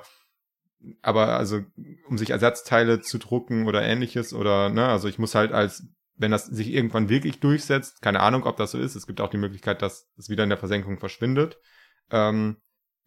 aber 1.04 1.38
also 1.38 1.62
um 2.08 2.18
sich 2.18 2.32
Ersatzteile 2.32 3.02
zu 3.02 3.20
drucken 3.20 3.68
oder 3.68 3.84
ähnliches 3.84 4.34
oder 4.34 4.70
ne, 4.70 4.88
also 4.88 5.08
ich 5.08 5.20
muss 5.20 5.36
halt 5.36 5.52
als 5.52 5.84
wenn 6.22 6.32
das 6.32 6.46
sich 6.46 6.70
irgendwann 6.70 7.10
wirklich 7.10 7.40
durchsetzt, 7.40 8.02
keine 8.02 8.22
Ahnung, 8.22 8.44
ob 8.44 8.58
das 8.58 8.72
so 8.72 8.78
ist, 8.78 8.96
es 8.96 9.08
gibt 9.08 9.22
auch 9.22 9.30
die 9.30 9.38
Möglichkeit, 9.38 9.82
dass 9.82 10.10
es 10.18 10.30
wieder 10.30 10.44
in 10.44 10.50
der 10.50 10.60
Versenkung 10.60 11.00
verschwindet, 11.00 11.58
ähm, 12.12 12.58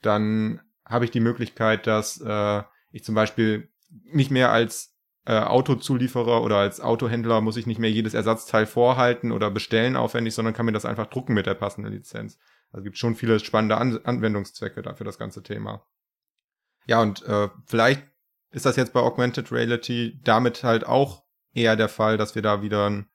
dann 0.02 0.60
habe 0.84 1.04
ich 1.04 1.10
die 1.10 1.20
Möglichkeit, 1.20 1.86
dass 1.86 2.20
äh, 2.20 2.62
ich 2.90 3.04
zum 3.04 3.14
Beispiel 3.14 3.70
nicht 3.88 4.30
mehr 4.30 4.50
als 4.50 4.94
äh, 5.26 5.38
Autozulieferer 5.38 6.42
oder 6.42 6.58
als 6.58 6.80
Autohändler 6.80 7.40
muss 7.40 7.56
ich 7.56 7.66
nicht 7.66 7.78
mehr 7.78 7.90
jedes 7.90 8.14
Ersatzteil 8.14 8.66
vorhalten 8.66 9.32
oder 9.32 9.50
bestellen 9.50 9.96
aufwendig, 9.96 10.34
sondern 10.34 10.52
kann 10.52 10.66
mir 10.66 10.72
das 10.72 10.84
einfach 10.84 11.06
drucken 11.06 11.34
mit 11.34 11.46
der 11.46 11.54
passenden 11.54 11.92
Lizenz. 11.92 12.38
Also 12.72 12.84
gibt 12.84 12.98
schon 12.98 13.14
viele 13.14 13.40
spannende 13.40 13.78
An 13.78 13.98
Anwendungszwecke 14.04 14.82
dafür 14.82 15.06
das 15.06 15.18
ganze 15.18 15.42
Thema. 15.42 15.86
Ja, 16.86 17.00
und 17.00 17.22
äh, 17.22 17.48
vielleicht 17.64 18.02
ist 18.50 18.66
das 18.66 18.76
jetzt 18.76 18.92
bei 18.92 19.00
Augmented 19.00 19.50
Reality 19.50 20.20
damit 20.22 20.62
halt 20.62 20.86
auch 20.86 21.23
eher 21.54 21.76
der 21.76 21.88
Fall, 21.88 22.18
dass 22.18 22.34
wir 22.34 22.42
da 22.42 22.62
wieder 22.62 22.90
ein 22.90 23.06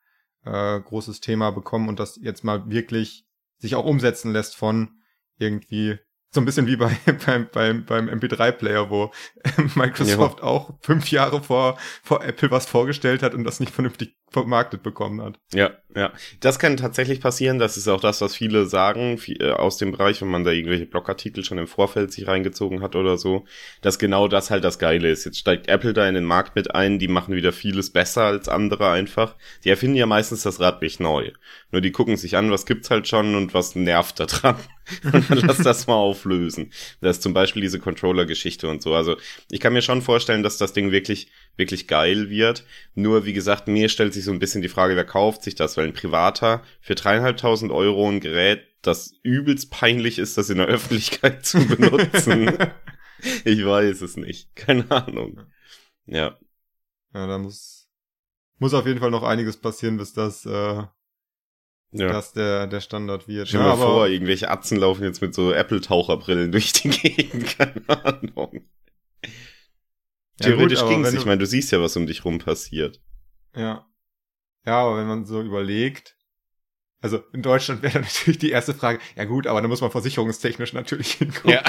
äh, 0.46 0.80
großes 0.80 1.22
Thema 1.22 1.52
bekommen 1.52 1.90
und 1.90 2.00
das 2.00 2.20
jetzt 2.22 2.44
mal 2.44 2.70
wirklich 2.70 3.26
sich 3.58 3.76
auch 3.76 3.86
umsetzen 3.86 4.32
lässt 4.32 4.56
von 4.56 5.00
irgendwie 5.38 6.00
so 6.32 6.42
ein 6.42 6.46
bisschen 6.46 6.68
wie 6.68 6.76
bei, 6.76 6.96
beim, 7.26 7.50
beim, 7.52 7.86
beim 7.86 8.10
MP3-Player, 8.10 8.90
wo 8.90 9.12
Microsoft 9.76 10.40
ja. 10.40 10.46
auch 10.46 10.78
fünf 10.82 11.12
Jahre 11.12 11.42
vor, 11.42 11.78
vor 12.04 12.24
Apple 12.24 12.52
was 12.52 12.66
vorgestellt 12.66 13.24
hat 13.24 13.34
und 13.34 13.44
das 13.44 13.60
nicht 13.60 13.74
vernünftig 13.74 14.16
vermarktet 14.32 14.84
bekommen 14.84 15.22
hat. 15.22 15.40
Ja, 15.54 15.72
ja. 15.96 16.14
Das 16.40 16.60
kann 16.60 16.78
tatsächlich 16.78 17.20
passieren. 17.20 17.58
Das 17.58 17.78
ist 17.78 17.88
auch 17.88 18.00
das, 18.00 18.22
was 18.22 18.36
viele 18.36 18.68
sagen 18.68 19.20
äh, 19.28 19.52
aus 19.52 19.78
dem 19.78 19.92
Bereich, 19.92 20.22
wenn 20.22 20.28
man 20.28 20.44
da 20.44 20.52
irgendwelche 20.52 20.86
Blogartikel 20.86 21.44
schon 21.44 21.58
im 21.58 21.68
Vorfeld 21.68 22.12
sich 22.12 22.28
reingezogen 22.28 22.82
hat 22.82 22.96
oder 22.96 23.18
so, 23.18 23.46
dass 23.82 23.98
genau 23.98 24.28
das 24.28 24.52
halt 24.52 24.64
das 24.64 24.78
Geile 24.78 25.10
ist. 25.10 25.26
Jetzt 25.26 25.40
steigt 25.40 25.68
Apple 25.68 25.94
da 25.94 26.08
in 26.08 26.16
den 26.16 26.26
Markt 26.26 26.56
mit 26.56 26.76
ein, 26.76 27.00
die 27.00 27.08
machen 27.08 27.36
wieder 27.36 27.52
vieles 27.52 27.90
besser 27.90 28.24
als 28.24 28.48
andere 28.48 28.92
einfach. 28.92 29.36
Die 29.64 29.70
erfinden 29.70 29.96
ja 29.96 30.06
meistens 30.06 30.44
das 30.44 30.60
Rad 30.60 30.82
nicht 30.82 31.00
neu. 31.00 31.32
Nur 31.72 31.82
die 31.82 31.92
gucken 31.92 32.18
sich 32.18 32.38
an, 32.38 32.52
was 32.52 32.66
gibt's 32.66 32.92
halt 32.92 33.08
schon 33.08 33.36
und 33.36 33.54
was 33.54 33.76
nervt 33.76 34.20
da 34.20 34.26
dran. 34.28 34.58
und 35.04 35.30
dann 35.30 35.40
lass 35.40 35.58
das 35.58 35.88
mal 35.88 35.96
auflösen. 35.96 36.72
Das 37.02 37.18
ist 37.18 37.24
zum 37.24 37.34
Beispiel 37.34 37.62
diese 37.62 37.80
Controller-Geschichte 37.80 38.68
und 38.68 38.82
so. 38.82 38.94
Also 38.96 39.18
ich 39.50 39.60
kann 39.60 39.74
mir 39.74 39.82
schon 39.82 40.02
vorstellen, 40.02 40.44
dass 40.44 40.58
das 40.58 40.74
Ding 40.74 40.92
wirklich, 40.92 41.28
wirklich 41.58 41.88
geil 41.88 42.30
wird. 42.30 42.66
Nur, 42.96 43.26
wie 43.26 43.34
gesagt, 43.34 43.68
mir 43.68 43.90
stellt 43.90 44.14
sich 44.14 44.19
so 44.22 44.32
ein 44.32 44.40
bisschen 44.40 44.62
die 44.62 44.70
Frage, 44.70 44.96
wer 44.96 45.06
kauft 45.06 45.44
sich 45.44 45.56
das? 45.56 45.78
Weil 45.78 45.88
ein 45.88 45.94
Privater 45.94 46.64
für 46.82 46.96
dreieinhalbtausend 46.96 47.72
Euro 47.72 48.10
ein 48.10 48.20
Gerät, 48.20 48.64
das 48.82 49.14
übelst 49.24 49.72
peinlich 49.72 50.20
ist, 50.20 50.38
das 50.38 50.50
in 50.50 50.58
der 50.58 50.68
Öffentlichkeit 50.68 51.46
zu 51.46 51.66
benutzen. 51.68 52.58
ich 53.44 53.66
weiß 53.66 54.02
es 54.02 54.18
nicht. 54.18 54.56
Keine 54.56 54.90
Ahnung. 54.92 55.42
Ja. 56.06 56.38
Ja, 57.14 57.28
da 57.28 57.38
muss, 57.38 57.90
muss 58.58 58.74
auf 58.74 58.86
jeden 58.86 59.00
Fall 59.00 59.12
noch 59.12 59.24
einiges 59.24 59.58
passieren, 59.58 59.98
bis 59.98 60.14
das, 60.14 60.46
äh, 60.46 60.50
ja. 60.50 60.90
dass 61.92 62.34
der, 62.34 62.68
der 62.68 62.82
Standard 62.82 63.28
wird. 63.28 63.48
Stell 63.48 63.62
dir 63.62 63.68
ja, 63.68 63.76
mal 63.76 63.82
vor, 63.82 64.08
irgendwelche 64.08 64.50
Atzen 64.50 64.78
laufen 64.78 65.04
jetzt 65.04 65.22
mit 65.22 65.34
so 65.34 65.52
Apple-Taucherbrillen 65.52 66.52
durch 66.54 66.74
die 66.74 66.90
Gegend, 66.90 67.58
keine 67.58 67.90
Ahnung. 68.06 68.62
Theoretisch 70.40 70.80
ja, 70.80 70.88
ging's. 70.88 71.14
Ich 71.14 71.26
meine, 71.26 71.40
du 71.40 71.46
siehst 71.46 71.72
ja, 71.72 71.82
was 71.82 71.98
um 71.98 72.08
dich 72.08 72.24
rum 72.24 72.40
passiert. 72.40 73.02
Ja. 73.56 73.89
Ja, 74.70 74.84
aber 74.84 74.98
wenn 74.98 75.08
man 75.08 75.26
so 75.26 75.42
überlegt, 75.42 76.16
also 77.02 77.24
in 77.34 77.42
Deutschland 77.42 77.82
wäre 77.82 78.00
natürlich 78.02 78.38
die 78.38 78.52
erste 78.52 78.76
Frage, 78.76 79.00
ja 79.16 79.26
gut, 79.26 79.48
aber 79.48 79.64
da 79.64 79.68
muss 79.68 79.82
man 79.82 79.90
versicherungstechnisch 79.90 80.74
natürlich 80.74 81.14
hinkommen. 81.14 81.58
Ja. 81.58 81.64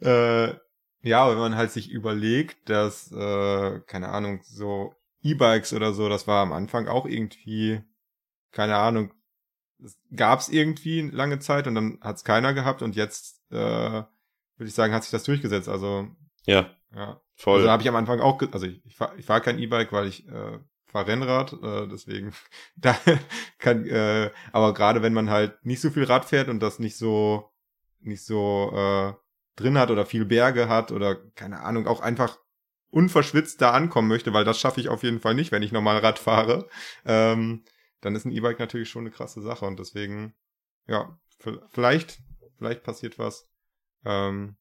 äh, 0.48 0.54
ja, 1.02 1.22
aber 1.22 1.32
wenn 1.32 1.40
man 1.40 1.56
halt 1.56 1.70
sich 1.70 1.90
überlegt, 1.90 2.70
dass, 2.70 3.12
äh, 3.12 3.80
keine 3.80 4.08
Ahnung, 4.08 4.40
so 4.42 4.94
E-Bikes 5.22 5.74
oder 5.74 5.92
so, 5.92 6.08
das 6.08 6.26
war 6.26 6.40
am 6.40 6.54
Anfang 6.54 6.88
auch 6.88 7.04
irgendwie, 7.04 7.82
keine 8.52 8.76
Ahnung, 8.76 9.12
gab 10.16 10.40
es 10.40 10.48
irgendwie 10.48 11.02
lange 11.10 11.40
Zeit 11.40 11.66
und 11.66 11.74
dann 11.74 11.98
hat 12.00 12.16
es 12.16 12.24
keiner 12.24 12.54
gehabt 12.54 12.80
und 12.80 12.96
jetzt 12.96 13.42
äh, 13.50 13.56
würde 13.56 14.08
ich 14.68 14.72
sagen, 14.72 14.94
hat 14.94 15.02
sich 15.02 15.12
das 15.12 15.24
durchgesetzt. 15.24 15.68
Also 15.68 16.08
ja, 16.46 16.70
ja, 16.94 17.20
voll. 17.40 17.58
Also 17.58 17.70
habe 17.70 17.82
ich 17.82 17.88
am 17.88 17.96
Anfang 17.96 18.20
auch, 18.20 18.40
also 18.52 18.66
ich, 18.66 18.84
ich 18.84 18.96
fahre 18.96 19.20
fahr 19.22 19.40
kein 19.40 19.58
E-Bike, 19.58 19.92
weil 19.92 20.06
ich 20.06 20.28
äh, 20.28 20.58
fahre 20.86 21.06
Rennrad, 21.06 21.52
äh, 21.52 21.88
deswegen 21.88 22.32
da 22.76 22.96
kann, 23.58 23.86
äh, 23.86 24.30
aber 24.52 24.74
gerade 24.74 25.02
wenn 25.02 25.14
man 25.14 25.30
halt 25.30 25.64
nicht 25.64 25.80
so 25.80 25.90
viel 25.90 26.04
Rad 26.04 26.24
fährt 26.24 26.48
und 26.48 26.60
das 26.60 26.78
nicht 26.78 26.96
so 26.96 27.50
nicht 28.00 28.24
so 28.24 28.72
äh, 28.74 29.12
drin 29.56 29.78
hat 29.78 29.90
oder 29.90 30.06
viel 30.06 30.24
Berge 30.24 30.68
hat 30.68 30.90
oder 30.92 31.16
keine 31.34 31.60
Ahnung, 31.60 31.86
auch 31.86 32.00
einfach 32.00 32.38
unverschwitzt 32.90 33.60
da 33.60 33.70
ankommen 33.70 34.08
möchte, 34.08 34.32
weil 34.32 34.44
das 34.44 34.58
schaffe 34.58 34.80
ich 34.80 34.88
auf 34.88 35.02
jeden 35.02 35.20
Fall 35.20 35.34
nicht, 35.34 35.52
wenn 35.52 35.62
ich 35.62 35.72
normal 35.72 35.98
Rad 35.98 36.18
fahre, 36.18 36.68
ähm, 37.04 37.64
dann 38.00 38.14
ist 38.14 38.24
ein 38.24 38.32
E-Bike 38.32 38.58
natürlich 38.58 38.88
schon 38.88 39.02
eine 39.02 39.10
krasse 39.10 39.42
Sache 39.42 39.64
und 39.66 39.78
deswegen, 39.78 40.34
ja, 40.86 41.18
vielleicht, 41.70 42.18
vielleicht 42.58 42.82
passiert 42.82 43.18
was. 43.18 43.48
Ähm, 44.04 44.56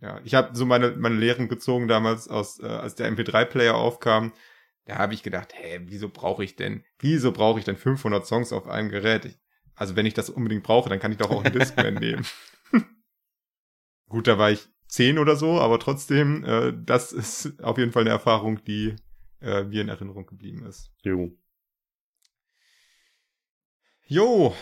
ja, 0.00 0.20
ich 0.24 0.34
habe 0.34 0.56
so 0.56 0.64
meine, 0.64 0.92
meine 0.92 1.16
Lehren 1.16 1.48
gezogen 1.48 1.88
damals 1.88 2.28
aus, 2.28 2.60
äh, 2.60 2.66
als 2.66 2.94
der 2.94 3.10
MP3-Player 3.10 3.74
aufkam. 3.74 4.32
Da 4.84 4.96
habe 4.96 5.12
ich 5.12 5.22
gedacht, 5.22 5.52
hä, 5.54 5.80
wieso 5.84 6.08
brauche 6.08 6.44
ich 6.44 6.56
denn, 6.56 6.84
wieso 6.98 7.32
brauche 7.32 7.58
ich 7.58 7.64
denn 7.64 7.76
500 7.76 8.26
Songs 8.26 8.52
auf 8.52 8.68
einem 8.68 8.88
Gerät? 8.88 9.24
Ich, 9.24 9.38
also 9.74 9.96
wenn 9.96 10.06
ich 10.06 10.14
das 10.14 10.30
unbedingt 10.30 10.62
brauche, 10.62 10.88
dann 10.88 11.00
kann 11.00 11.12
ich 11.12 11.18
doch 11.18 11.30
auch 11.30 11.44
einen 11.44 11.52
Discman 11.52 11.94
nehmen. 11.94 12.24
Gut, 14.08 14.26
da 14.26 14.38
war 14.38 14.50
ich 14.50 14.68
zehn 14.86 15.18
oder 15.18 15.36
so, 15.36 15.60
aber 15.60 15.78
trotzdem, 15.78 16.44
äh, 16.44 16.72
das 16.74 17.12
ist 17.12 17.62
auf 17.62 17.76
jeden 17.76 17.92
Fall 17.92 18.02
eine 18.02 18.10
Erfahrung, 18.10 18.64
die 18.64 18.96
äh, 19.42 19.64
mir 19.64 19.82
in 19.82 19.88
Erinnerung 19.88 20.26
geblieben 20.26 20.64
ist. 20.64 20.92
Jo. 21.02 21.36
Jo. 24.06 24.54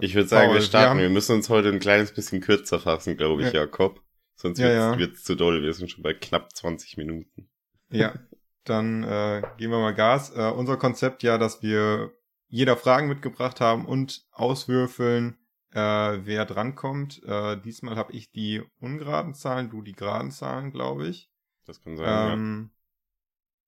Ich 0.00 0.14
würde 0.14 0.28
sagen, 0.28 0.48
Paul, 0.48 0.56
wir 0.56 0.62
starten. 0.62 0.98
Wir, 0.98 1.04
wir, 1.04 1.10
müssen 1.10 1.34
uns 1.34 1.48
heute 1.48 1.68
ein 1.68 1.80
kleines 1.80 2.12
bisschen 2.12 2.40
kürzer 2.40 2.78
fassen, 2.78 3.16
glaube 3.16 3.42
ich, 3.42 3.52
ja. 3.52 3.60
Jakob. 3.60 4.00
Sonst 4.38 4.60
ja, 4.60 4.96
wird's, 4.96 5.20
ja. 5.20 5.24
zu 5.26 5.34
doll. 5.34 5.62
Wir 5.62 5.74
sind 5.74 5.90
schon 5.90 6.04
bei 6.04 6.14
knapp 6.14 6.54
20 6.54 6.96
Minuten. 6.96 7.50
Ja, 7.90 8.14
dann 8.64 9.02
äh, 9.02 9.42
geben 9.56 9.72
wir 9.72 9.80
mal 9.80 9.94
Gas. 9.94 10.30
Äh, 10.30 10.52
unser 10.52 10.76
Konzept 10.76 11.24
ja, 11.24 11.38
dass 11.38 11.60
wir 11.60 12.12
jeder 12.46 12.76
Fragen 12.76 13.08
mitgebracht 13.08 13.60
haben 13.60 13.84
und 13.84 14.26
auswürfeln, 14.30 15.38
äh, 15.72 15.80
wer 15.80 16.44
drankommt. 16.44 17.20
Äh, 17.24 17.60
diesmal 17.60 17.96
habe 17.96 18.12
ich 18.12 18.30
die 18.30 18.62
ungeraden 18.78 19.34
Zahlen, 19.34 19.70
du 19.70 19.82
die 19.82 19.92
geraden 19.92 20.30
Zahlen, 20.30 20.70
glaube 20.70 21.08
ich. 21.08 21.28
Das 21.66 21.82
kann 21.82 21.96
sein, 21.96 22.32
ähm, 22.32 22.70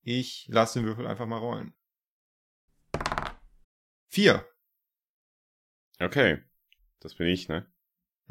ja. 0.02 0.14
Ich 0.14 0.46
lasse 0.48 0.78
den 0.78 0.86
Würfel 0.86 1.06
einfach 1.06 1.26
mal 1.26 1.38
rollen. 1.38 1.74
Vier. 4.06 4.46
Okay. 5.98 6.42
Das 7.00 7.16
bin 7.16 7.26
ich, 7.26 7.48
ne? 7.48 7.69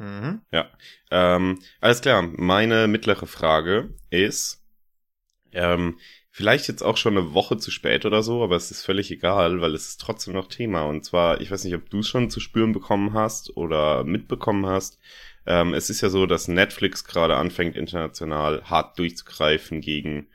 Mhm. 0.00 0.40
Ja. 0.50 0.70
Ähm, 1.10 1.58
alles 1.80 2.00
klar. 2.00 2.22
Meine 2.22 2.88
mittlere 2.88 3.26
Frage 3.26 3.90
ist, 4.08 4.64
ähm, 5.52 5.98
vielleicht 6.30 6.68
jetzt 6.68 6.82
auch 6.82 6.96
schon 6.96 7.18
eine 7.18 7.34
Woche 7.34 7.58
zu 7.58 7.70
spät 7.70 8.06
oder 8.06 8.22
so, 8.22 8.42
aber 8.42 8.56
es 8.56 8.70
ist 8.70 8.82
völlig 8.82 9.10
egal, 9.10 9.60
weil 9.60 9.74
es 9.74 9.88
ist 9.88 10.00
trotzdem 10.00 10.32
noch 10.32 10.48
Thema. 10.48 10.84
Und 10.84 11.04
zwar, 11.04 11.42
ich 11.42 11.50
weiß 11.50 11.64
nicht, 11.64 11.74
ob 11.74 11.90
du 11.90 11.98
es 11.98 12.08
schon 12.08 12.30
zu 12.30 12.40
spüren 12.40 12.72
bekommen 12.72 13.12
hast 13.12 13.56
oder 13.58 14.02
mitbekommen 14.04 14.64
hast. 14.64 14.98
Ähm, 15.44 15.74
es 15.74 15.90
ist 15.90 16.00
ja 16.00 16.08
so, 16.08 16.24
dass 16.24 16.48
Netflix 16.48 17.04
gerade 17.04 17.36
anfängt, 17.36 17.76
international 17.76 18.62
hart 18.64 18.98
durchzugreifen 18.98 19.82
gegen 19.82 20.28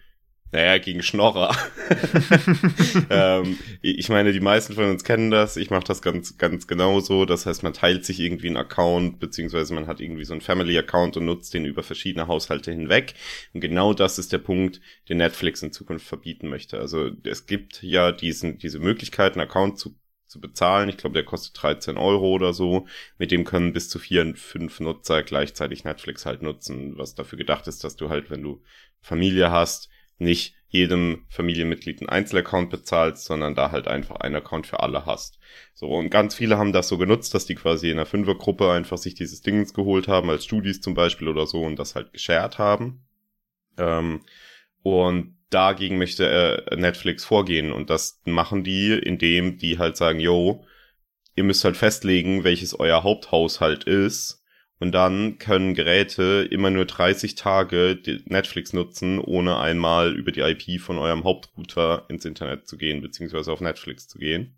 naja, 0.55 0.77
gegen 0.77 1.03
Schnorrer. 1.03 1.53
ähm, 3.09 3.57
ich 3.81 4.07
meine, 4.07 4.31
die 4.31 4.39
meisten 4.39 4.73
von 4.73 4.85
uns 4.85 5.03
kennen 5.03 5.29
das. 5.29 5.57
Ich 5.57 5.69
mache 5.69 5.83
das 5.83 6.01
ganz, 6.01 6.37
ganz 6.37 6.65
genauso. 6.65 7.25
Das 7.25 7.45
heißt, 7.45 7.61
man 7.61 7.73
teilt 7.73 8.05
sich 8.05 8.21
irgendwie 8.21 8.47
einen 8.47 8.55
Account, 8.55 9.19
beziehungsweise 9.19 9.73
man 9.73 9.87
hat 9.87 9.99
irgendwie 9.99 10.23
so 10.23 10.33
einen 10.33 10.41
Family-Account 10.41 11.17
und 11.17 11.25
nutzt 11.25 11.53
den 11.53 11.65
über 11.65 11.83
verschiedene 11.83 12.27
Haushalte 12.27 12.71
hinweg. 12.71 13.15
Und 13.53 13.59
genau 13.59 13.93
das 13.93 14.17
ist 14.17 14.31
der 14.31 14.37
Punkt, 14.37 14.79
den 15.09 15.17
Netflix 15.17 15.61
in 15.61 15.73
Zukunft 15.73 16.07
verbieten 16.07 16.47
möchte. 16.47 16.79
Also 16.79 17.11
es 17.23 17.47
gibt 17.47 17.83
ja 17.83 18.13
diesen, 18.13 18.57
diese 18.57 18.79
Möglichkeit, 18.79 19.33
einen 19.33 19.41
Account 19.41 19.77
zu 19.77 19.95
zu 20.27 20.41
bezahlen. 20.41 20.89
Ich 20.89 20.97
glaube, 20.97 21.13
der 21.13 21.23
kostet 21.23 21.61
13 21.61 21.97
Euro 21.97 22.33
oder 22.33 22.51
so. 22.51 22.87
Mit 23.17 23.31
dem 23.31 23.45
können 23.45 23.71
bis 23.71 23.87
zu 23.87 23.99
vier, 23.99 24.35
fünf 24.35 24.81
Nutzer 24.81 25.23
gleichzeitig 25.23 25.85
Netflix 25.85 26.25
halt 26.25 26.41
nutzen, 26.41 26.97
was 26.97 27.15
dafür 27.15 27.37
gedacht 27.37 27.67
ist, 27.67 27.85
dass 27.85 27.95
du 27.95 28.09
halt, 28.09 28.29
wenn 28.29 28.41
du 28.41 28.61
Familie 28.99 29.51
hast, 29.51 29.89
nicht 30.17 30.55
jedem 30.67 31.25
Familienmitglied 31.29 32.01
einen 32.01 32.09
Einzelaccount 32.09 32.69
bezahlst, 32.69 33.25
sondern 33.25 33.55
da 33.55 33.71
halt 33.71 33.87
einfach 33.87 34.17
einen 34.17 34.35
Account 34.35 34.67
für 34.67 34.81
alle 34.81 35.05
hast. 35.05 35.39
So, 35.73 35.87
und 35.87 36.09
ganz 36.09 36.35
viele 36.35 36.57
haben 36.57 36.73
das 36.73 36.87
so 36.87 36.97
genutzt, 36.97 37.33
dass 37.33 37.45
die 37.45 37.55
quasi 37.55 37.89
in 37.89 37.97
einer 37.97 38.05
Fünfergruppe 38.05 38.71
einfach 38.71 38.97
sich 38.97 39.15
dieses 39.15 39.41
Dings 39.41 39.73
geholt 39.73 40.07
haben, 40.07 40.29
als 40.29 40.43
Studis 40.43 40.81
zum 40.81 40.93
Beispiel 40.93 41.27
oder 41.29 41.47
so, 41.47 41.61
und 41.61 41.77
das 41.77 41.95
halt 41.95 42.11
geshared 42.13 42.57
haben. 42.57 43.05
Ähm, 43.77 44.21
und 44.83 45.37
dagegen 45.49 45.97
möchte 45.97 46.29
äh, 46.69 46.75
Netflix 46.75 47.23
vorgehen. 47.23 47.71
Und 47.71 47.89
das 47.89 48.21
machen 48.25 48.63
die, 48.63 48.91
indem 48.93 49.57
die 49.57 49.79
halt 49.79 49.95
sagen, 49.95 50.19
yo, 50.19 50.65
ihr 51.35 51.43
müsst 51.43 51.63
halt 51.63 51.77
festlegen, 51.77 52.43
welches 52.43 52.77
euer 52.77 53.03
Haupthaushalt 53.03 53.85
ist 53.85 54.44
und 54.79 54.91
dann 54.91 55.37
können 55.37 55.73
Geräte 55.73 56.47
immer 56.51 56.69
nur 56.69 56.85
30 56.85 57.35
Tage 57.35 57.97
Netflix 58.25 58.73
nutzen, 58.73 59.19
ohne 59.19 59.57
einmal 59.57 60.15
über 60.15 60.31
die 60.31 60.41
IP 60.41 60.81
von 60.81 60.97
eurem 60.97 61.23
Hauptrouter 61.23 62.05
ins 62.09 62.25
Internet 62.25 62.67
zu 62.67 62.77
gehen, 62.77 63.01
beziehungsweise 63.01 63.51
auf 63.51 63.61
Netflix 63.61 64.07
zu 64.07 64.19
gehen. 64.19 64.57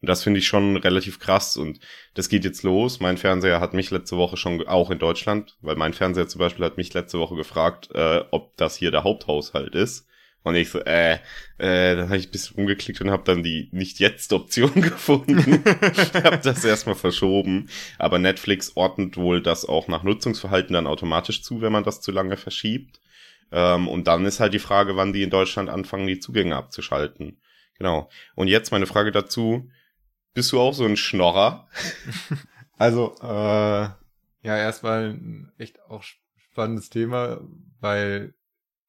Und 0.00 0.08
das 0.08 0.22
finde 0.22 0.38
ich 0.38 0.46
schon 0.46 0.76
relativ 0.76 1.18
krass 1.18 1.56
und 1.56 1.78
das 2.14 2.28
geht 2.28 2.44
jetzt 2.44 2.62
los. 2.62 3.00
Mein 3.00 3.18
Fernseher 3.18 3.60
hat 3.60 3.74
mich 3.74 3.90
letzte 3.90 4.16
Woche 4.16 4.36
schon, 4.36 4.66
auch 4.66 4.90
in 4.90 4.98
Deutschland, 4.98 5.58
weil 5.60 5.76
mein 5.76 5.92
Fernseher 5.92 6.28
zum 6.28 6.38
Beispiel 6.38 6.64
hat 6.64 6.78
mich 6.78 6.94
letzte 6.94 7.18
Woche 7.18 7.34
gefragt, 7.34 7.90
äh, 7.92 8.22
ob 8.30 8.56
das 8.56 8.76
hier 8.76 8.90
der 8.90 9.04
Haupthaushalt 9.04 9.74
ist. 9.74 10.06
Und 10.42 10.54
ich 10.54 10.70
so, 10.70 10.80
äh, 10.80 11.18
äh, 11.58 11.96
dann 11.96 12.08
habe 12.08 12.16
ich 12.16 12.28
ein 12.28 12.30
bisschen 12.30 12.56
rumgeklickt 12.56 13.00
und 13.02 13.10
habe 13.10 13.24
dann 13.24 13.42
die 13.42 13.68
Nicht-Jetzt-Option 13.72 14.72
gefunden. 14.80 15.62
hab 16.14 16.42
das 16.42 16.64
erstmal 16.64 16.94
verschoben. 16.94 17.68
Aber 17.98 18.18
Netflix 18.18 18.76
ordnet 18.76 19.16
wohl 19.16 19.42
das 19.42 19.66
auch 19.66 19.88
nach 19.88 20.02
Nutzungsverhalten 20.02 20.72
dann 20.72 20.86
automatisch 20.86 21.42
zu, 21.42 21.60
wenn 21.60 21.72
man 21.72 21.84
das 21.84 22.00
zu 22.00 22.10
lange 22.10 22.36
verschiebt. 22.36 23.00
Ähm, 23.52 23.86
und 23.88 24.06
dann 24.06 24.24
ist 24.24 24.40
halt 24.40 24.54
die 24.54 24.58
Frage, 24.58 24.96
wann 24.96 25.12
die 25.12 25.22
in 25.22 25.30
Deutschland 25.30 25.68
anfangen, 25.68 26.06
die 26.06 26.20
Zugänge 26.20 26.56
abzuschalten. 26.56 27.38
Genau. 27.76 28.08
Und 28.34 28.48
jetzt 28.48 28.72
meine 28.72 28.86
Frage 28.86 29.12
dazu. 29.12 29.68
Bist 30.32 30.52
du 30.52 30.60
auch 30.60 30.74
so 30.74 30.84
ein 30.84 30.96
Schnorrer? 30.96 31.68
Also, 32.80 33.14
äh, 33.20 33.26
ja, 33.26 33.98
erstmal 34.42 35.10
ein 35.10 35.52
echt 35.58 35.82
auch 35.82 36.02
spannendes 36.50 36.88
Thema, 36.88 37.42
weil 37.78 38.32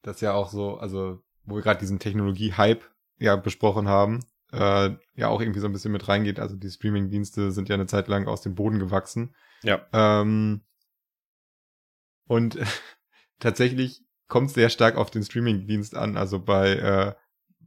das 0.02 0.22
ja 0.22 0.32
auch 0.32 0.50
so, 0.50 0.78
also 0.78 1.22
wo 1.46 1.56
wir 1.56 1.62
gerade 1.62 1.80
diesen 1.80 2.00
Technologie-Hype 2.00 2.84
ja 3.18 3.36
besprochen 3.36 3.88
haben, 3.88 4.20
äh, 4.52 4.92
ja 5.16 5.28
auch 5.28 5.42
irgendwie 5.42 5.60
so 5.60 5.68
ein 5.68 5.74
bisschen 5.74 5.92
mit 5.92 6.08
reingeht. 6.08 6.40
Also 6.40 6.56
die 6.56 6.70
Streaming-Dienste 6.70 7.52
sind 7.52 7.70
ja 7.70 7.76
eine 7.76 7.88
Zeit 7.88 8.08
lang 8.08 8.28
aus 8.28 8.42
dem 8.42 8.56
Boden 8.56 8.80
gewachsen. 8.80 9.36
Ja. 9.64 9.86
Ähm, 9.94 10.62
und 12.28 12.58
tatsächlich 13.40 14.04
kommt 14.28 14.48
es 14.48 14.54
sehr 14.54 14.70
stark 14.70 14.96
auf 14.96 15.12
den 15.12 15.24
Streaming-Dienst 15.24 15.96
an. 15.96 16.18
Also 16.18 16.40
bei 16.40 16.74
äh, 16.76 17.14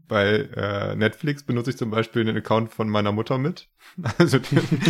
bei 0.07 0.49
äh, 0.55 0.97
Netflix 0.97 1.45
benutze 1.45 1.71
ich 1.71 1.77
zum 1.77 1.91
Beispiel 1.91 2.25
den 2.25 2.37
Account 2.37 2.73
von 2.73 2.89
meiner 2.89 3.13
Mutter 3.13 3.39
mit. 3.39 3.69
Also 4.19 4.39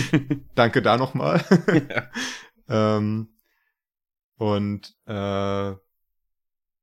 danke 0.54 0.82
da 0.82 0.96
nochmal. 0.96 1.44
ja. 1.88 2.96
ähm, 2.96 3.28
und 4.36 4.94
äh, 5.06 5.72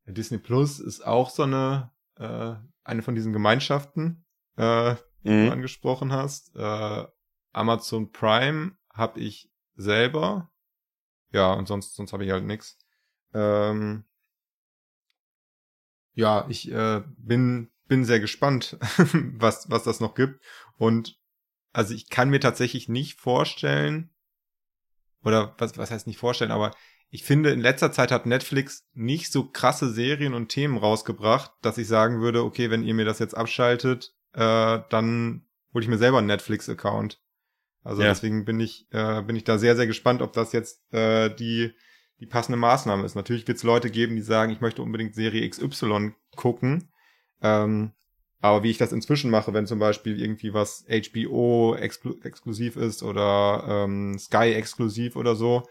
Disney 0.05 0.37
Plus 0.37 0.79
ist 0.79 1.05
auch 1.05 1.29
so 1.29 1.43
eine, 1.43 1.91
äh, 2.17 2.55
eine 2.83 3.01
von 3.01 3.15
diesen 3.15 3.33
Gemeinschaften, 3.33 4.25
äh, 4.57 4.95
die 5.23 5.29
mhm. 5.29 5.45
du 5.45 5.51
angesprochen 5.51 6.11
hast. 6.11 6.55
Äh, 6.55 7.05
Amazon 7.51 8.11
Prime 8.11 8.77
habe 8.93 9.19
ich 9.19 9.51
selber. 9.75 10.51
Ja, 11.31 11.53
und 11.53 11.67
sonst, 11.67 11.95
sonst 11.95 12.13
habe 12.13 12.25
ich 12.25 12.31
halt 12.31 12.45
nix. 12.45 12.77
Ähm, 13.33 14.05
ja, 16.13 16.45
ich 16.49 16.71
äh, 16.71 17.03
bin, 17.17 17.71
bin 17.87 18.03
sehr 18.03 18.19
gespannt, 18.19 18.77
was, 19.37 19.69
was 19.69 19.83
das 19.83 19.99
noch 19.99 20.15
gibt. 20.15 20.43
Und 20.77 21.19
also 21.73 21.93
ich 21.93 22.09
kann 22.09 22.29
mir 22.29 22.39
tatsächlich 22.39 22.89
nicht 22.89 23.19
vorstellen, 23.19 24.13
oder 25.23 25.55
was, 25.57 25.77
was 25.77 25.91
heißt 25.91 26.07
nicht 26.07 26.17
vorstellen, 26.17 26.51
aber 26.51 26.71
ich 27.13 27.23
finde, 27.23 27.51
in 27.51 27.59
letzter 27.59 27.91
Zeit 27.91 28.09
hat 28.09 28.25
Netflix 28.25 28.87
nicht 28.93 29.33
so 29.33 29.43
krasse 29.43 29.91
Serien 29.91 30.33
und 30.33 30.47
Themen 30.47 30.77
rausgebracht, 30.77 31.51
dass 31.61 31.77
ich 31.77 31.87
sagen 31.87 32.21
würde, 32.21 32.43
okay, 32.43 32.71
wenn 32.71 32.83
ihr 32.83 32.93
mir 32.93 33.03
das 33.03 33.19
jetzt 33.19 33.35
abschaltet, 33.35 34.15
äh, 34.33 34.79
dann 34.89 35.45
hole 35.73 35.83
ich 35.83 35.89
mir 35.89 35.97
selber 35.97 36.19
einen 36.19 36.27
Netflix-Account. 36.27 37.21
Also 37.83 38.01
ja. 38.01 38.07
deswegen 38.07 38.45
bin 38.45 38.61
ich, 38.61 38.87
äh, 38.91 39.21
bin 39.23 39.35
ich 39.35 39.43
da 39.43 39.57
sehr, 39.57 39.75
sehr 39.75 39.87
gespannt, 39.87 40.21
ob 40.21 40.31
das 40.31 40.53
jetzt 40.53 40.81
äh, 40.93 41.35
die, 41.35 41.73
die 42.21 42.27
passende 42.27 42.57
Maßnahme 42.57 43.03
ist. 43.03 43.15
Natürlich 43.15 43.45
wird 43.45 43.57
es 43.57 43.63
Leute 43.63 43.89
geben, 43.89 44.15
die 44.15 44.21
sagen, 44.21 44.53
ich 44.53 44.61
möchte 44.61 44.81
unbedingt 44.81 45.13
Serie 45.13 45.47
XY 45.49 46.13
gucken. 46.37 46.93
Ähm, 47.41 47.91
aber 48.39 48.63
wie 48.63 48.71
ich 48.71 48.77
das 48.77 48.93
inzwischen 48.93 49.31
mache, 49.31 49.53
wenn 49.53 49.67
zum 49.67 49.79
Beispiel 49.79 50.19
irgendwie 50.19 50.53
was 50.53 50.85
HBO 50.87 51.75
exklu 51.75 52.15
exklusiv 52.23 52.77
ist 52.77 53.03
oder 53.03 53.65
ähm, 53.67 54.17
Sky 54.17 54.53
exklusiv 54.53 55.17
oder 55.17 55.35
so, 55.35 55.63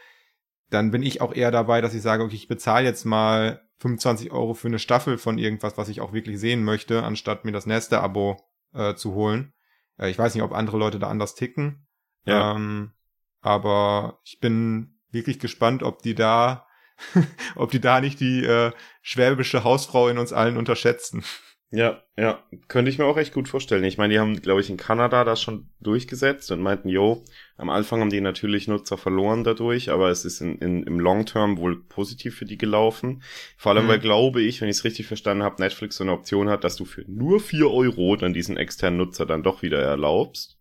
dann 0.70 0.90
bin 0.90 1.02
ich 1.02 1.20
auch 1.20 1.34
eher 1.34 1.50
dabei, 1.50 1.80
dass 1.80 1.94
ich 1.94 2.02
sage, 2.02 2.22
okay, 2.22 2.36
ich 2.36 2.48
bezahle 2.48 2.86
jetzt 2.86 3.04
mal 3.04 3.60
25 3.78 4.30
Euro 4.30 4.54
für 4.54 4.68
eine 4.68 4.78
Staffel 4.78 5.18
von 5.18 5.38
irgendwas, 5.38 5.76
was 5.76 5.88
ich 5.88 6.00
auch 6.00 6.12
wirklich 6.12 6.38
sehen 6.38 6.64
möchte, 6.64 7.02
anstatt 7.02 7.44
mir 7.44 7.52
das 7.52 7.66
nächste 7.66 8.00
Abo 8.00 8.40
äh, 8.72 8.94
zu 8.94 9.14
holen. 9.14 9.52
Äh, 9.98 10.10
ich 10.10 10.18
weiß 10.18 10.34
nicht, 10.34 10.44
ob 10.44 10.52
andere 10.52 10.78
Leute 10.78 10.98
da 10.98 11.08
anders 11.08 11.34
ticken. 11.34 11.86
Ja. 12.24 12.54
Ähm, 12.54 12.92
aber 13.40 14.20
ich 14.24 14.38
bin 14.38 15.00
wirklich 15.10 15.40
gespannt, 15.40 15.82
ob 15.82 16.02
die 16.02 16.14
da, 16.14 16.66
ob 17.56 17.70
die 17.70 17.80
da 17.80 18.00
nicht 18.00 18.20
die 18.20 18.44
äh, 18.44 18.72
schwäbische 19.02 19.64
Hausfrau 19.64 20.08
in 20.08 20.18
uns 20.18 20.32
allen 20.32 20.56
unterschätzen. 20.56 21.24
Ja, 21.72 22.02
ja, 22.16 22.42
könnte 22.66 22.90
ich 22.90 22.98
mir 22.98 23.04
auch 23.04 23.16
echt 23.16 23.32
gut 23.32 23.48
vorstellen. 23.48 23.84
Ich 23.84 23.96
meine, 23.96 24.12
die 24.12 24.18
haben, 24.18 24.42
glaube 24.42 24.60
ich, 24.60 24.70
in 24.70 24.76
Kanada 24.76 25.22
das 25.22 25.40
schon 25.40 25.70
durchgesetzt 25.78 26.50
und 26.50 26.60
meinten, 26.60 26.88
jo, 26.88 27.22
am 27.56 27.70
Anfang 27.70 28.00
haben 28.00 28.10
die 28.10 28.20
natürlich 28.20 28.66
Nutzer 28.66 28.98
verloren 28.98 29.44
dadurch, 29.44 29.90
aber 29.90 30.10
es 30.10 30.24
ist 30.24 30.40
in, 30.40 30.58
in, 30.58 30.82
im 30.82 30.98
Long 30.98 31.26
Term 31.26 31.58
wohl 31.58 31.80
positiv 31.84 32.36
für 32.36 32.44
die 32.44 32.58
gelaufen. 32.58 33.22
Vor 33.56 33.70
allem, 33.70 33.84
mhm. 33.84 33.88
weil, 33.88 33.98
glaube 34.00 34.42
ich, 34.42 34.60
wenn 34.60 34.68
ich 34.68 34.78
es 34.78 34.84
richtig 34.84 35.06
verstanden 35.06 35.44
habe, 35.44 35.62
Netflix 35.62 35.96
so 35.96 36.02
eine 36.02 36.12
Option 36.12 36.48
hat, 36.48 36.64
dass 36.64 36.74
du 36.74 36.84
für 36.84 37.04
nur 37.06 37.38
vier 37.38 37.70
Euro 37.70 38.16
dann 38.16 38.32
diesen 38.32 38.56
externen 38.56 38.98
Nutzer 38.98 39.24
dann 39.24 39.44
doch 39.44 39.62
wieder 39.62 39.80
erlaubst. 39.80 40.58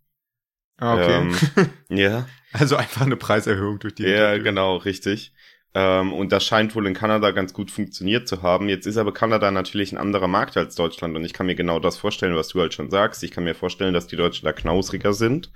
Ah, 0.78 0.94
okay. 0.94 1.22
Ähm, 1.22 1.70
ja. 1.90 2.28
Also 2.54 2.76
einfach 2.76 3.02
eine 3.02 3.18
Preiserhöhung 3.18 3.80
durch 3.80 3.96
die. 3.96 4.04
Ja, 4.04 4.38
genau, 4.38 4.78
richtig. 4.78 5.34
Ähm, 5.76 6.14
und 6.14 6.32
das 6.32 6.44
scheint 6.44 6.74
wohl 6.76 6.88
in 6.88 6.96
Kanada 6.96 7.30
ganz 7.30 7.54
gut 7.54 7.70
funktioniert 7.70 8.28
zu 8.28 8.42
haben. 8.42 8.70
Jetzt 8.70 8.88
ist 8.88 8.98
aber 8.98 9.14
Kanada 9.14 9.52
natürlich 9.52 9.92
ein 9.92 10.00
anderer 10.00 10.28
Markt 10.28 10.58
als 10.58 10.74
Deutschland 10.74 11.16
und 11.16 11.24
ich 11.24 11.34
kann 11.34 11.46
mir 11.46 11.54
genau 11.54 11.80
das 11.80 11.98
vorstellen, 11.98 12.36
was 12.36 12.48
du 12.48 12.60
halt 12.60 12.74
schon 12.74 12.90
sagst. 12.90 13.24
Ich 13.24 13.30
kann 13.30 13.44
mir 13.44 13.54
vorstellen, 13.54 13.94
dass 13.94 14.08
die 14.08 14.16
Deutschen 14.16 14.46
da 14.46 14.52
knausriger 14.52 15.14
sind. 15.14 15.52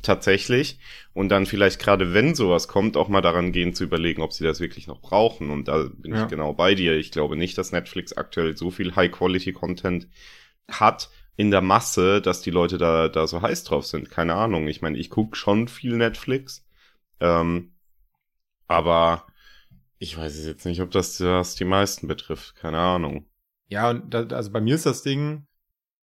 Tatsächlich. 0.00 0.78
Und 1.12 1.28
dann 1.28 1.44
vielleicht 1.44 1.80
gerade, 1.80 2.14
wenn 2.14 2.34
sowas 2.34 2.66
kommt, 2.66 2.96
auch 2.96 3.08
mal 3.08 3.20
daran 3.20 3.52
gehen 3.52 3.74
zu 3.74 3.84
überlegen, 3.84 4.22
ob 4.22 4.32
sie 4.32 4.44
das 4.44 4.60
wirklich 4.60 4.86
noch 4.86 5.02
brauchen. 5.02 5.50
Und 5.50 5.68
da 5.68 5.88
bin 5.92 6.14
ja. 6.14 6.22
ich 6.22 6.28
genau 6.28 6.54
bei 6.54 6.74
dir. 6.74 6.96
Ich 6.96 7.10
glaube 7.10 7.36
nicht, 7.36 7.58
dass 7.58 7.72
Netflix 7.72 8.14
aktuell 8.14 8.56
so 8.56 8.70
viel 8.70 8.96
High-Quality-Content 8.96 10.08
hat 10.70 11.10
in 11.36 11.50
der 11.50 11.60
Masse, 11.60 12.22
dass 12.22 12.40
die 12.40 12.50
Leute 12.50 12.78
da, 12.78 13.08
da 13.08 13.26
so 13.26 13.42
heiß 13.42 13.64
drauf 13.64 13.84
sind. 13.86 14.10
Keine 14.10 14.34
Ahnung. 14.34 14.66
Ich 14.66 14.80
meine, 14.80 14.96
ich 14.96 15.10
guck 15.10 15.36
schon 15.36 15.68
viel 15.68 15.96
Netflix. 15.96 16.66
Ähm, 17.20 17.72
aber 18.66 19.26
ich 19.98 20.16
weiß 20.16 20.36
es 20.36 20.46
jetzt 20.46 20.64
nicht, 20.64 20.80
ob 20.80 20.90
das, 20.90 21.18
das 21.18 21.54
die 21.54 21.64
meisten 21.64 22.08
betrifft. 22.08 22.54
Keine 22.56 22.78
Ahnung. 22.78 23.26
Ja, 23.66 23.90
und 23.90 24.12
da, 24.12 24.24
also 24.24 24.50
bei 24.50 24.60
mir 24.60 24.74
ist 24.74 24.86
das 24.86 25.02
Ding, 25.02 25.46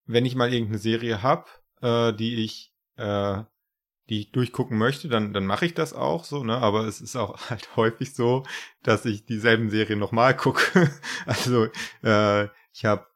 wenn 0.06 0.26
ich 0.26 0.34
mal 0.34 0.52
irgendeine 0.52 0.78
Serie 0.78 1.22
hab, 1.22 1.62
äh, 1.80 2.12
die 2.12 2.44
ich, 2.44 2.72
äh, 2.96 3.42
die 4.10 4.20
ich 4.20 4.32
durchgucken 4.32 4.76
möchte, 4.76 5.08
dann, 5.08 5.32
dann 5.32 5.46
mache 5.46 5.64
ich 5.64 5.74
das 5.74 5.94
auch 5.94 6.24
so, 6.24 6.44
ne? 6.44 6.58
Aber 6.58 6.84
es 6.86 7.00
ist 7.00 7.16
auch 7.16 7.38
halt 7.50 7.76
häufig 7.76 8.14
so, 8.14 8.42
dass 8.82 9.04
ich 9.06 9.24
dieselben 9.24 9.70
Serien 9.70 9.98
nochmal 9.98 10.36
gucke. 10.36 10.90
also, 11.26 11.68
äh, 12.02 12.48
ich 12.72 12.84
habe 12.84 13.06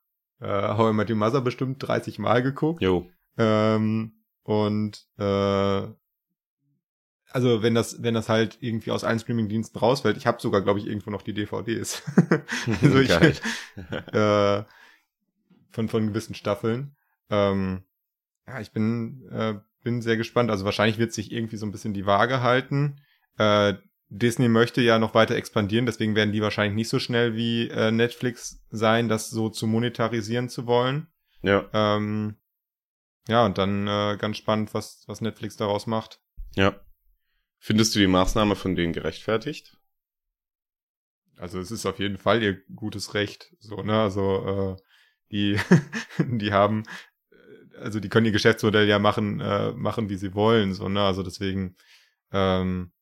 äh, 0.41 0.47
How 0.47 0.93
I 0.93 0.95
Met 0.95 1.11
Your 1.11 1.17
Mother 1.17 1.41
bestimmt 1.41 1.83
30 1.87 2.19
Mal 2.19 2.43
geguckt. 2.43 2.81
Jo. 2.81 3.11
Ähm, 3.37 4.15
und 4.45 5.07
äh, 5.19 5.89
also 7.31 7.63
wenn 7.63 7.75
das, 7.75 8.03
wenn 8.03 8.15
das 8.15 8.29
halt 8.29 8.59
irgendwie 8.61 8.91
aus 8.91 9.05
allen 9.05 9.19
Streaming-Diensten 9.19 9.79
rausfällt, 9.79 10.17
ich 10.17 10.27
habe 10.27 10.41
sogar, 10.41 10.63
glaube 10.63 10.79
ich, 10.79 10.87
irgendwo 10.87 11.11
noch 11.11 11.23
die 11.23 11.35
DVDs. 11.35 12.03
also 12.83 12.99
ich, 12.99 13.11
äh, 14.13 14.65
von, 15.71 15.89
von 15.89 16.07
gewissen 16.09 16.35
Staffeln. 16.35 16.97
Ähm, 17.31 17.83
ja, 18.47 18.61
ich 18.61 18.73
bin, 18.73 19.29
äh, 19.31 19.55
bin 19.83 20.01
sehr 20.03 20.17
gespannt. 20.17 20.51
Also 20.51 20.65
wahrscheinlich 20.65 20.99
wird 20.99 21.13
sich 21.13 21.33
irgendwie 21.33 21.57
so 21.57 21.67
ein 21.67 21.73
bisschen 21.73 21.95
die 21.95 22.07
Waage 22.07 22.43
halten. 22.43 23.01
Äh, 23.37 23.75
Disney 24.11 24.49
möchte 24.49 24.81
ja 24.81 24.99
noch 24.99 25.15
weiter 25.15 25.37
expandieren, 25.37 25.85
deswegen 25.85 26.15
werden 26.15 26.33
die 26.33 26.41
wahrscheinlich 26.41 26.75
nicht 26.75 26.89
so 26.89 26.99
schnell 26.99 27.37
wie 27.37 27.69
äh, 27.69 27.91
Netflix 27.91 28.65
sein, 28.71 29.09
das 29.09 29.29
so 29.29 29.51
zu 29.51 29.67
monetarisieren 29.67 30.49
zu 30.49 30.67
wollen. 30.67 31.09
Ja. 31.43 31.67
Ähm, 31.75 32.37
ja, 33.29 33.45
und 33.45 33.59
dann 33.59 33.87
äh, 33.87 34.17
ganz 34.19 34.39
spannend, 34.39 34.73
was, 34.73 35.05
was 35.07 35.21
Netflix 35.21 35.59
daraus 35.59 35.87
macht. 35.87 36.21
Ja. 36.55 36.75
Findest 37.59 37.95
du 37.95 37.99
die 37.99 38.07
Maßnahme 38.07 38.57
von 38.57 38.75
denen 38.75 38.93
gerechtfertigt? 38.93 39.77
Also 41.37 41.61
es 41.61 41.71
ist 41.71 41.87
auf 41.87 41.99
jeden 41.99 42.19
Fall 42.19 42.43
ihr 42.43 42.61
gutes 42.75 43.15
Recht, 43.15 43.55
so, 43.61 43.83
ne? 43.83 44.01
Also 44.01 44.77
äh, 44.77 44.83
die, 45.31 45.59
die 46.19 46.53
haben, 46.53 46.85
äh, 47.31 47.79
also 47.79 48.01
die 48.01 48.09
können 48.09 48.27
ihr 48.27 48.33
Geschäftsmodell 48.33 48.89
ja 48.89 48.99
machen, 48.99 49.41
äh, 49.41 49.73
machen, 49.73 50.09
wie 50.09 50.17
sie 50.17 50.35
wollen, 50.35 50.75
so, 50.75 50.89
ne? 50.89 51.03
Also 51.03 51.23
deswegen, 51.23 51.77
ähm, 52.33 52.93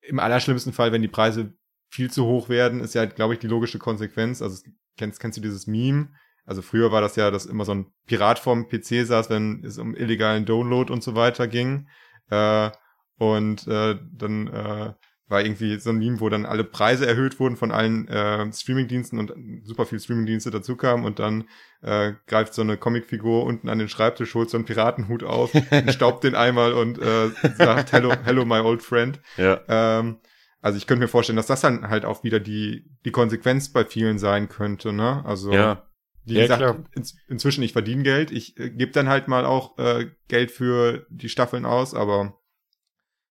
im 0.00 0.18
allerschlimmsten 0.18 0.72
Fall, 0.72 0.92
wenn 0.92 1.02
die 1.02 1.08
Preise 1.08 1.54
viel 1.88 2.10
zu 2.10 2.26
hoch 2.26 2.48
werden, 2.48 2.80
ist 2.80 2.94
ja, 2.94 3.00
halt, 3.00 3.16
glaube 3.16 3.34
ich, 3.34 3.40
die 3.40 3.46
logische 3.46 3.78
Konsequenz. 3.78 4.42
Also 4.42 4.62
kennst, 4.96 5.20
kennst 5.20 5.38
du 5.38 5.42
dieses 5.42 5.66
Meme? 5.66 6.10
Also 6.44 6.60
früher 6.60 6.92
war 6.92 7.00
das 7.00 7.16
ja, 7.16 7.30
dass 7.30 7.46
immer 7.46 7.64
so 7.64 7.72
ein 7.72 7.86
Pirat 8.06 8.38
vorm 8.38 8.68
PC 8.68 9.06
saß, 9.06 9.30
wenn 9.30 9.64
es 9.64 9.78
um 9.78 9.94
illegalen 9.94 10.44
Download 10.44 10.92
und 10.92 11.02
so 11.02 11.14
weiter 11.14 11.48
ging. 11.48 11.88
Äh, 12.30 12.70
und 13.18 13.66
äh, 13.66 13.96
dann 14.12 14.48
äh, 14.48 14.92
war 15.28 15.42
irgendwie 15.42 15.78
so 15.78 15.90
ein 15.90 15.98
Meme, 15.98 16.20
wo 16.20 16.28
dann 16.28 16.44
alle 16.44 16.64
Preise 16.64 17.06
erhöht 17.06 17.40
wurden 17.40 17.56
von 17.56 17.72
allen 17.72 18.06
äh, 18.08 18.52
Streamingdiensten 18.52 19.18
und 19.18 19.32
super 19.64 19.86
viel 19.86 19.98
Streamingdienste 19.98 20.50
dazu 20.50 20.76
kamen 20.76 21.04
und 21.04 21.18
dann 21.18 21.44
äh, 21.82 22.12
greift 22.26 22.54
so 22.54 22.62
eine 22.62 22.76
Comicfigur 22.76 23.44
unten 23.44 23.68
an 23.68 23.78
den 23.78 23.88
Schreibtisch, 23.88 24.34
holt 24.34 24.50
so 24.50 24.58
einen 24.58 24.66
Piratenhut 24.66 25.22
auf, 25.22 25.52
staubt 25.88 26.24
den 26.24 26.34
einmal 26.34 26.72
und 26.74 26.98
äh, 26.98 27.30
sagt 27.56 27.92
Hello, 27.92 28.12
hello 28.24 28.44
my 28.44 28.58
old 28.58 28.82
friend. 28.82 29.20
Ja. 29.36 29.60
Ähm, 29.66 30.18
also 30.60 30.78
ich 30.78 30.86
könnte 30.86 31.02
mir 31.02 31.08
vorstellen, 31.08 31.36
dass 31.36 31.46
das 31.46 31.60
dann 31.60 31.88
halt 31.88 32.04
auch 32.04 32.22
wieder 32.22 32.40
die 32.40 32.86
die 33.04 33.10
Konsequenz 33.10 33.70
bei 33.70 33.84
vielen 33.84 34.18
sein 34.18 34.48
könnte, 34.48 34.92
ne? 34.92 35.24
Also 35.24 35.52
ja. 35.52 35.86
Wie 36.26 36.34
ja, 36.34 36.42
gesagt, 36.42 36.88
in, 36.94 37.04
inzwischen 37.28 37.62
ich 37.62 37.72
verdiene 37.72 38.02
Geld, 38.02 38.30
ich 38.30 38.58
äh, 38.58 38.70
gebe 38.70 38.92
dann 38.92 39.08
halt 39.08 39.28
mal 39.28 39.44
auch 39.44 39.76
äh, 39.78 40.10
Geld 40.28 40.50
für 40.50 41.06
die 41.10 41.28
Staffeln 41.28 41.66
aus, 41.66 41.92
aber 41.94 42.38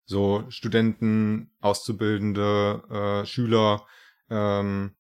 so 0.06 0.46
Studenten, 0.50 1.52
Auszubildende, 1.62 2.84
äh, 3.24 3.26
Schüler, 3.26 3.86
ähm, 4.30 4.92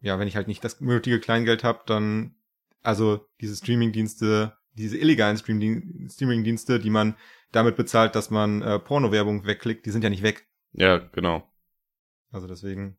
ja, 0.00 0.18
wenn 0.18 0.28
ich 0.28 0.36
halt 0.36 0.48
nicht 0.48 0.64
das 0.64 0.80
nötige 0.80 1.20
Kleingeld 1.20 1.64
habe, 1.64 1.80
dann, 1.86 2.34
also 2.82 3.26
diese 3.40 3.56
Streamingdienste, 3.56 4.56
diese 4.74 4.98
illegalen 4.98 5.36
Streamingdienste, 5.36 6.80
die 6.80 6.90
man 6.90 7.16
damit 7.52 7.76
bezahlt, 7.76 8.14
dass 8.14 8.30
man 8.30 8.62
äh, 8.62 8.78
Porno-Werbung 8.78 9.46
wegklickt, 9.46 9.86
die 9.86 9.90
sind 9.90 10.02
ja 10.02 10.10
nicht 10.10 10.22
weg. 10.22 10.46
Ja, 10.72 10.98
genau. 10.98 11.48
Also 12.30 12.46
deswegen. 12.46 12.96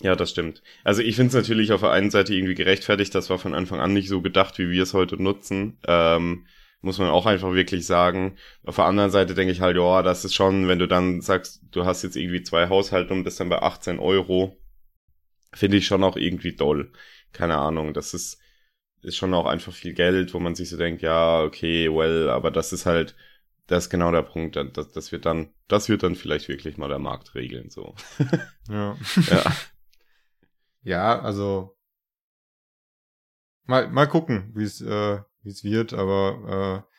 Ja, 0.00 0.16
das 0.16 0.30
stimmt. 0.30 0.62
Also 0.82 1.02
ich 1.02 1.16
finde 1.16 1.28
es 1.28 1.34
natürlich 1.34 1.72
auf 1.72 1.82
der 1.82 1.90
einen 1.90 2.10
Seite 2.10 2.34
irgendwie 2.34 2.54
gerechtfertigt, 2.54 3.14
das 3.14 3.28
war 3.28 3.38
von 3.38 3.54
Anfang 3.54 3.80
an 3.80 3.92
nicht 3.92 4.08
so 4.08 4.22
gedacht, 4.22 4.58
wie 4.58 4.70
wir 4.70 4.82
es 4.82 4.94
heute 4.94 5.22
nutzen. 5.22 5.78
Ähm, 5.86 6.46
muss 6.80 6.98
man 6.98 7.08
auch 7.10 7.26
einfach 7.26 7.52
wirklich 7.52 7.86
sagen. 7.86 8.36
Auf 8.64 8.76
der 8.76 8.86
anderen 8.86 9.10
Seite 9.10 9.34
denke 9.34 9.52
ich 9.52 9.60
halt, 9.60 9.76
ja, 9.76 10.02
das 10.02 10.24
ist 10.24 10.34
schon, 10.34 10.68
wenn 10.68 10.78
du 10.78 10.88
dann 10.88 11.20
sagst, 11.20 11.62
du 11.70 11.84
hast 11.84 12.02
jetzt 12.02 12.16
irgendwie 12.16 12.42
zwei 12.42 12.68
Haushalte 12.68 13.12
und 13.12 13.24
bist 13.24 13.40
dann 13.40 13.48
bei 13.48 13.60
18 13.60 13.98
Euro, 13.98 14.56
finde 15.52 15.76
ich 15.76 15.86
schon 15.86 16.04
auch 16.04 16.16
irgendwie 16.16 16.54
doll. 16.54 16.92
Keine 17.32 17.58
Ahnung, 17.58 17.92
das 17.94 18.14
ist, 18.14 18.38
ist 19.02 19.16
schon 19.16 19.34
auch 19.34 19.46
einfach 19.46 19.72
viel 19.72 19.94
Geld, 19.94 20.32
wo 20.34 20.40
man 20.40 20.54
sich 20.54 20.70
so 20.70 20.76
denkt, 20.76 21.02
ja, 21.02 21.42
okay, 21.42 21.90
well, 21.92 22.30
aber 22.30 22.50
das 22.50 22.72
ist 22.72 22.86
halt, 22.86 23.14
das 23.66 23.84
ist 23.84 23.90
genau 23.90 24.10
der 24.10 24.22
Punkt, 24.22 24.56
das, 24.56 24.90
das 24.92 25.12
wird 25.12 25.26
dann, 25.26 25.52
das 25.68 25.88
wird 25.88 26.02
dann 26.02 26.16
vielleicht 26.16 26.48
wirklich 26.48 26.76
mal 26.76 26.88
der 26.88 26.98
Markt 26.98 27.34
regeln, 27.34 27.70
so. 27.70 27.94
Ja. 28.68 28.96
ja. 29.28 29.52
Ja, 30.82 31.20
also, 31.20 31.76
mal, 33.64 33.88
mal 33.88 34.06
gucken, 34.06 34.50
wie 34.54 34.64
es, 34.64 34.80
äh, 34.80 35.20
wie 35.42 35.50
es 35.50 35.64
wird, 35.64 35.92
aber 35.92 36.84
äh, 36.86 36.90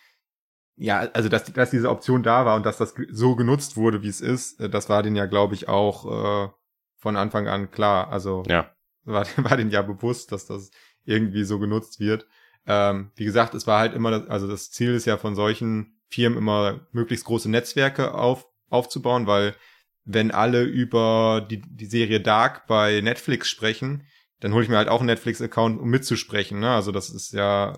ja, 0.83 0.99
also 1.13 1.29
dass, 1.29 1.43
dass 1.51 1.69
diese 1.69 1.89
Option 1.89 2.23
da 2.23 2.45
war 2.45 2.55
und 2.55 2.65
dass 2.65 2.77
das 2.77 2.95
so 3.11 3.35
genutzt 3.35 3.77
wurde, 3.77 4.01
wie 4.01 4.07
es 4.07 4.19
ist, 4.21 4.59
äh, 4.59 4.69
das 4.69 4.89
war 4.89 5.03
denen 5.03 5.15
ja, 5.15 5.27
glaube 5.27 5.53
ich, 5.53 5.67
auch 5.67 6.47
äh, 6.47 6.49
von 6.97 7.17
Anfang 7.17 7.47
an 7.47 7.71
klar. 7.71 8.11
Also 8.11 8.43
ja. 8.47 8.71
war, 9.03 9.25
war 9.37 9.57
denen 9.57 9.71
ja 9.71 9.81
bewusst, 9.81 10.31
dass 10.31 10.45
das 10.45 10.71
irgendwie 11.03 11.43
so 11.43 11.59
genutzt 11.59 11.99
wird. 11.99 12.25
Ähm, 12.65 13.11
wie 13.15 13.25
gesagt, 13.25 13.53
es 13.53 13.67
war 13.67 13.79
halt 13.79 13.93
immer, 13.93 14.11
das, 14.11 14.27
also 14.27 14.47
das 14.47 14.71
Ziel 14.71 14.93
ist 14.93 15.05
ja 15.05 15.17
von 15.17 15.35
solchen 15.35 15.99
Firmen 16.09 16.37
immer 16.37 16.87
möglichst 16.91 17.25
große 17.25 17.49
Netzwerke 17.49 18.13
auf, 18.13 18.47
aufzubauen, 18.69 19.27
weil 19.27 19.55
wenn 20.03 20.31
alle 20.31 20.63
über 20.63 21.45
die, 21.47 21.61
die 21.61 21.85
Serie 21.85 22.21
Dark 22.21 22.67
bei 22.67 23.01
Netflix 23.01 23.49
sprechen, 23.49 24.07
dann 24.39 24.53
hole 24.53 24.63
ich 24.63 24.69
mir 24.69 24.77
halt 24.77 24.89
auch 24.89 24.99
einen 24.99 25.07
Netflix-Account, 25.07 25.79
um 25.79 25.89
mitzusprechen. 25.89 26.59
Ne? 26.59 26.71
Also 26.71 26.91
das 26.91 27.09
ist 27.09 27.33
ja 27.33 27.77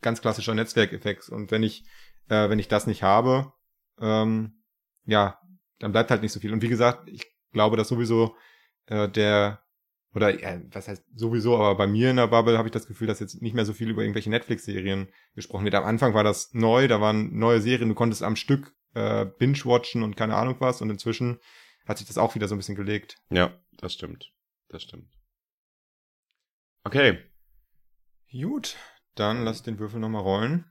ganz 0.00 0.20
klassischer 0.20 0.54
Netzwerkeffekt. 0.54 1.28
Und 1.28 1.50
wenn 1.50 1.62
ich, 1.62 1.84
äh, 2.28 2.48
wenn 2.48 2.58
ich 2.58 2.68
das 2.68 2.86
nicht 2.86 3.02
habe, 3.02 3.52
ähm, 4.00 4.62
ja, 5.04 5.40
dann 5.78 5.92
bleibt 5.92 6.10
halt 6.10 6.22
nicht 6.22 6.32
so 6.32 6.40
viel. 6.40 6.52
Und 6.52 6.62
wie 6.62 6.68
gesagt, 6.68 7.08
ich 7.08 7.26
glaube, 7.52 7.76
dass 7.76 7.88
sowieso 7.88 8.36
äh, 8.86 9.08
der 9.08 9.62
oder 10.14 10.40
ja, 10.40 10.60
was 10.72 10.88
heißt 10.88 11.04
sowieso, 11.14 11.56
aber 11.56 11.76
bei 11.76 11.86
mir 11.86 12.10
in 12.10 12.16
der 12.16 12.28
Bubble 12.28 12.56
habe 12.56 12.68
ich 12.68 12.72
das 12.72 12.86
Gefühl, 12.86 13.06
dass 13.06 13.20
jetzt 13.20 13.42
nicht 13.42 13.54
mehr 13.54 13.66
so 13.66 13.74
viel 13.74 13.90
über 13.90 14.02
irgendwelche 14.02 14.30
Netflix-Serien 14.30 15.08
gesprochen 15.34 15.64
wird. 15.64 15.74
Am 15.74 15.84
Anfang 15.84 16.14
war 16.14 16.24
das 16.24 16.52
neu, 16.54 16.88
da 16.88 17.00
waren 17.00 17.38
neue 17.38 17.60
Serien, 17.60 17.90
du 17.90 17.94
konntest 17.94 18.22
am 18.22 18.36
Stück 18.36 18.74
äh, 18.94 19.26
binge-watchen 19.26 20.02
und 20.02 20.16
keine 20.16 20.34
Ahnung 20.34 20.56
was. 20.60 20.80
Und 20.80 20.90
inzwischen 20.90 21.38
hat 21.86 21.98
sich 21.98 22.06
das 22.06 22.18
auch 22.18 22.34
wieder 22.34 22.48
so 22.48 22.54
ein 22.54 22.58
bisschen 22.58 22.74
gelegt. 22.74 23.16
Ja, 23.30 23.54
das 23.76 23.94
stimmt. 23.94 24.32
Das 24.68 24.82
stimmt. 24.82 25.12
Okay. 26.84 27.18
Gut, 28.30 28.76
dann 29.18 29.44
lass 29.44 29.62
den 29.62 29.78
Würfel 29.78 30.00
nochmal 30.00 30.22
rollen. 30.22 30.64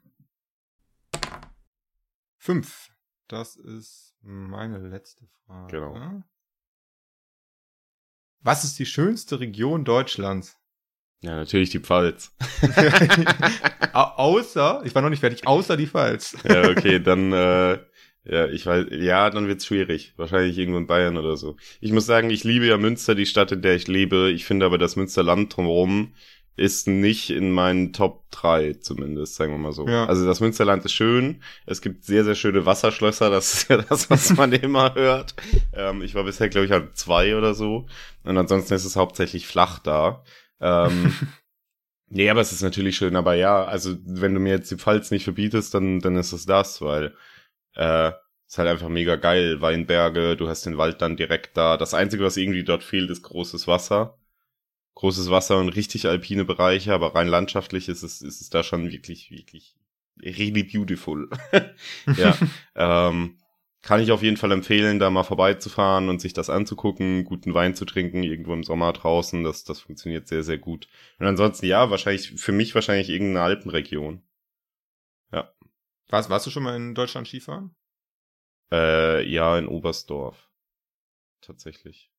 Fünf. 2.38 2.90
Das 3.28 3.58
ist 3.58 4.16
meine 4.22 4.78
letzte 4.78 5.28
Frage. 5.46 5.78
Genau. 5.78 6.24
Was 8.40 8.64
ist 8.64 8.80
die 8.80 8.86
schönste 8.86 9.42
Region 9.42 9.84
Deutschlands? 9.84 10.58
Ja, 11.22 11.36
natürlich 11.36 11.72
die 11.72 11.80
Pfalz. 11.80 12.32
außer, 13.94 14.82
ich 14.86 14.96
war 14.96 15.02
noch 15.02 15.10
nicht 15.10 15.20
fertig, 15.20 15.46
außer 15.46 15.76
die 15.76 15.88
Pfalz. 15.88 16.38
ja, 16.48 16.70
okay, 16.70 17.00
dann, 17.00 17.34
äh, 17.34 17.80
ja, 18.24 18.48
ich 18.48 18.66
weiß, 18.66 18.88
ja, 18.92 19.30
dann 19.30 19.48
wird's 19.48 19.66
schwierig. 19.66 20.14
Wahrscheinlich 20.16 20.58
irgendwo 20.58 20.78
in 20.78 20.88
Bayern 20.88 21.18
oder 21.18 21.36
so. 21.36 21.58
Ich 21.82 21.92
muss 21.92 22.06
sagen, 22.06 22.30
ich 22.30 22.44
liebe 22.44 22.68
ja 22.68 22.78
Münster, 22.78 23.16
die 23.16 23.26
Stadt, 23.26 23.52
in 23.52 23.62
der 23.62 23.76
ich 23.76 23.88
lebe. 23.88 24.30
Ich 24.30 24.46
finde 24.46 24.66
aber 24.66 24.78
das 24.78 24.96
Münsterland 24.96 25.56
drumherum 25.56 26.14
ist 26.58 26.88
nicht 26.88 27.30
in 27.30 27.52
meinen 27.52 27.94
Top 27.94 28.30
3 28.32 28.74
zumindest, 28.74 29.36
sagen 29.36 29.54
wir 29.54 29.60
mal 29.60 29.72
so. 29.72 29.88
Ja. 29.88 30.06
Also 30.06 30.26
das 30.26 30.40
Münsterland 30.40 30.84
ist 30.86 30.92
schön. 30.94 31.44
Es 31.68 31.82
gibt 31.82 32.04
sehr, 32.04 32.24
sehr 32.24 32.34
schöne 32.34 32.66
Wasserschlösser. 32.66 33.30
Das 33.30 33.54
ist 33.54 33.70
ja 33.70 33.78
das, 33.78 34.10
was 34.10 34.36
man 34.36 34.52
immer 34.54 34.96
hört. 34.96 35.36
Ähm, 35.72 36.02
ich 36.02 36.16
war 36.16 36.24
bisher, 36.24 36.50
glaube 36.50 36.66
ich, 36.66 36.74
an 36.74 36.90
zwei 36.94 37.36
oder 37.36 37.54
so. 37.54 37.86
Und 38.24 38.38
ansonsten 38.38 38.74
ist 38.74 38.86
es 38.86 38.96
hauptsächlich 38.96 39.46
flach 39.46 39.78
da. 39.78 40.24
Ähm, 40.60 41.14
nee, 42.10 42.28
aber 42.28 42.42
es 42.42 42.52
ist 42.52 42.64
natürlich 42.64 42.98
schön. 42.98 43.16
Aber 43.16 43.36
ja, 43.36 43.64
also 43.64 43.96
wenn 44.04 44.34
du 44.34 44.40
mir 44.40 44.54
jetzt 44.54 44.72
die 44.72 44.78
Pfalz 44.78 45.12
nicht 45.12 45.26
verbietest, 45.26 45.76
dann, 45.76 46.00
dann 46.00 46.16
ist 46.16 46.34
es 46.34 46.48
das, 46.48 46.82
weil 46.82 47.14
äh, 47.76 48.14
ist 48.48 48.58
halt 48.58 48.68
einfach 48.68 48.90
mega 48.90 49.16
geil. 49.16 49.62
Weinberge, 49.62 50.36
du 50.36 50.48
hast 50.48 50.66
den 50.66 50.80
Wald 50.80 51.04
dann 51.04 51.18
direkt 51.18 51.56
da. 51.56 51.78
Das 51.78 51.94
Einzige, 51.94 52.24
was 52.24 52.36
irgendwie 52.36 52.64
dort 52.64 52.82
fehlt, 52.82 53.12
ist 53.12 53.22
großes 53.22 53.68
Wasser 53.68 54.18
großes 54.98 55.30
Wasser 55.30 55.60
und 55.60 55.70
richtig 55.70 56.08
alpine 56.08 56.44
Bereiche, 56.44 56.92
aber 56.92 57.14
rein 57.14 57.28
landschaftlich 57.28 57.88
ist 57.88 58.02
es, 58.02 58.24
ist 58.24 58.42
es 58.42 58.50
da 58.50 58.64
schon 58.64 58.92
wirklich, 58.92 59.30
wirklich 59.30 59.76
really 60.20 60.64
beautiful. 60.64 61.30
ja, 62.18 62.36
ähm, 62.76 63.38
kann 63.84 64.02
ich 64.02 64.12
auf 64.12 64.24
jeden 64.24 64.38
Fall 64.38 64.52
empfehlen, 64.52 64.98
da 64.98 65.12
mal 65.12 65.22
vorbeizufahren 65.22 66.10
und 66.10 66.20
sich 66.20 66.34
das 66.34 66.50
anzugucken, 66.50 67.26
guten 67.26 67.54
Wein 67.54 67.76
zu 67.76 67.86
trinken, 67.86 68.24
irgendwo 68.24 68.54
im 68.54 68.64
Sommer 68.64 68.92
draußen, 68.92 69.44
das, 69.44 69.64
das 69.64 69.80
funktioniert 69.80 70.28
sehr, 70.28 70.42
sehr 70.42 70.58
gut. 70.58 70.88
Und 71.20 71.28
ansonsten, 71.28 71.68
ja, 71.68 71.92
wahrscheinlich, 71.92 72.32
für 72.32 72.52
mich 72.52 72.74
wahrscheinlich 72.74 73.10
irgendeine 73.10 73.46
Alpenregion. 73.46 74.24
Ja. 75.32 75.54
Warst, 76.10 76.32
warst 76.32 76.48
du 76.48 76.50
schon 76.50 76.64
mal 76.64 76.76
in 76.76 76.96
Deutschland 76.96 77.28
Skifahren? 77.28 77.76
Äh, 78.72 79.30
ja, 79.30 79.60
in 79.60 79.68
Oberstdorf. 79.68 80.50
Tatsächlich. 81.42 82.10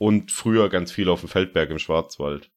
Und 0.00 0.32
früher 0.32 0.70
ganz 0.70 0.90
viel 0.90 1.10
auf 1.10 1.20
dem 1.20 1.28
Feldberg 1.28 1.68
im 1.68 1.78
Schwarzwald. 1.78 2.50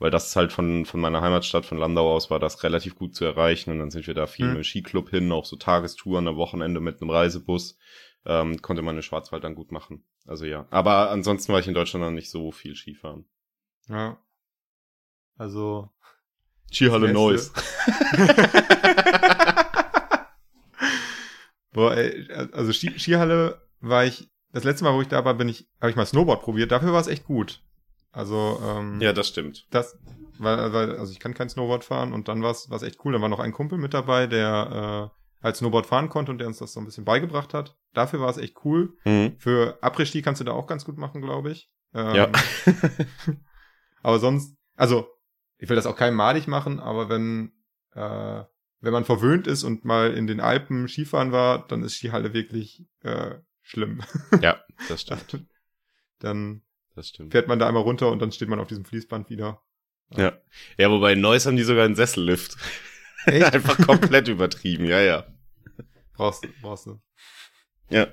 Weil 0.00 0.10
das 0.10 0.34
halt 0.34 0.52
von, 0.52 0.84
von 0.84 0.98
meiner 0.98 1.20
Heimatstadt, 1.20 1.64
von 1.64 1.78
Landau 1.78 2.12
aus, 2.12 2.30
war 2.30 2.40
das 2.40 2.64
relativ 2.64 2.96
gut 2.96 3.14
zu 3.14 3.24
erreichen. 3.24 3.70
Und 3.70 3.78
dann 3.78 3.92
sind 3.92 4.08
wir 4.08 4.14
da 4.14 4.26
viel 4.26 4.48
mhm. 4.48 4.54
dem 4.54 4.64
Skiclub 4.64 5.08
hin, 5.08 5.30
auch 5.30 5.44
so 5.44 5.54
Tagestouren 5.54 6.26
am 6.26 6.34
Wochenende 6.34 6.80
mit 6.80 7.00
einem 7.00 7.10
Reisebus. 7.10 7.78
Ähm, 8.26 8.60
konnte 8.60 8.82
man 8.82 8.96
in 8.96 9.02
Schwarzwald 9.02 9.44
dann 9.44 9.54
gut 9.54 9.70
machen. 9.70 10.02
Also 10.26 10.46
ja. 10.46 10.66
Aber 10.70 11.12
ansonsten 11.12 11.52
war 11.52 11.60
ich 11.60 11.68
in 11.68 11.74
Deutschland 11.74 12.04
noch 12.04 12.10
nicht 12.10 12.28
so 12.28 12.50
viel 12.50 12.74
Skifahren. 12.74 13.24
Ja. 13.88 14.18
Also. 15.36 15.90
Skihalle 16.72 17.12
Neuss. 17.12 17.52
Boah, 21.72 21.96
ey, 21.96 22.28
also 22.50 22.72
Skihalle 22.72 23.62
war 23.78 24.04
ich 24.06 24.28
das 24.52 24.64
letzte 24.64 24.84
Mal, 24.84 24.94
wo 24.94 25.02
ich 25.02 25.08
da 25.08 25.24
war, 25.24 25.34
bin 25.34 25.48
ich, 25.48 25.68
habe 25.80 25.90
ich 25.90 25.96
mal 25.96 26.06
Snowboard 26.06 26.42
probiert. 26.42 26.72
Dafür 26.72 26.92
war 26.92 27.00
es 27.00 27.06
echt 27.06 27.24
gut. 27.24 27.62
Also 28.12 28.60
ähm, 28.64 29.00
ja, 29.00 29.12
das 29.12 29.28
stimmt. 29.28 29.66
Das, 29.70 29.96
weil, 30.38 30.72
weil 30.72 30.96
also 30.96 31.12
ich 31.12 31.20
kann 31.20 31.34
kein 31.34 31.48
Snowboard 31.48 31.84
fahren 31.84 32.12
und 32.12 32.28
dann 32.28 32.42
war 32.42 32.50
es 32.50 32.82
echt 32.82 33.04
cool. 33.04 33.12
Da 33.12 33.20
war 33.20 33.28
noch 33.28 33.38
ein 33.38 33.52
Kumpel 33.52 33.78
mit 33.78 33.94
dabei, 33.94 34.26
der 34.26 35.10
äh, 35.12 35.44
halt 35.44 35.56
Snowboard 35.56 35.86
fahren 35.86 36.08
konnte 36.08 36.32
und 36.32 36.38
der 36.38 36.48
uns 36.48 36.58
das 36.58 36.72
so 36.72 36.80
ein 36.80 36.86
bisschen 36.86 37.04
beigebracht 37.04 37.54
hat. 37.54 37.76
Dafür 37.94 38.20
war 38.20 38.30
es 38.30 38.38
echt 38.38 38.64
cool. 38.64 38.96
Mhm. 39.04 39.36
Für 39.38 39.78
Après-Ski 39.82 40.22
kannst 40.22 40.40
du 40.40 40.44
da 40.44 40.52
auch 40.52 40.66
ganz 40.66 40.84
gut 40.84 40.98
machen, 40.98 41.22
glaube 41.22 41.52
ich. 41.52 41.70
Ähm, 41.94 42.14
ja. 42.14 42.32
aber 44.02 44.18
sonst, 44.18 44.56
also 44.76 45.08
ich 45.58 45.68
will 45.68 45.76
das 45.76 45.86
auch 45.86 45.96
keinem 45.96 46.16
madig 46.16 46.48
machen, 46.48 46.80
aber 46.80 47.08
wenn 47.08 47.52
äh, 47.94 48.44
wenn 48.80 48.92
man 48.92 49.04
verwöhnt 49.04 49.46
ist 49.46 49.62
und 49.62 49.84
mal 49.84 50.12
in 50.12 50.26
den 50.26 50.40
Alpen 50.40 50.88
Skifahren 50.88 51.32
war, 51.32 51.66
dann 51.66 51.82
ist 51.82 51.94
Skihalle 51.94 52.32
wirklich 52.32 52.86
äh, 53.02 53.34
schlimm. 53.70 54.02
Ja, 54.40 54.62
das 54.88 55.00
stimmt. 55.02 55.46
dann 56.18 56.62
das 56.94 57.08
stimmt. 57.08 57.32
fährt 57.32 57.48
man 57.48 57.58
da 57.58 57.68
einmal 57.68 57.82
runter 57.82 58.10
und 58.10 58.20
dann 58.20 58.32
steht 58.32 58.48
man 58.48 58.60
auf 58.60 58.68
diesem 58.68 58.84
Fließband 58.84 59.30
wieder. 59.30 59.62
Ja. 60.16 60.38
Ja, 60.76 60.90
wobei 60.90 61.12
in 61.12 61.20
Neuss 61.20 61.46
haben 61.46 61.56
die 61.56 61.62
sogar 61.62 61.84
einen 61.84 61.94
Sessellift. 61.94 62.56
Echt? 63.26 63.54
Einfach 63.54 63.78
komplett 63.86 64.28
übertrieben, 64.28 64.86
ja, 64.86 65.00
ja. 65.00 65.26
Brauchst 66.14 66.44
du, 66.44 66.48
brauchst 66.60 66.86
du. 66.86 67.00
Ja. 67.90 68.08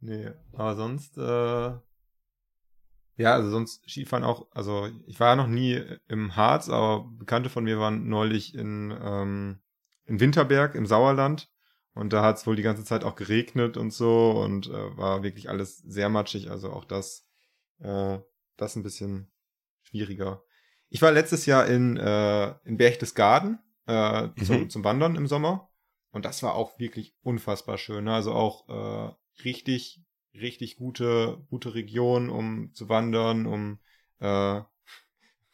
Nee, 0.00 0.30
aber 0.52 0.74
sonst, 0.74 1.16
äh, 1.16 1.72
ja, 3.16 3.34
also 3.34 3.50
sonst 3.50 3.88
Skifahren 3.88 4.24
auch, 4.24 4.48
also 4.50 4.88
ich 5.06 5.20
war 5.20 5.28
ja 5.28 5.36
noch 5.36 5.46
nie 5.46 5.80
im 6.08 6.34
Harz, 6.34 6.68
aber 6.68 7.08
Bekannte 7.18 7.50
von 7.50 7.64
mir 7.64 7.78
waren 7.78 8.08
neulich 8.08 8.54
in, 8.54 8.90
ähm, 9.00 9.60
in 10.04 10.18
Winterberg 10.20 10.74
im 10.74 10.86
Sauerland 10.86 11.48
und 11.94 12.12
da 12.12 12.22
hat 12.22 12.38
es 12.38 12.46
wohl 12.46 12.56
die 12.56 12.62
ganze 12.62 12.84
Zeit 12.84 13.04
auch 13.04 13.16
geregnet 13.16 13.76
und 13.76 13.92
so 13.92 14.30
und 14.30 14.68
äh, 14.68 14.96
war 14.96 15.22
wirklich 15.22 15.50
alles 15.50 15.78
sehr 15.78 16.08
matschig. 16.08 16.50
Also 16.50 16.70
auch 16.70 16.84
das, 16.84 17.26
äh, 17.80 18.18
das 18.56 18.76
ein 18.76 18.82
bisschen 18.82 19.30
schwieriger. 19.82 20.42
Ich 20.88 21.02
war 21.02 21.12
letztes 21.12 21.46
Jahr 21.46 21.66
in, 21.66 21.96
äh, 21.98 22.54
in 22.64 22.78
Berchtesgaden 22.78 23.58
äh, 23.86 24.22
mhm. 24.22 24.44
zum, 24.44 24.70
zum 24.70 24.84
Wandern 24.84 25.16
im 25.16 25.26
Sommer. 25.26 25.70
Und 26.10 26.24
das 26.24 26.42
war 26.42 26.54
auch 26.54 26.78
wirklich 26.78 27.14
unfassbar 27.22 27.78
schön. 27.78 28.04
Ne? 28.04 28.14
Also 28.14 28.32
auch 28.32 28.68
äh, 28.68 29.42
richtig, 29.44 30.02
richtig 30.34 30.76
gute, 30.76 31.44
gute 31.50 31.74
Region, 31.74 32.30
um 32.30 32.72
zu 32.74 32.88
wandern, 32.88 33.46
um 33.46 33.80
äh, 34.18 34.60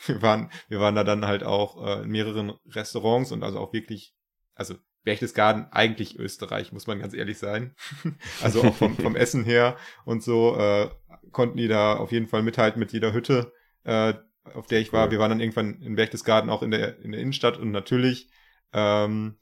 wir 0.06 0.22
waren, 0.22 0.50
wir 0.68 0.78
waren 0.78 0.94
da 0.94 1.02
dann 1.02 1.26
halt 1.26 1.42
auch 1.42 1.84
äh, 1.84 2.02
in 2.02 2.10
mehreren 2.10 2.50
Restaurants 2.66 3.32
und 3.32 3.42
also 3.42 3.58
auch 3.58 3.72
wirklich, 3.72 4.14
also 4.54 4.76
Berchtesgaden 5.08 5.68
eigentlich 5.70 6.18
Österreich, 6.18 6.70
muss 6.70 6.86
man 6.86 6.98
ganz 6.98 7.14
ehrlich 7.14 7.38
sein. 7.38 7.74
also 8.42 8.62
auch 8.62 8.74
vom, 8.74 8.94
vom 8.94 9.16
Essen 9.16 9.42
her 9.42 9.78
und 10.04 10.22
so 10.22 10.54
äh, 10.54 10.90
konnten 11.32 11.56
die 11.56 11.66
da 11.66 11.96
auf 11.96 12.12
jeden 12.12 12.26
Fall 12.26 12.42
mithalten 12.42 12.78
mit 12.78 12.92
jeder 12.92 13.14
Hütte, 13.14 13.54
äh, 13.84 14.12
auf 14.52 14.66
der 14.66 14.80
ich 14.80 14.92
war. 14.92 15.06
Cool. 15.06 15.12
Wir 15.12 15.18
waren 15.20 15.30
dann 15.30 15.40
irgendwann 15.40 15.80
in 15.80 15.96
Berchtesgaden 15.96 16.50
auch 16.50 16.62
in 16.62 16.70
der, 16.70 16.98
in 16.98 17.12
der 17.12 17.22
Innenstadt 17.22 17.56
und 17.56 17.70
natürlich 17.70 18.28
ähm, 18.74 19.38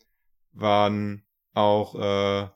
waren 0.52 1.24
auch 1.52 1.96
äh, 1.96 2.48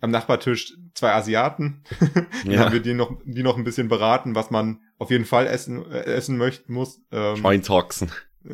am 0.00 0.10
Nachbartisch 0.10 0.76
zwei 0.94 1.12
Asiaten. 1.12 1.84
ja. 2.44 2.58
haben 2.58 2.72
wir 2.72 2.80
die 2.80 2.94
noch, 2.94 3.20
die 3.24 3.44
noch 3.44 3.56
ein 3.56 3.62
bisschen 3.62 3.86
beraten, 3.86 4.34
was 4.34 4.50
man 4.50 4.80
auf 4.98 5.12
jeden 5.12 5.26
Fall 5.26 5.46
essen, 5.46 5.88
äh, 5.92 6.00
essen 6.06 6.38
möchten 6.38 6.72
muss. 6.72 7.00
Ähm, 7.12 7.36
Schweinshaxen. 7.36 8.10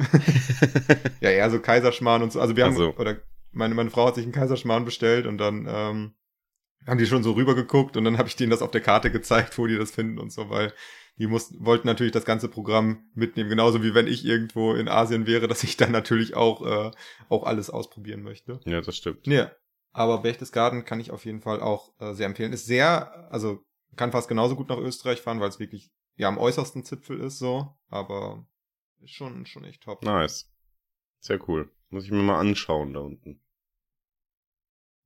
ja, 1.21 1.31
eher 1.31 1.51
so 1.51 1.59
Kaiserschmarrn 1.59 2.23
und 2.23 2.33
so. 2.35 2.41
Also 2.43 2.55
wir 2.55 2.65
haben, 2.65 2.73
also. 2.73 2.95
oder 2.99 3.17
meine, 3.55 3.75
meine 3.75 3.91
Frau 3.91 4.07
hat 4.07 4.17
sich 4.17 4.25
einen 4.25 4.33
Kaiserschmarrn 4.33 4.85
bestellt 4.85 5.27
und 5.27 5.39
dann 5.39 5.67
ähm, 5.69 6.15
haben 6.87 6.99
die 6.99 7.07
schon 7.07 7.23
so 7.23 7.33
rübergeguckt 7.33 7.97
und 7.97 8.05
dann 8.05 8.19
habe 8.19 8.29
ich 8.29 8.37
denen 8.37 8.51
das 8.51 8.63
auf 8.63 8.71
der 8.71 8.81
Karte 8.81 9.11
gezeigt, 9.11 9.57
wo 9.59 9.67
die 9.67 9.77
das 9.77 9.91
finden 9.91 10.19
und 10.19 10.33
so, 10.33 10.51
weil 10.51 10.73
die 11.17 11.27
mussten, 11.27 11.65
wollten 11.65 11.87
natürlich 11.87 12.13
das 12.13 12.25
ganze 12.25 12.49
Programm 12.49 13.09
mitnehmen, 13.15 13.49
genauso 13.49 13.83
wie 13.83 13.95
wenn 13.95 14.07
ich 14.07 14.25
irgendwo 14.25 14.75
in 14.75 14.89
Asien 14.89 15.27
wäre, 15.27 15.47
dass 15.49 15.63
ich 15.63 15.77
dann 15.77 15.93
natürlich 15.93 16.35
auch, 16.35 16.67
äh, 16.67 16.91
auch 17.29 17.45
alles 17.45 17.71
ausprobieren 17.71 18.23
möchte. 18.23 18.61
Ja, 18.65 18.81
das 18.81 18.97
stimmt. 18.97 19.27
Ja, 19.27 19.53
aber 19.93 20.23
Berchtesgaden 20.23 20.85
kann 20.85 21.01
ich 21.01 21.13
auf 21.13 21.25
jeden 21.25 21.41
Fall 21.41 21.61
auch 21.61 21.93
äh, 22.01 22.15
sehr 22.15 22.27
empfehlen. 22.27 22.53
Ist 22.53 22.67
sehr, 22.67 23.31
also 23.33 23.65
kann 23.97 24.11
fast 24.11 24.29
genauso 24.29 24.57
gut 24.57 24.69
nach 24.69 24.79
Österreich 24.79 25.21
fahren, 25.21 25.41
weil 25.41 25.49
es 25.49 25.61
wirklich 25.61 25.93
ja 26.17 26.29
am 26.29 26.39
äußersten 26.39 26.85
Zipfel 26.85 27.21
ist 27.21 27.39
so, 27.39 27.77
aber 27.89 28.45
ist 29.01 29.13
schon, 29.13 29.47
schon 29.47 29.65
echt 29.65 29.83
top. 29.85 30.03
Nice. 30.03 30.51
Sehr 31.21 31.39
cool. 31.49 31.71
Muss 31.91 32.05
ich 32.05 32.11
mir 32.11 32.23
mal 32.23 32.41
anschauen 32.41 32.93
da 32.93 33.01
unten. 33.01 33.41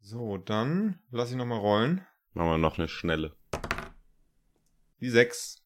So, 0.00 0.38
dann 0.38 0.98
lass 1.10 1.30
ich 1.30 1.36
nochmal 1.36 1.58
rollen. 1.58 2.06
Machen 2.32 2.50
wir 2.50 2.58
noch 2.58 2.78
eine 2.78 2.88
schnelle. 2.88 3.36
Die 5.00 5.10
sechs. 5.10 5.62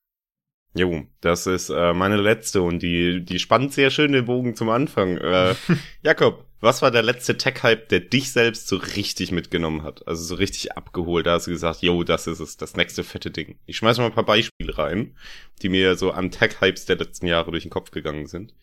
Jo, 0.74 1.06
das 1.20 1.46
ist 1.46 1.68
äh, 1.68 1.92
meine 1.92 2.16
letzte 2.16 2.62
und 2.62 2.82
die, 2.82 3.22
die 3.24 3.38
spannt 3.38 3.74
sehr 3.74 3.90
schön 3.90 4.12
den 4.12 4.24
Bogen 4.24 4.56
zum 4.56 4.70
Anfang. 4.70 5.18
Äh, 5.18 5.54
Jakob, 6.02 6.46
was 6.60 6.80
war 6.80 6.90
der 6.90 7.02
letzte 7.02 7.36
Tech-Hype, 7.36 7.88
der 7.90 8.00
dich 8.00 8.32
selbst 8.32 8.68
so 8.68 8.76
richtig 8.76 9.32
mitgenommen 9.32 9.82
hat? 9.82 10.06
Also 10.06 10.24
so 10.24 10.36
richtig 10.36 10.72
abgeholt, 10.72 11.26
da 11.26 11.32
hast 11.32 11.46
du 11.46 11.50
gesagt, 11.50 11.82
jo, 11.82 12.04
das 12.04 12.26
ist 12.26 12.40
es, 12.40 12.56
das 12.56 12.74
nächste 12.76 13.04
fette 13.04 13.30
Ding. 13.30 13.58
Ich 13.66 13.76
schmeiß 13.76 13.98
mal 13.98 14.06
ein 14.06 14.14
paar 14.14 14.24
Beispiele 14.24 14.78
rein, 14.78 15.16
die 15.60 15.68
mir 15.68 15.96
so 15.96 16.12
an 16.12 16.30
Tech-Hypes 16.30 16.86
der 16.86 16.96
letzten 16.96 17.26
Jahre 17.26 17.50
durch 17.50 17.64
den 17.64 17.70
Kopf 17.70 17.90
gegangen 17.90 18.26
sind. 18.26 18.54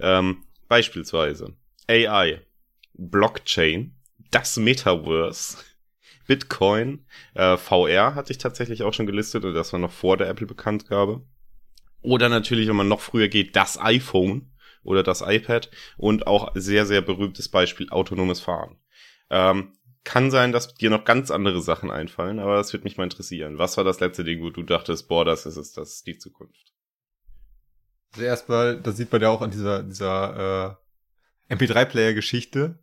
Ähm, 0.00 0.44
beispielsweise 0.68 1.54
AI, 1.88 2.42
Blockchain, 2.92 3.94
das 4.34 4.56
Metaverse, 4.56 5.58
Bitcoin, 6.26 7.06
äh, 7.34 7.56
VR 7.56 8.14
hatte 8.14 8.32
ich 8.32 8.38
tatsächlich 8.38 8.82
auch 8.82 8.92
schon 8.92 9.06
gelistet 9.06 9.44
und 9.44 9.54
das 9.54 9.72
war 9.72 9.80
noch 9.80 9.92
vor 9.92 10.16
der 10.16 10.28
Apple-Bekanntgabe. 10.28 11.22
Oder 12.00 12.28
natürlich, 12.28 12.68
wenn 12.68 12.76
man 12.76 12.88
noch 12.88 13.00
früher 13.00 13.28
geht, 13.28 13.56
das 13.56 13.80
iPhone 13.80 14.52
oder 14.82 15.02
das 15.02 15.22
iPad 15.22 15.70
und 15.96 16.26
auch 16.26 16.52
sehr, 16.54 16.86
sehr 16.86 17.00
berühmtes 17.00 17.48
Beispiel 17.48 17.88
autonomes 17.90 18.40
Fahren. 18.40 18.76
Ähm, 19.30 19.72
kann 20.02 20.30
sein, 20.30 20.52
dass 20.52 20.74
dir 20.74 20.90
noch 20.90 21.04
ganz 21.04 21.30
andere 21.30 21.62
Sachen 21.62 21.90
einfallen, 21.90 22.38
aber 22.38 22.56
das 22.56 22.72
würde 22.72 22.84
mich 22.84 22.98
mal 22.98 23.04
interessieren. 23.04 23.58
Was 23.58 23.78
war 23.78 23.84
das 23.84 24.00
letzte 24.00 24.22
Ding, 24.22 24.42
wo 24.42 24.50
du 24.50 24.62
dachtest, 24.62 25.08
boah, 25.08 25.24
das 25.24 25.46
ist 25.46 25.56
es, 25.56 25.72
das 25.72 25.94
ist 25.94 26.06
die 26.06 26.18
Zukunft? 26.18 26.74
Also 28.12 28.26
erstmal, 28.26 28.80
das 28.80 28.96
sieht 28.98 29.10
man 29.10 29.22
ja 29.22 29.30
auch 29.30 29.40
an 29.40 29.50
dieser, 29.50 29.82
dieser 29.82 30.78
äh, 30.78 30.83
MP3-Player-Geschichte, 31.50 32.78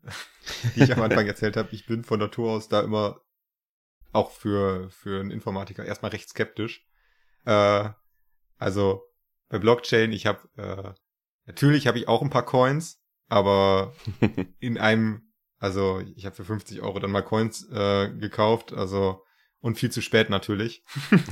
die 0.76 0.84
ich 0.84 0.94
am 0.94 1.02
Anfang 1.02 1.26
erzählt 1.28 1.58
habe. 1.58 1.70
Ich 1.72 1.86
bin 1.86 2.04
von 2.04 2.20
Natur 2.20 2.52
aus 2.52 2.70
da 2.70 2.82
immer 2.82 3.22
auch 4.12 4.32
für, 4.32 4.90
für 4.90 5.20
einen 5.20 5.32
Informatiker 5.32 5.86
erstmal 5.86 6.12
recht 6.12 6.30
skeptisch. 6.30 6.86
Äh, 7.46 7.90
also 8.58 9.04
bei 9.50 9.60
Blockchain, 9.60 10.12
ich 10.12 10.26
habe 10.26 10.48
äh, 10.58 10.94
natürlich 11.46 11.88
habe 11.88 11.98
ich 11.98 12.08
auch 12.08 12.22
ein 12.22 12.30
paar 12.30 12.46
Coins, 12.46 13.02
aber 13.28 13.96
in 14.60 14.78
einem, 14.78 15.34
also 15.58 16.02
ich 16.16 16.26
habe 16.26 16.36
für 16.36 16.46
50 16.46 16.82
Euro 16.82 17.00
dann 17.00 17.12
mal 17.12 17.24
Coins 17.24 17.68
äh, 17.72 18.10
gekauft, 18.10 18.74
also 18.74 19.24
und 19.60 19.78
viel 19.78 19.92
zu 19.92 20.02
spät 20.02 20.30
natürlich. 20.30 20.84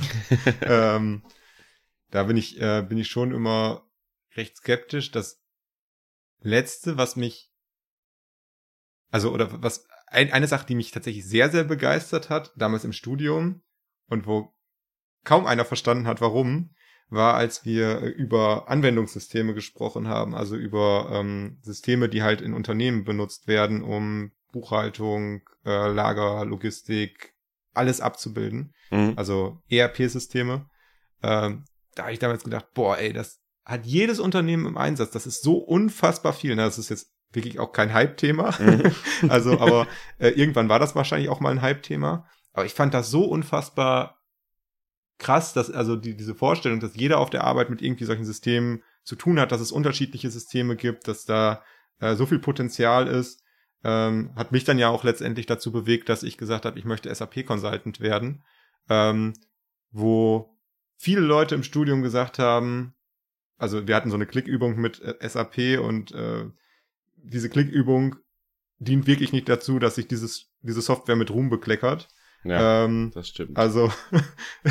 ähm, 0.62 1.24
da 2.12 2.24
bin 2.24 2.38
ich, 2.38 2.60
äh, 2.62 2.84
bin 2.88 2.98
ich 2.98 3.10
schon 3.10 3.32
immer 3.34 3.88
recht 4.36 4.58
skeptisch. 4.58 5.12
Das 5.12 5.42
letzte, 6.42 6.98
was 6.98 7.16
mich, 7.16 7.52
also 9.12 9.32
oder 9.32 9.62
was 9.62 9.88
ein, 10.08 10.32
eine 10.32 10.48
Sache, 10.48 10.66
die 10.66 10.76
mich 10.76 10.92
tatsächlich 10.92 11.26
sehr, 11.26 11.50
sehr 11.50 11.64
begeistert 11.64 12.30
hat, 12.30 12.52
damals 12.56 12.84
im 12.84 12.94
Studium 12.94 13.62
und 14.08 14.26
wo 14.26 14.54
kaum 15.24 15.46
einer 15.46 15.66
verstanden 15.66 16.08
hat, 16.08 16.22
warum, 16.22 16.72
war, 17.10 17.36
als 17.36 17.66
wir 17.66 18.02
über 18.02 18.70
Anwendungssysteme 18.70 19.54
gesprochen 19.54 20.08
haben, 20.08 20.36
also 20.36 20.56
über 20.56 21.10
ähm, 21.12 21.58
Systeme, 21.62 22.08
die 22.08 22.24
halt 22.24 22.42
in 22.42 22.54
Unternehmen 22.54 23.04
benutzt 23.04 23.48
werden, 23.48 23.84
um 23.84 24.32
Buchhaltung, 24.52 25.42
äh, 25.66 25.92
Lager, 25.92 26.46
Logistik, 26.46 27.34
alles 27.74 28.02
abzubilden. 28.02 28.74
Mhm. 28.92 29.14
Also 29.16 29.62
ERP-Systeme. 29.70 30.70
Ähm, 31.22 31.66
da 31.96 32.04
habe 32.04 32.14
ich 32.14 32.20
damals 32.20 32.44
gedacht, 32.44 32.68
boah, 32.74 32.98
ey, 32.98 33.14
das 33.14 33.42
hat 33.70 33.86
jedes 33.86 34.20
Unternehmen 34.20 34.66
im 34.66 34.78
Einsatz. 34.78 35.12
Das 35.12 35.28
ist 35.28 35.44
so 35.44 35.58
unfassbar 35.58 36.34
viel. 36.34 36.56
Na, 36.56 36.66
das 36.66 36.80
ist 36.80 36.90
jetzt 36.90 37.14
wirklich 37.32 37.60
auch 37.60 37.72
kein 37.72 37.94
Hype-Thema. 37.94 38.56
Mhm. 38.60 38.92
also, 39.30 39.60
aber 39.60 39.88
äh, 40.18 40.30
irgendwann 40.30 40.70
war 40.70 40.80
das 40.80 40.96
wahrscheinlich 40.96 41.30
auch 41.30 41.40
mal 41.40 41.52
ein 41.52 41.62
Hype-Thema. 41.62 42.28
Aber 42.54 42.66
ich 42.66 42.74
fand 42.74 42.94
das 42.94 43.12
so 43.12 43.26
unfassbar 43.26 44.18
krass, 45.20 45.54
dass 45.54 45.70
also 45.70 45.96
die, 45.96 46.18
diese 46.18 46.34
Vorstellung, 46.34 46.80
dass 46.80 46.96
jeder 46.96 47.20
auf 47.20 47.30
der 47.30 47.44
Arbeit 47.44 47.70
mit 47.70 47.82
irgendwie 47.82 48.06
solchen 48.06 48.26
Systemen 48.26 48.82
zu 49.04 49.16
tun 49.16 49.40
hat, 49.40 49.52
dass 49.52 49.62
es 49.62 49.72
unterschiedliche 49.72 50.32
Systeme 50.32 50.76
gibt, 50.76 51.08
dass 51.08 51.26
da 51.26 51.64
äh, 52.00 52.16
so 52.16 52.26
viel 52.26 52.40
Potenzial 52.40 53.08
ist, 53.08 53.44
ähm, 53.84 54.32
hat 54.36 54.52
mich 54.52 54.64
dann 54.64 54.80
ja 54.80 54.90
auch 54.90 55.04
letztendlich 55.04 55.46
dazu 55.46 55.72
bewegt, 55.72 56.10
dass 56.10 56.24
ich 56.24 56.38
gesagt 56.38 56.66
habe, 56.66 56.80
ich 56.80 56.86
möchte 56.86 57.14
SAP-Consultant 57.14 58.00
werden, 58.00 58.44
ähm, 58.90 59.34
wo 59.92 60.58
viele 60.98 61.22
Leute 61.22 61.56
im 61.56 61.64
Studium 61.64 62.02
gesagt 62.02 62.40
haben, 62.40 62.96
also 63.60 63.88
wir 63.88 63.96
hatten 63.96 64.10
so 64.10 64.16
eine 64.16 64.26
Klickübung 64.26 64.78
mit 64.78 65.02
äh, 65.02 65.28
SAP 65.28 65.80
und 65.80 66.12
äh, 66.14 66.46
diese 67.18 67.50
Klickübung 67.50 68.16
dient 68.80 69.06
wirklich 69.06 69.34
nicht 69.34 69.50
dazu, 69.50 69.78
dass 69.78 69.96
sich 69.96 70.08
dieses, 70.08 70.48
diese 70.62 70.82
Software 70.82 71.18
mit 71.18 71.30
Ruhm 71.30 71.50
bekleckert. 71.50 72.08
Ja, 72.46 72.86
ähm, 72.86 73.12
das 73.14 73.28
stimmt. 73.28 73.58
Also 73.58 73.92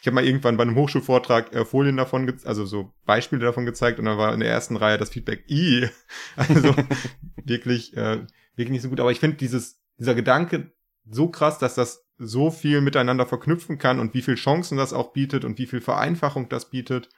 ich 0.00 0.06
habe 0.06 0.16
mal 0.16 0.24
irgendwann 0.24 0.56
bei 0.56 0.64
einem 0.64 0.74
Hochschulvortrag 0.74 1.54
äh, 1.54 1.64
Folien 1.64 1.96
davon, 1.96 2.32
also 2.44 2.64
so 2.66 2.92
Beispiele 3.06 3.44
davon 3.44 3.64
gezeigt 3.64 4.00
und 4.00 4.04
dann 4.06 4.18
war 4.18 4.34
in 4.34 4.40
der 4.40 4.50
ersten 4.50 4.76
Reihe 4.76 4.98
das 4.98 5.10
Feedback 5.10 5.44
i. 5.48 5.88
Also 6.36 6.74
wirklich, 7.44 7.96
äh, 7.96 8.26
wirklich 8.56 8.72
nicht 8.72 8.82
so 8.82 8.88
gut. 8.88 9.00
Aber 9.00 9.12
ich 9.12 9.20
finde 9.20 9.36
dieses, 9.36 9.80
dieser 9.98 10.16
Gedanke 10.16 10.72
so 11.08 11.28
krass, 11.28 11.58
dass 11.58 11.76
das 11.76 12.04
so 12.18 12.50
viel 12.50 12.80
miteinander 12.80 13.26
verknüpfen 13.26 13.78
kann 13.78 14.00
und 14.00 14.14
wie 14.14 14.22
viel 14.22 14.34
Chancen 14.34 14.76
das 14.76 14.92
auch 14.92 15.12
bietet 15.12 15.44
und 15.44 15.58
wie 15.58 15.66
viel 15.66 15.80
Vereinfachung 15.80 16.48
das 16.48 16.70
bietet. 16.70 17.08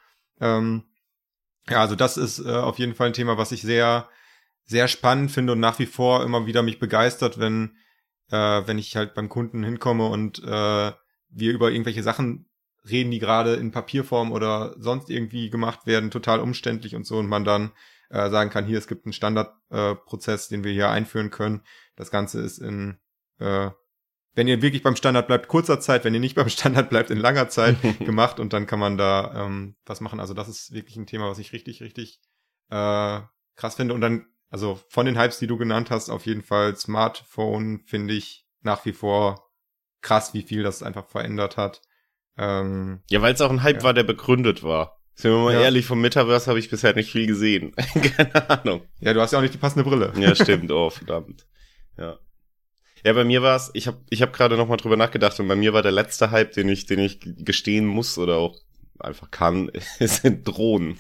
Ähm, 0.41 0.85
ja, 1.69 1.81
also 1.81 1.95
das 1.95 2.17
ist 2.17 2.41
äh, 2.41 2.51
auf 2.51 2.79
jeden 2.79 2.95
Fall 2.95 3.09
ein 3.09 3.13
Thema, 3.15 3.39
was 3.39 3.53
ich 3.53 3.63
sehr, 3.63 4.09
sehr 4.65 4.89
spannend 4.89 5.31
finde 5.31 5.53
und 5.53 5.61
nach 5.61 5.79
wie 5.79 5.87
vor 5.87 6.25
immer 6.25 6.47
wieder 6.47 6.63
mich 6.63 6.79
begeistert, 6.79 7.39
wenn, 7.39 7.77
äh, 8.31 8.63
wenn 8.67 8.79
ich 8.79 8.97
halt 8.97 9.15
beim 9.15 9.29
Kunden 9.29 9.63
hinkomme 9.63 10.07
und 10.07 10.43
äh, 10.43 10.93
wir 11.29 11.53
über 11.53 11.71
irgendwelche 11.71 12.03
Sachen 12.03 12.49
reden, 12.89 13.11
die 13.11 13.19
gerade 13.19 13.55
in 13.55 13.73
Papierform 13.73 14.33
oder 14.33 14.75
sonst 14.79 15.11
irgendwie 15.11 15.51
gemacht 15.51 15.87
werden, 15.87 16.11
total 16.11 16.41
umständlich 16.41 16.95
und 16.95 17.07
so, 17.07 17.19
und 17.19 17.29
man 17.29 17.45
dann 17.45 17.73
äh, 18.11 18.31
sagen 18.31 18.51
kann, 18.51 18.67
hier, 18.67 18.79
es 18.79 18.87
gibt 18.87 19.07
einen 19.07 19.13
Standardprozess, 19.13 20.47
äh, 20.47 20.51
den 20.51 20.65
wir 20.65 20.73
hier 20.73 20.91
einführen 20.91 21.31
können. 21.31 21.63
Das 21.97 22.11
Ganze 22.11 22.41
ist 22.41 22.59
in, 22.59 22.99
äh, 23.39 23.71
wenn 24.35 24.49
ihr 24.49 24.63
wirklich 24.63 24.83
beim 24.83 24.97
Standard 24.97 25.27
bleibt, 25.27 25.49
kurzer 25.49 25.81
Zeit, 25.81 26.05
wenn 26.05 26.15
ihr 26.15 26.21
nicht 26.21 26.35
beim 26.37 26.49
Standard 26.49 26.91
bleibt, 26.91 27.11
in 27.11 27.19
langer 27.19 27.49
Zeit 27.49 27.77
gemacht 28.01 28.41
und 28.41 28.53
dann 28.53 28.67
kann 28.67 28.79
man 28.79 28.97
da 28.97 29.47
ähm, 29.47 29.77
was 29.87 30.01
machen. 30.01 30.21
Also 30.21 30.35
das 30.35 30.49
ist 30.49 30.73
wirklich 30.73 30.97
ein 30.97 31.07
Thema, 31.07 31.29
was 31.29 31.39
ich 31.39 31.53
richtig, 31.53 31.83
richtig 31.83 32.21
äh, 32.71 33.21
krass 33.57 33.77
finde. 33.77 33.95
Und 33.95 34.01
dann, 34.01 34.27
also 34.51 34.81
von 34.89 35.07
den 35.07 35.19
Hypes, 35.19 35.39
die 35.39 35.47
du 35.47 35.57
genannt 35.57 35.91
hast, 35.91 36.11
auf 36.11 36.27
jeden 36.27 36.43
Fall 36.43 36.77
Smartphone 36.77 37.81
finde 37.87 38.15
ich 38.15 38.47
nach 38.63 38.85
wie 38.85 38.93
vor 38.93 39.51
krass, 40.01 40.35
wie 40.35 40.43
viel 40.43 40.63
das 40.63 40.83
einfach 40.83 41.09
verändert 41.09 41.57
hat. 41.57 41.83
Ähm, 42.37 43.01
ja, 43.09 43.23
weil 43.23 43.35
es 43.35 43.41
auch 43.41 43.51
ein 43.51 43.63
Hype 43.63 43.79
ja. 43.79 43.83
war, 43.85 43.95
der 43.95 44.03
begründet 44.03 44.63
war. 44.63 45.01
Sind 45.15 45.31
wir 45.31 45.39
mal 45.39 45.55
ja. 45.55 45.61
ehrlich, 45.61 45.87
vom 45.87 46.01
Metaverse 46.01 46.49
habe 46.49 46.59
ich 46.59 46.69
bisher 46.69 46.93
nicht 46.95 47.13
viel 47.13 47.27
gesehen. 47.27 47.73
Keine 48.17 48.51
Ahnung. 48.51 48.83
Ja, 48.99 49.15
du 49.15 49.21
hast 49.21 49.31
ja 49.31 49.39
auch 49.39 49.43
nicht 49.43 49.55
die 49.55 49.59
passende 49.59 49.89
Brille. 49.89 50.13
ja, 50.17 50.35
stimmt. 50.35 50.73
Oh, 50.73 50.91
verdammt. 50.91 51.47
Ja. 51.97 52.19
Ja, 53.05 53.13
bei 53.13 53.25
mir 53.25 53.43
war 53.43 53.57
es, 53.57 53.71
ich 53.75 53.87
habe 53.87 53.99
ich 54.09 54.23
hab 54.23 54.33
gerade 54.33 54.57
nochmal 54.57 54.79
drüber 54.79 54.97
nachgedacht 54.97 55.39
und 55.39 55.47
bei 55.47 55.57
mir 55.57 55.75
war 55.75 55.83
der 55.83 55.93
letzte 55.93 56.31
Hype, 56.31 56.53
den 56.53 56.71
ich, 56.71 56.87
den 56.87 57.01
ich 57.01 57.21
gestehen 57.21 57.87
muss 57.87 58.17
oder 58.17 58.37
auch 58.37 58.59
einfach 58.99 59.31
kann, 59.31 59.71
sind 60.01 60.49
Drohnen. 60.49 60.99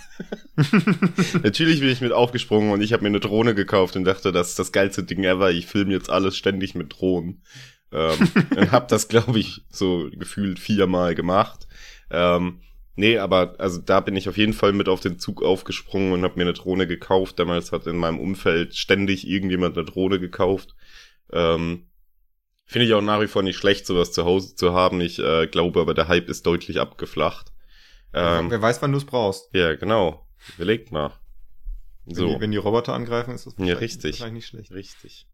Natürlich 1.42 1.80
bin 1.80 1.88
ich 1.88 2.02
mit 2.02 2.12
aufgesprungen 2.12 2.72
und 2.72 2.82
ich 2.82 2.92
habe 2.92 3.02
mir 3.02 3.08
eine 3.08 3.20
Drohne 3.20 3.54
gekauft 3.54 3.96
und 3.96 4.04
dachte, 4.04 4.32
das 4.32 4.50
ist 4.50 4.58
das 4.58 4.72
geilste 4.72 5.02
Ding 5.02 5.24
ever. 5.24 5.50
Ich 5.50 5.66
filme 5.66 5.92
jetzt 5.92 6.10
alles 6.10 6.36
ständig 6.36 6.74
mit 6.74 6.98
Drohnen. 6.98 7.42
Ähm, 7.90 8.18
und 8.56 8.72
habe 8.72 8.86
das, 8.88 9.08
glaube 9.08 9.38
ich, 9.38 9.62
so 9.70 10.10
gefühlt 10.12 10.58
viermal 10.58 11.14
gemacht. 11.14 11.66
Ähm, 12.10 12.60
nee, 12.96 13.16
aber 13.16 13.54
also 13.58 13.80
da 13.80 14.00
bin 14.00 14.16
ich 14.16 14.28
auf 14.28 14.36
jeden 14.36 14.52
Fall 14.52 14.74
mit 14.74 14.90
auf 14.90 15.00
den 15.00 15.18
Zug 15.18 15.42
aufgesprungen 15.42 16.12
und 16.12 16.22
habe 16.22 16.36
mir 16.36 16.42
eine 16.42 16.52
Drohne 16.52 16.86
gekauft. 16.86 17.38
Damals 17.38 17.72
hat 17.72 17.86
in 17.86 17.96
meinem 17.96 18.20
Umfeld 18.20 18.74
ständig 18.74 19.26
irgendjemand 19.26 19.78
eine 19.78 19.86
Drohne 19.86 20.20
gekauft. 20.20 20.74
Ähm, 21.32 21.86
Finde 22.66 22.86
ich 22.86 22.94
auch 22.94 23.02
nach 23.02 23.20
wie 23.20 23.26
vor 23.26 23.42
nicht 23.42 23.56
schlecht, 23.56 23.86
sowas 23.86 24.12
zu 24.12 24.24
Hause 24.24 24.54
zu 24.54 24.72
haben. 24.72 25.00
Ich 25.00 25.18
äh, 25.18 25.46
glaube 25.46 25.80
aber, 25.80 25.94
der 25.94 26.08
Hype 26.08 26.28
ist 26.28 26.46
deutlich 26.46 26.80
abgeflacht. 26.80 27.52
Ähm, 28.14 28.50
Wer 28.50 28.62
weiß, 28.62 28.80
wann 28.80 28.92
du 28.92 28.98
es 28.98 29.04
brauchst. 29.04 29.48
Ja, 29.52 29.74
genau. 29.74 30.26
Überlegt 30.56 30.92
mal. 30.92 31.12
So. 32.06 32.22
Wenn, 32.22 32.34
die, 32.34 32.40
wenn 32.40 32.50
die 32.52 32.56
Roboter 32.58 32.94
angreifen, 32.94 33.34
ist 33.34 33.46
das 33.46 33.54
ja, 33.58 33.74
richtig. 33.74 34.20
wahrscheinlich 34.20 34.52
nicht 34.52 34.66
schlecht. 34.66 34.72
Richtig. 34.72 35.26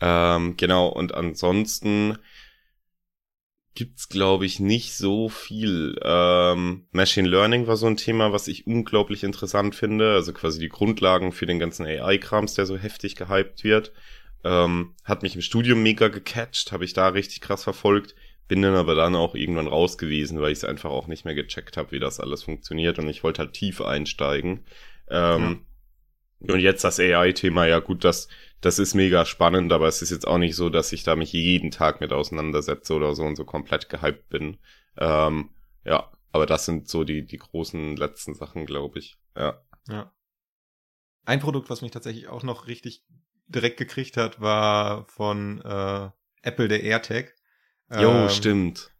Ähm, 0.00 0.56
genau, 0.56 0.88
und 0.88 1.14
ansonsten 1.14 2.18
gibt's 3.74 4.08
glaube 4.08 4.44
ich 4.44 4.60
nicht 4.60 4.94
so 4.94 5.28
viel. 5.28 5.98
Ähm, 6.02 6.86
Machine 6.90 7.28
Learning 7.28 7.66
war 7.66 7.76
so 7.76 7.86
ein 7.86 7.96
Thema, 7.96 8.32
was 8.32 8.48
ich 8.48 8.66
unglaublich 8.66 9.24
interessant 9.24 9.74
finde. 9.74 10.12
Also 10.12 10.32
quasi 10.32 10.58
die 10.58 10.68
Grundlagen 10.68 11.32
für 11.32 11.46
den 11.46 11.58
ganzen 11.58 11.86
AI-Krams, 11.86 12.54
der 12.54 12.66
so 12.66 12.76
heftig 12.76 13.16
gehypt 13.16 13.64
wird. 13.64 13.92
Ähm, 14.44 14.94
hat 15.04 15.22
mich 15.22 15.34
im 15.34 15.42
Studium 15.42 15.82
mega 15.82 16.08
gecatcht, 16.08 16.72
habe 16.72 16.84
ich 16.84 16.92
da 16.92 17.08
richtig 17.08 17.40
krass 17.40 17.64
verfolgt. 17.64 18.14
Bin 18.48 18.62
dann 18.62 18.74
aber 18.74 18.94
dann 18.94 19.14
auch 19.14 19.34
irgendwann 19.34 19.68
raus 19.68 19.98
gewesen, 19.98 20.40
weil 20.40 20.52
ich 20.52 20.58
es 20.58 20.64
einfach 20.64 20.90
auch 20.90 21.06
nicht 21.06 21.24
mehr 21.24 21.34
gecheckt 21.34 21.76
habe, 21.76 21.92
wie 21.92 22.00
das 22.00 22.20
alles 22.20 22.42
funktioniert 22.42 22.98
und 22.98 23.08
ich 23.08 23.22
wollte 23.22 23.40
halt 23.40 23.52
tief 23.52 23.80
einsteigen. 23.80 24.64
Ähm, 25.08 25.64
ja. 26.40 26.54
Und 26.54 26.60
jetzt 26.60 26.82
das 26.82 26.98
AI-Thema, 26.98 27.66
ja 27.66 27.78
gut, 27.78 28.04
das 28.04 28.28
das 28.62 28.78
ist 28.78 28.94
mega 28.94 29.26
spannend, 29.26 29.72
aber 29.72 29.88
es 29.88 30.02
ist 30.02 30.10
jetzt 30.10 30.26
auch 30.26 30.38
nicht 30.38 30.54
so, 30.54 30.70
dass 30.70 30.92
ich 30.92 31.02
da 31.02 31.16
mich 31.16 31.32
jeden 31.32 31.72
Tag 31.72 32.00
mit 32.00 32.12
auseinandersetze 32.12 32.94
oder 32.94 33.14
so 33.14 33.24
und 33.24 33.34
so 33.34 33.44
komplett 33.44 33.88
gehypt 33.88 34.28
bin. 34.28 34.58
Ähm, 34.96 35.50
ja, 35.84 36.10
aber 36.30 36.46
das 36.46 36.64
sind 36.64 36.88
so 36.88 37.02
die, 37.02 37.26
die 37.26 37.38
großen 37.38 37.96
letzten 37.96 38.34
Sachen, 38.34 38.64
glaube 38.64 39.00
ich. 39.00 39.18
Ja. 39.36 39.60
Ja. 39.88 40.12
Ein 41.24 41.40
Produkt, 41.40 41.70
was 41.70 41.82
mich 41.82 41.90
tatsächlich 41.90 42.28
auch 42.28 42.44
noch 42.44 42.68
richtig 42.68 43.04
direkt 43.46 43.76
gekriegt 43.76 44.16
hat, 44.16 44.40
war 44.40 45.06
von 45.06 45.60
äh, 45.62 46.10
Apple 46.42 46.68
der 46.68 46.82
AirTag. 46.82 47.34
Jo, 47.94 48.10
ähm, 48.10 48.28
stimmt. 48.28 48.90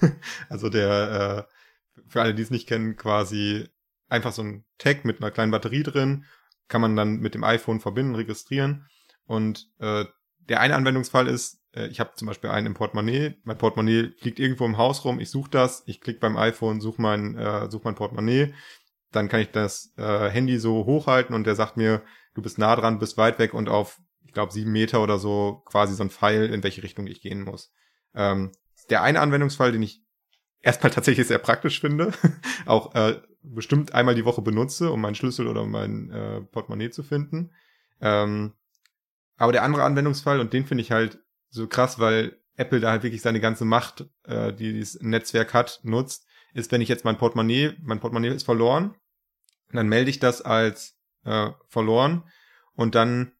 Also 0.48 0.70
der, 0.70 1.46
äh, 1.46 2.02
für 2.08 2.22
alle, 2.22 2.34
die 2.34 2.42
es 2.42 2.50
nicht 2.50 2.66
kennen, 2.66 2.96
quasi 2.96 3.68
einfach 4.08 4.32
so 4.32 4.42
ein 4.42 4.64
Tag 4.78 5.04
mit 5.04 5.20
einer 5.20 5.30
kleinen 5.30 5.52
Batterie 5.52 5.82
drin, 5.82 6.24
kann 6.68 6.80
man 6.80 6.96
dann 6.96 7.18
mit 7.18 7.34
dem 7.34 7.44
iPhone 7.44 7.80
verbinden, 7.80 8.14
registrieren. 8.14 8.86
Und 9.26 9.68
äh, 9.78 10.06
der 10.38 10.60
eine 10.60 10.74
Anwendungsfall 10.74 11.28
ist, 11.28 11.60
äh, 11.74 11.86
ich 11.88 12.00
habe 12.00 12.14
zum 12.14 12.26
Beispiel 12.26 12.50
einen 12.50 12.68
im 12.68 12.74
Portemonnaie, 12.74 13.36
mein 13.44 13.58
Portemonnaie 13.58 14.12
liegt 14.20 14.38
irgendwo 14.38 14.64
im 14.64 14.78
Haus 14.78 15.04
rum, 15.04 15.20
ich 15.20 15.30
suche 15.30 15.50
das, 15.50 15.82
ich 15.86 16.00
klicke 16.00 16.20
beim 16.20 16.36
iPhone, 16.36 16.80
suche 16.80 17.00
mein, 17.02 17.36
äh, 17.36 17.70
such 17.70 17.84
mein 17.84 17.94
Portemonnaie, 17.94 18.54
dann 19.12 19.28
kann 19.28 19.40
ich 19.40 19.50
das 19.50 19.92
äh, 19.96 20.30
Handy 20.30 20.58
so 20.58 20.86
hochhalten 20.86 21.34
und 21.34 21.46
der 21.46 21.54
sagt 21.54 21.76
mir, 21.76 22.02
du 22.34 22.42
bist 22.42 22.58
nah 22.58 22.76
dran, 22.76 22.98
bist 22.98 23.16
weit 23.16 23.38
weg 23.38 23.54
und 23.54 23.68
auf, 23.68 24.00
ich 24.24 24.32
glaube, 24.32 24.52
sieben 24.52 24.72
Meter 24.72 25.02
oder 25.02 25.18
so 25.18 25.62
quasi 25.64 25.94
so 25.94 26.02
ein 26.02 26.10
Pfeil, 26.10 26.52
in 26.52 26.62
welche 26.62 26.82
Richtung 26.82 27.06
ich 27.06 27.20
gehen 27.20 27.42
muss. 27.42 27.72
Ähm, 28.14 28.52
der 28.88 29.02
eine 29.02 29.20
Anwendungsfall, 29.20 29.72
den 29.72 29.82
ich 29.82 30.02
erstmal 30.60 30.90
tatsächlich 30.92 31.26
sehr 31.26 31.38
praktisch 31.38 31.80
finde, 31.80 32.12
auch 32.66 32.94
äh, 32.94 33.20
bestimmt 33.42 33.94
einmal 33.94 34.14
die 34.14 34.24
Woche 34.24 34.42
benutze, 34.42 34.90
um 34.90 35.00
meinen 35.00 35.14
Schlüssel 35.14 35.46
oder 35.46 35.66
mein 35.66 36.10
äh, 36.10 36.40
Portemonnaie 36.42 36.90
zu 36.90 37.02
finden. 37.02 37.52
Ähm, 38.00 38.52
aber 39.36 39.52
der 39.52 39.62
andere 39.62 39.84
Anwendungsfall, 39.84 40.40
und 40.40 40.52
den 40.52 40.66
finde 40.66 40.82
ich 40.82 40.90
halt 40.90 41.18
so 41.48 41.66
krass, 41.66 41.98
weil 41.98 42.38
Apple 42.56 42.80
da 42.80 42.90
halt 42.90 43.02
wirklich 43.02 43.22
seine 43.22 43.40
ganze 43.40 43.64
Macht, 43.64 44.06
äh, 44.24 44.52
die 44.52 44.72
dieses 44.74 45.00
Netzwerk 45.00 45.54
hat, 45.54 45.80
nutzt, 45.82 46.26
ist, 46.52 46.70
wenn 46.72 46.82
ich 46.82 46.88
jetzt 46.88 47.04
mein 47.04 47.16
Portemonnaie, 47.16 47.72
mein 47.82 48.00
Portemonnaie 48.00 48.34
ist 48.34 48.44
verloren, 48.44 48.94
dann 49.72 49.88
melde 49.88 50.10
ich 50.10 50.18
das 50.18 50.42
als 50.42 50.99
äh, 51.24 51.50
verloren 51.68 52.24
und 52.74 52.94
dann 52.94 53.32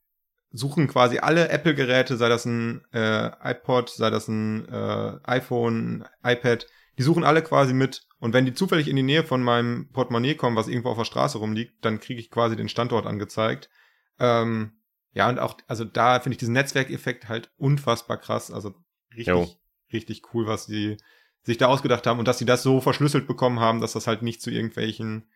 suchen 0.52 0.88
quasi 0.88 1.18
alle 1.18 1.48
Apple-Geräte, 1.48 2.16
sei 2.16 2.28
das 2.28 2.44
ein 2.44 2.84
äh, 2.92 3.30
iPod, 3.50 3.90
sei 3.90 4.10
das 4.10 4.28
ein 4.28 4.68
äh, 4.68 5.18
iPhone, 5.24 6.04
iPad, 6.24 6.66
die 6.98 7.02
suchen 7.02 7.24
alle 7.24 7.42
quasi 7.42 7.72
mit. 7.72 8.06
Und 8.18 8.34
wenn 8.34 8.44
die 8.44 8.52
zufällig 8.52 8.88
in 8.88 8.96
die 8.96 9.02
Nähe 9.02 9.24
von 9.24 9.42
meinem 9.42 9.88
Portemonnaie 9.92 10.34
kommen, 10.34 10.56
was 10.56 10.68
irgendwo 10.68 10.90
auf 10.90 10.98
der 10.98 11.04
Straße 11.04 11.38
rumliegt, 11.38 11.84
dann 11.84 12.00
kriege 12.00 12.20
ich 12.20 12.30
quasi 12.30 12.56
den 12.56 12.68
Standort 12.68 13.06
angezeigt. 13.06 13.70
Ähm, 14.18 14.72
ja, 15.12 15.28
und 15.28 15.38
auch, 15.38 15.56
also 15.66 15.84
da 15.84 16.20
finde 16.20 16.34
ich 16.34 16.38
diesen 16.38 16.54
Netzwerkeffekt 16.54 17.28
halt 17.28 17.50
unfassbar 17.56 18.18
krass. 18.18 18.50
Also 18.50 18.74
richtig, 19.12 19.28
jo. 19.28 19.48
richtig 19.92 20.34
cool, 20.34 20.46
was 20.46 20.66
die 20.66 20.98
sich 21.42 21.58
da 21.58 21.68
ausgedacht 21.68 22.06
haben 22.06 22.18
und 22.18 22.28
dass 22.28 22.38
sie 22.38 22.44
das 22.44 22.62
so 22.62 22.80
verschlüsselt 22.80 23.26
bekommen 23.26 23.60
haben, 23.60 23.80
dass 23.80 23.94
das 23.94 24.06
halt 24.06 24.22
nicht 24.22 24.42
zu 24.42 24.50
irgendwelchen, 24.50 25.30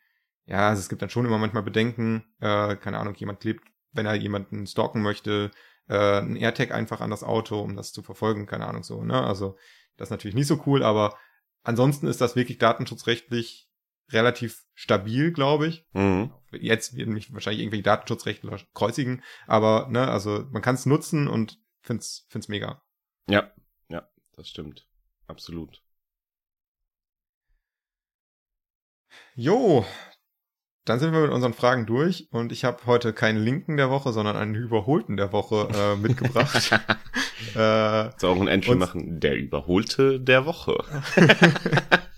ja, 0.46 0.68
also 0.68 0.80
es 0.80 0.88
gibt 0.88 1.02
dann 1.02 1.10
schon 1.10 1.26
immer 1.26 1.38
manchmal 1.38 1.62
Bedenken, 1.62 2.24
äh, 2.40 2.76
keine 2.76 2.98
Ahnung, 2.98 3.14
jemand 3.14 3.40
klebt, 3.40 3.64
wenn 3.92 4.06
er 4.06 4.14
jemanden 4.14 4.66
stalken 4.66 5.02
möchte, 5.02 5.50
äh, 5.88 6.20
ein 6.20 6.36
AirTag 6.36 6.72
einfach 6.72 7.00
an 7.00 7.10
das 7.10 7.22
Auto, 7.22 7.60
um 7.60 7.76
das 7.76 7.92
zu 7.92 8.02
verfolgen, 8.02 8.46
keine 8.46 8.66
Ahnung 8.66 8.82
so, 8.82 9.02
ne? 9.02 9.22
Also 9.22 9.56
das 9.96 10.06
ist 10.08 10.10
natürlich 10.10 10.34
nicht 10.34 10.48
so 10.48 10.62
cool, 10.66 10.82
aber 10.82 11.16
ansonsten 11.62 12.06
ist 12.06 12.20
das 12.20 12.36
wirklich 12.36 12.58
datenschutzrechtlich 12.58 13.70
relativ 14.10 14.64
stabil, 14.74 15.32
glaube 15.32 15.66
ich. 15.66 15.86
Mhm. 15.92 16.32
Jetzt 16.52 16.96
werden 16.96 17.14
mich 17.14 17.32
wahrscheinlich 17.32 17.62
irgendwelche 17.62 17.84
Datenschutzrechtler 17.84 18.58
kreuzigen, 18.74 19.22
aber 19.46 19.88
ne, 19.90 20.08
also 20.08 20.44
man 20.50 20.62
kann 20.62 20.74
es 20.74 20.86
nutzen 20.86 21.28
und 21.28 21.58
find's 21.80 22.26
find's 22.28 22.48
mega. 22.48 22.82
Ja, 23.28 23.52
ja, 23.88 24.08
das 24.32 24.48
stimmt. 24.48 24.86
Absolut. 25.26 25.82
Jo, 29.36 29.84
dann 30.84 30.98
sind 30.98 31.12
wir 31.12 31.20
mit 31.20 31.30
unseren 31.30 31.54
Fragen 31.54 31.86
durch 31.86 32.28
und 32.30 32.52
ich 32.52 32.64
habe 32.64 32.78
heute 32.86 33.12
keinen 33.12 33.38
Linken 33.42 33.76
der 33.76 33.90
Woche, 33.90 34.12
sondern 34.12 34.36
einen 34.36 34.54
Überholten 34.54 35.16
der 35.16 35.32
Woche 35.32 35.68
äh, 35.74 35.96
mitgebracht. 36.00 36.72
äh, 37.54 38.10
Soll 38.18 38.30
auch 38.30 38.40
ein 38.40 38.48
Entry 38.48 38.74
machen, 38.74 39.20
der 39.20 39.36
Überholte 39.36 40.20
der 40.20 40.44
Woche. 40.46 40.76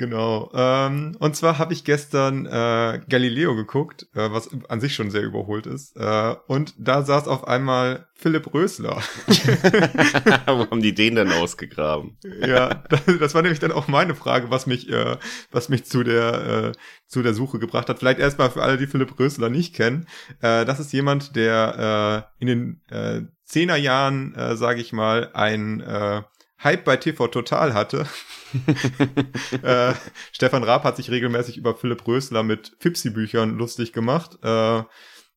Genau. 0.00 0.50
Ähm, 0.54 1.14
und 1.18 1.36
zwar 1.36 1.58
habe 1.58 1.74
ich 1.74 1.84
gestern 1.84 2.46
äh, 2.46 3.02
Galileo 3.06 3.54
geguckt, 3.54 4.06
äh, 4.14 4.32
was 4.32 4.48
an 4.70 4.80
sich 4.80 4.94
schon 4.94 5.10
sehr 5.10 5.20
überholt 5.20 5.66
ist. 5.66 5.94
Äh, 5.94 6.36
und 6.46 6.72
da 6.78 7.02
saß 7.02 7.28
auf 7.28 7.46
einmal 7.46 8.06
Philipp 8.14 8.54
Rösler. 8.54 9.02
Wo 10.46 10.70
haben 10.70 10.80
die 10.80 10.94
den 10.94 11.16
denn 11.16 11.30
ausgegraben? 11.30 12.16
ja, 12.40 12.82
das, 12.88 13.02
das, 13.18 13.34
war 13.34 13.42
nämlich 13.42 13.60
dann 13.60 13.72
auch 13.72 13.88
meine 13.88 14.14
Frage, 14.14 14.50
was 14.50 14.66
mich, 14.66 14.88
äh, 14.88 15.18
was 15.50 15.68
mich 15.68 15.84
zu 15.84 16.02
der, 16.02 16.72
äh, 16.72 16.72
zu 17.06 17.22
der 17.22 17.34
Suche 17.34 17.58
gebracht 17.58 17.90
hat. 17.90 17.98
Vielleicht 17.98 18.20
erstmal 18.20 18.50
für 18.50 18.62
alle, 18.62 18.78
die 18.78 18.86
Philipp 18.86 19.20
Rösler 19.20 19.50
nicht 19.50 19.74
kennen. 19.74 20.06
Äh, 20.40 20.64
das 20.64 20.80
ist 20.80 20.94
jemand, 20.94 21.36
der 21.36 22.24
äh, 22.40 22.42
in 22.42 22.46
den 22.46 22.80
äh, 22.88 23.20
Zehnerjahren, 23.44 24.34
äh, 24.34 24.56
sage 24.56 24.80
ich 24.80 24.94
mal, 24.94 25.28
ein 25.34 25.80
äh, 25.80 26.22
Hype 26.62 26.84
bei 26.84 26.96
TV 26.96 27.28
Total 27.28 27.74
hatte. 27.74 28.06
äh, 29.62 29.94
Stefan 30.32 30.64
Raab 30.64 30.84
hat 30.84 30.96
sich 30.96 31.10
regelmäßig 31.10 31.56
über 31.56 31.74
Philipp 31.74 32.06
Rösler 32.06 32.42
mit 32.42 32.76
Fipsi-Büchern 32.80 33.56
lustig 33.56 33.92
gemacht. 33.92 34.38
Äh, 34.42 34.82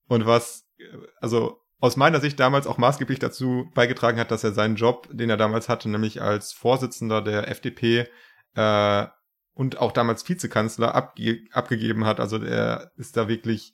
und 0.07 0.26
was, 0.26 0.67
also 1.21 1.61
aus 1.80 1.97
meiner 1.97 2.19
Sicht 2.19 2.39
damals 2.39 2.67
auch 2.67 2.78
maßgeblich 2.78 3.19
dazu 3.19 3.69
beigetragen 3.74 4.19
hat, 4.19 4.32
dass 4.32 4.43
er 4.43 4.53
seinen 4.53 4.76
Job, 4.76 5.07
den 5.11 5.30
er 5.30 5.38
damals 5.38 5.69
hatte, 5.69 5.89
nämlich 5.89 6.21
als 6.21 6.53
Vorsitzender 6.53 7.21
der 7.21 7.49
FDP 7.49 8.07
äh, 8.55 9.07
und 9.53 9.80
auch 9.80 9.91
damals 9.91 10.28
Vizekanzler 10.28 10.95
abge 10.95 11.43
abgegeben 11.51 12.05
hat. 12.05 12.19
Also 12.19 12.41
er 12.43 12.91
ist 12.95 13.17
da 13.17 13.28
wirklich 13.28 13.74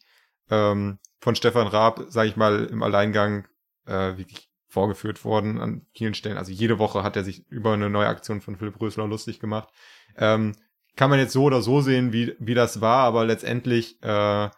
ähm, 0.50 1.00
von 1.20 1.36
Stefan 1.36 1.68
Raab, 1.68 2.06
sage 2.10 2.30
ich 2.30 2.36
mal, 2.36 2.66
im 2.66 2.84
Alleingang 2.84 3.48
äh, 3.86 4.18
wirklich 4.18 4.49
vorgeführt 4.70 5.26
worden 5.26 5.60
an 5.60 5.86
vielen 5.94 6.14
Stellen. 6.14 6.38
Also 6.38 6.52
jede 6.52 6.80
Woche 6.80 7.04
hat 7.04 7.16
er 7.16 7.24
sich 7.24 7.46
über 7.50 7.74
eine 7.74 7.90
neue 7.90 8.08
Aktion 8.08 8.40
von 8.40 8.56
Philipp 8.56 8.80
Rösler 8.80 9.08
lustig 9.08 9.40
gemacht. 9.40 9.70
Ähm, 10.18 10.56
kann 10.96 11.10
man 11.10 11.20
jetzt 11.20 11.34
so 11.34 11.44
oder 11.44 11.62
so 11.62 11.82
sehen, 11.82 12.14
wie, 12.14 12.36
wie 12.40 12.54
das 12.54 12.82
war, 12.82 13.04
aber 13.06 13.26
letztendlich 13.26 14.02
äh, 14.04 14.50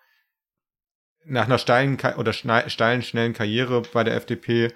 nach 1.26 1.46
einer 1.46 1.58
steilen 1.58 1.98
oder 2.18 2.34
steilen, 2.34 3.02
schnellen 3.04 3.34
Karriere 3.34 3.84
bei 3.94 4.04
der 4.04 4.16
FDP 4.16 4.66
äh, 4.66 4.72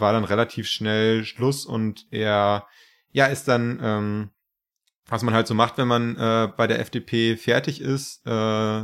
war 0.00 0.12
dann 0.12 0.24
relativ 0.24 0.68
schnell 0.68 1.24
Schluss 1.24 1.64
und 1.64 2.06
er 2.10 2.66
ja 3.10 3.26
ist 3.26 3.48
dann, 3.48 3.80
ähm, 3.82 4.30
was 5.06 5.22
man 5.22 5.34
halt 5.34 5.46
so 5.46 5.54
macht, 5.54 5.78
wenn 5.78 5.88
man 5.88 6.16
äh, 6.16 6.52
bei 6.56 6.66
der 6.66 6.80
FDP 6.80 7.36
fertig 7.36 7.80
ist, 7.80 8.26
äh, 8.26 8.82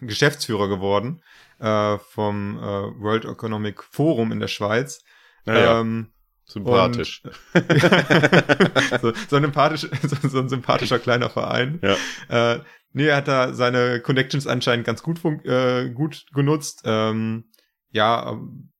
Geschäftsführer 0.00 0.68
geworden 0.68 1.22
äh, 1.58 1.98
vom 1.98 2.58
äh, 2.58 2.62
World 2.62 3.26
Economic 3.26 3.82
Forum 3.82 4.32
in 4.32 4.40
der 4.40 4.48
Schweiz 4.48 5.04
naja, 5.44 5.80
ähm, 5.80 6.08
sympathisch. 6.44 7.22
Und, 7.54 9.00
so, 9.00 9.12
so, 9.28 9.36
ein 9.36 9.42
sympathisch 9.42 9.88
so, 10.02 10.28
so, 10.28 10.38
ein 10.38 10.48
sympathischer 10.48 10.98
kleiner 10.98 11.30
Verein. 11.30 11.80
Ja. 11.82 12.54
Äh, 12.54 12.60
nee, 12.92 13.06
er 13.06 13.16
hat 13.16 13.28
da 13.28 13.52
seine 13.52 14.00
Connections 14.00 14.46
anscheinend 14.46 14.86
ganz 14.86 15.02
gut, 15.02 15.20
äh, 15.44 15.90
gut 15.90 16.26
genutzt. 16.34 16.82
Ähm, 16.84 17.44
ja, 17.92 18.30
ähm, 18.32 18.70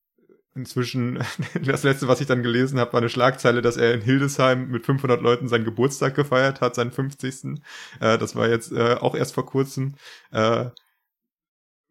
inzwischen, 0.54 1.24
das 1.64 1.82
letzte, 1.82 2.08
was 2.08 2.20
ich 2.20 2.26
dann 2.26 2.42
gelesen 2.42 2.78
habe, 2.78 2.92
war 2.92 3.00
eine 3.00 3.08
Schlagzeile, 3.08 3.62
dass 3.62 3.76
er 3.76 3.94
in 3.94 4.00
Hildesheim 4.00 4.68
mit 4.68 4.84
500 4.84 5.20
Leuten 5.22 5.48
seinen 5.48 5.64
Geburtstag 5.64 6.14
gefeiert 6.14 6.60
hat, 6.60 6.74
seinen 6.74 6.92
50. 6.92 7.60
Äh, 8.00 8.18
das 8.18 8.34
war 8.36 8.48
jetzt 8.48 8.72
äh, 8.72 8.96
auch 9.00 9.14
erst 9.14 9.34
vor 9.34 9.46
kurzem. 9.46 9.94
Äh, 10.32 10.66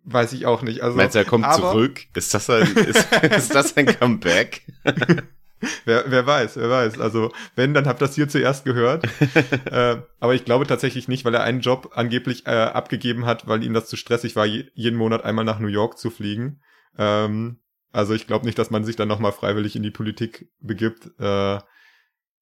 Weiß 0.03 0.33
ich 0.33 0.45
auch 0.45 0.61
nicht. 0.61 0.81
Also, 0.81 0.97
Meinst 0.97 1.15
du, 1.15 1.19
er 1.19 1.25
kommt 1.25 1.45
aber, 1.45 1.71
zurück? 1.71 2.01
Ist 2.15 2.33
das 2.33 2.49
ein, 2.49 2.75
ist, 2.75 3.07
ist 3.23 3.53
das 3.53 3.77
ein 3.77 3.85
Comeback? 3.85 4.63
wer, 5.85 6.05
wer 6.07 6.25
weiß, 6.25 6.57
wer 6.57 6.69
weiß. 6.69 6.99
Also, 6.99 7.31
wenn, 7.55 7.73
dann 7.73 7.85
habt 7.85 8.01
das 8.01 8.15
hier 8.15 8.29
zuerst 8.29 8.65
gehört. 8.65 9.05
äh, 9.71 9.97
aber 10.19 10.35
ich 10.35 10.45
glaube 10.45 10.65
tatsächlich 10.65 11.07
nicht, 11.07 11.25
weil 11.25 11.35
er 11.35 11.43
einen 11.43 11.61
Job 11.61 11.91
angeblich 11.95 12.47
äh, 12.47 12.51
abgegeben 12.51 13.25
hat, 13.25 13.47
weil 13.47 13.63
ihm 13.63 13.73
das 13.73 13.87
zu 13.87 13.97
stressig 13.97 14.35
war, 14.35 14.45
jeden 14.45 14.97
Monat 14.97 15.25
einmal 15.25 15.45
nach 15.45 15.59
New 15.59 15.67
York 15.67 15.97
zu 15.97 16.09
fliegen. 16.09 16.61
Ähm, 16.97 17.59
also 17.91 18.13
ich 18.13 18.27
glaube 18.27 18.45
nicht, 18.45 18.59
dass 18.59 18.71
man 18.71 18.83
sich 18.83 18.95
dann 18.95 19.07
nochmal 19.07 19.31
freiwillig 19.31 19.75
in 19.75 19.83
die 19.83 19.91
Politik 19.91 20.49
begibt. 20.59 21.09
Äh, 21.19 21.59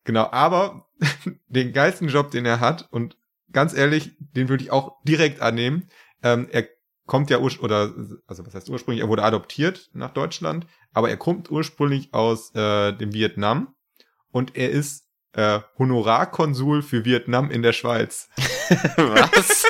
genau, 0.04 0.30
aber 0.32 0.88
den 1.48 1.74
geilsten 1.74 2.10
Job, 2.10 2.32
den 2.32 2.46
er 2.46 2.60
hat, 2.60 2.88
und 2.92 3.18
ganz 3.52 3.74
ehrlich, 3.74 4.12
den 4.20 4.50
würde 4.50 4.64
ich 4.64 4.72
auch 4.72 5.02
direkt 5.04 5.42
annehmen. 5.42 5.88
Ähm, 6.22 6.48
er 6.52 6.68
kommt 7.08 7.32
ja 7.32 7.40
oder 7.40 7.94
also 8.28 8.46
was 8.46 8.54
heißt 8.54 8.70
ursprünglich, 8.70 9.04
er 9.04 9.10
wurde 9.10 9.24
adoptiert 9.24 9.90
nach 9.94 10.14
Deutschland, 10.14 10.68
aber 10.94 11.10
er 11.10 11.18
kommt 11.18 11.50
ursprünglich 11.50 12.14
aus 12.14 12.54
äh, 12.54 12.94
dem 12.94 13.14
Vietnam 13.14 13.74
und 14.32 14.56
er 14.56 14.70
ist 14.70 15.08
äh, 15.34 15.62
Honorarkonsul 15.80 16.84
für 16.84 17.06
Vietnam 17.06 17.50
in 17.50 17.64
der 17.64 17.74
Schweiz. 17.74 18.30
was? 18.98 19.64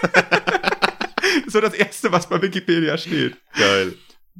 so 1.47 1.61
das 1.61 1.73
erste, 1.73 2.11
was 2.11 2.27
bei 2.27 2.41
Wikipedia 2.41 2.97
steht. 2.97 3.37
Geil. 3.53 3.93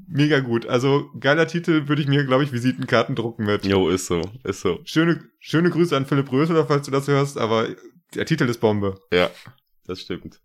Mega 0.08 0.40
gut. 0.40 0.68
Also 0.68 1.10
geiler 1.20 1.48
Titel 1.48 1.88
würde 1.88 2.02
ich 2.02 2.08
mir, 2.08 2.26
glaube 2.26 2.44
ich, 2.44 2.52
Visitenkarten 2.52 3.16
drucken 3.16 3.46
mit. 3.46 3.66
Jo, 3.66 3.90
ist 3.90 4.08
so, 4.08 4.22
ist 4.44 4.62
so. 4.62 4.80
Schöne, 4.84 5.24
schöne 5.40 5.70
Grüße 5.70 5.96
an 5.96 6.06
Philipp 6.06 6.32
Rösler, 6.32 6.68
falls 6.68 6.86
du 6.86 6.92
das 6.92 7.08
hörst, 7.08 7.38
aber 7.38 7.68
der 8.14 8.26
Titel 8.26 8.46
ist 8.46 8.60
Bombe. 8.60 9.00
Ja, 9.12 9.32
das 9.86 10.02
stimmt. 10.02 10.40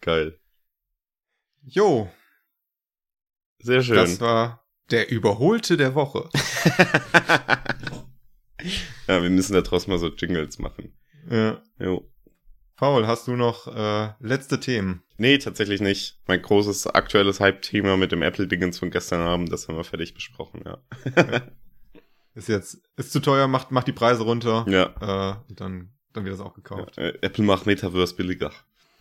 Geil. 0.00 0.38
Jo. 1.66 2.08
Sehr 3.58 3.82
schön. 3.82 3.96
Das 3.96 4.20
war 4.20 4.64
der 4.90 5.10
Überholte 5.10 5.76
der 5.76 5.96
Woche. 5.96 6.28
ja, 9.08 9.22
wir 9.22 9.30
müssen 9.30 9.54
da 9.54 9.62
draußen 9.62 9.90
mal 9.90 9.98
so 9.98 10.08
Jingles 10.08 10.60
machen. 10.60 10.96
Ja. 11.28 11.60
Jo. 11.80 12.08
Paul, 12.76 13.06
hast 13.06 13.26
du 13.26 13.36
noch 13.36 13.66
äh, 13.66 14.12
letzte 14.20 14.60
Themen? 14.60 15.02
Nee, 15.16 15.38
tatsächlich 15.38 15.80
nicht. 15.80 16.20
Mein 16.26 16.40
großes 16.42 16.86
aktuelles 16.86 17.40
Hype-Thema 17.40 17.96
mit 17.96 18.12
dem 18.12 18.22
Apple-Dingens 18.22 18.78
von 18.78 18.90
gestern 18.90 19.22
Abend, 19.22 19.50
das 19.50 19.66
haben 19.66 19.76
wir 19.76 19.84
fertig 19.84 20.14
besprochen, 20.14 20.62
ja. 20.64 20.78
ja. 21.16 21.42
Ist 22.34 22.48
jetzt, 22.48 22.82
ist 22.96 23.12
zu 23.12 23.20
teuer, 23.20 23.48
macht, 23.48 23.70
macht 23.70 23.88
die 23.88 23.92
Preise 23.92 24.22
runter. 24.22 24.66
Ja. 24.68 25.40
Äh, 25.40 25.54
dann, 25.54 25.94
dann 26.12 26.24
wird 26.24 26.34
das 26.34 26.40
auch 26.40 26.54
gekauft. 26.54 26.98
Ja, 26.98 27.08
Apple 27.22 27.44
macht 27.44 27.64
Metaverse 27.64 28.14
billiger. 28.14 28.52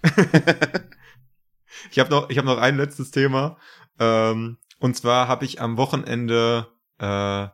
Ich 1.91 1.99
habe 1.99 2.09
noch, 2.09 2.29
ich 2.29 2.37
habe 2.37 2.47
noch 2.47 2.57
ein 2.57 2.77
letztes 2.77 3.11
Thema. 3.11 3.57
Ähm, 3.99 4.57
und 4.79 4.95
zwar 4.95 5.27
habe 5.27 5.45
ich 5.45 5.61
am 5.61 5.77
Wochenende 5.77 6.67
äh, 6.99 7.47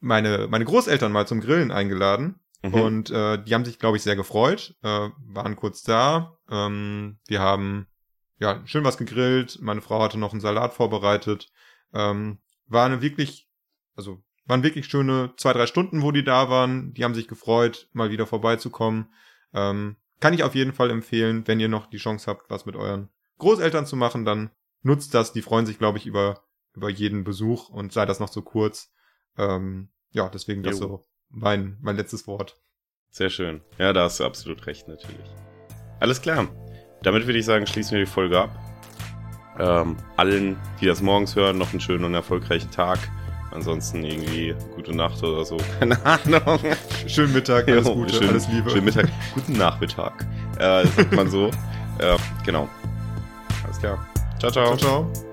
meine 0.00 0.48
meine 0.48 0.64
Großeltern 0.64 1.12
mal 1.12 1.26
zum 1.26 1.40
Grillen 1.40 1.70
eingeladen. 1.70 2.40
Mhm. 2.62 2.74
Und 2.74 3.10
äh, 3.10 3.42
die 3.42 3.54
haben 3.54 3.64
sich, 3.64 3.78
glaube 3.78 3.96
ich, 3.96 4.02
sehr 4.02 4.16
gefreut, 4.16 4.74
äh, 4.82 5.10
waren 5.26 5.56
kurz 5.56 5.82
da. 5.82 6.38
Ähm, 6.50 7.18
wir 7.26 7.40
haben 7.40 7.86
ja 8.38 8.62
schön 8.66 8.84
was 8.84 8.98
gegrillt. 8.98 9.58
Meine 9.60 9.82
Frau 9.82 10.02
hatte 10.02 10.18
noch 10.18 10.32
einen 10.32 10.40
Salat 10.40 10.74
vorbereitet. 10.74 11.50
Ähm, 11.92 12.38
war 12.66 12.86
eine 12.86 13.02
wirklich, 13.02 13.48
also 13.94 14.22
waren 14.46 14.62
wirklich 14.62 14.86
schöne 14.86 15.32
zwei, 15.36 15.52
drei 15.52 15.66
Stunden, 15.66 16.02
wo 16.02 16.12
die 16.12 16.24
da 16.24 16.50
waren. 16.50 16.92
Die 16.94 17.04
haben 17.04 17.14
sich 17.14 17.28
gefreut, 17.28 17.88
mal 17.92 18.10
wieder 18.10 18.26
vorbeizukommen. 18.26 19.12
Ähm, 19.52 19.96
kann 20.20 20.34
ich 20.34 20.42
auf 20.42 20.54
jeden 20.54 20.72
Fall 20.72 20.90
empfehlen, 20.90 21.46
wenn 21.46 21.60
ihr 21.60 21.68
noch 21.68 21.86
die 21.86 21.98
Chance 21.98 22.26
habt, 22.30 22.50
was 22.50 22.66
mit 22.66 22.76
euren 22.76 23.08
Großeltern 23.38 23.86
zu 23.86 23.96
machen, 23.96 24.24
dann 24.24 24.50
nutzt 24.82 25.14
das. 25.14 25.32
Die 25.32 25.42
freuen 25.42 25.66
sich, 25.66 25.78
glaube 25.78 25.98
ich, 25.98 26.06
über, 26.06 26.42
über 26.74 26.88
jeden 26.88 27.24
Besuch 27.24 27.68
und 27.68 27.92
sei 27.92 28.06
das 28.06 28.20
noch 28.20 28.28
so 28.28 28.42
kurz. 28.42 28.92
Ähm, 29.36 29.88
ja, 30.10 30.28
deswegen 30.28 30.62
das 30.62 30.80
jo. 30.80 30.86
so 30.86 31.04
mein, 31.28 31.76
mein 31.80 31.96
letztes 31.96 32.26
Wort. 32.26 32.60
Sehr 33.10 33.30
schön. 33.30 33.62
Ja, 33.78 33.92
da 33.92 34.04
hast 34.04 34.20
du 34.20 34.24
absolut 34.24 34.66
recht, 34.66 34.88
natürlich. 34.88 35.28
Alles 36.00 36.20
klar. 36.20 36.48
Damit 37.02 37.26
würde 37.26 37.38
ich 37.38 37.44
sagen, 37.44 37.66
schließen 37.66 37.92
wir 37.92 38.04
die 38.04 38.10
Folge 38.10 38.40
ab. 38.40 38.50
Ähm, 39.58 39.96
allen, 40.16 40.56
die 40.80 40.86
das 40.86 41.00
morgens 41.00 41.34
hören, 41.34 41.56
noch 41.56 41.70
einen 41.70 41.80
schönen 41.80 42.04
und 42.04 42.14
erfolgreichen 42.14 42.70
Tag. 42.70 42.98
Ansonsten 43.52 44.04
irgendwie 44.04 44.54
gute 44.74 44.94
Nacht 44.94 45.22
oder 45.22 45.44
so. 45.44 45.56
Keine 45.78 46.04
Ahnung. 46.04 46.60
Schönen 47.06 47.32
Mittag, 47.32 47.68
alles 47.68 47.86
Gute, 47.86 48.14
schön, 48.14 48.28
alles 48.28 48.48
Liebe. 48.48 48.68
Schönen 48.68 48.84
Mittag, 48.84 49.08
guten 49.34 49.54
Nachmittag. 49.54 50.26
Äh, 50.58 50.86
sagt 50.86 51.12
man 51.12 51.30
so. 51.30 51.46
äh, 51.98 52.18
genau. 52.44 52.68
Klar. 53.80 53.98
Ciao, 54.38 54.50
ciao. 54.50 54.76
Ciao, 54.76 54.76
ciao. 54.76 55.25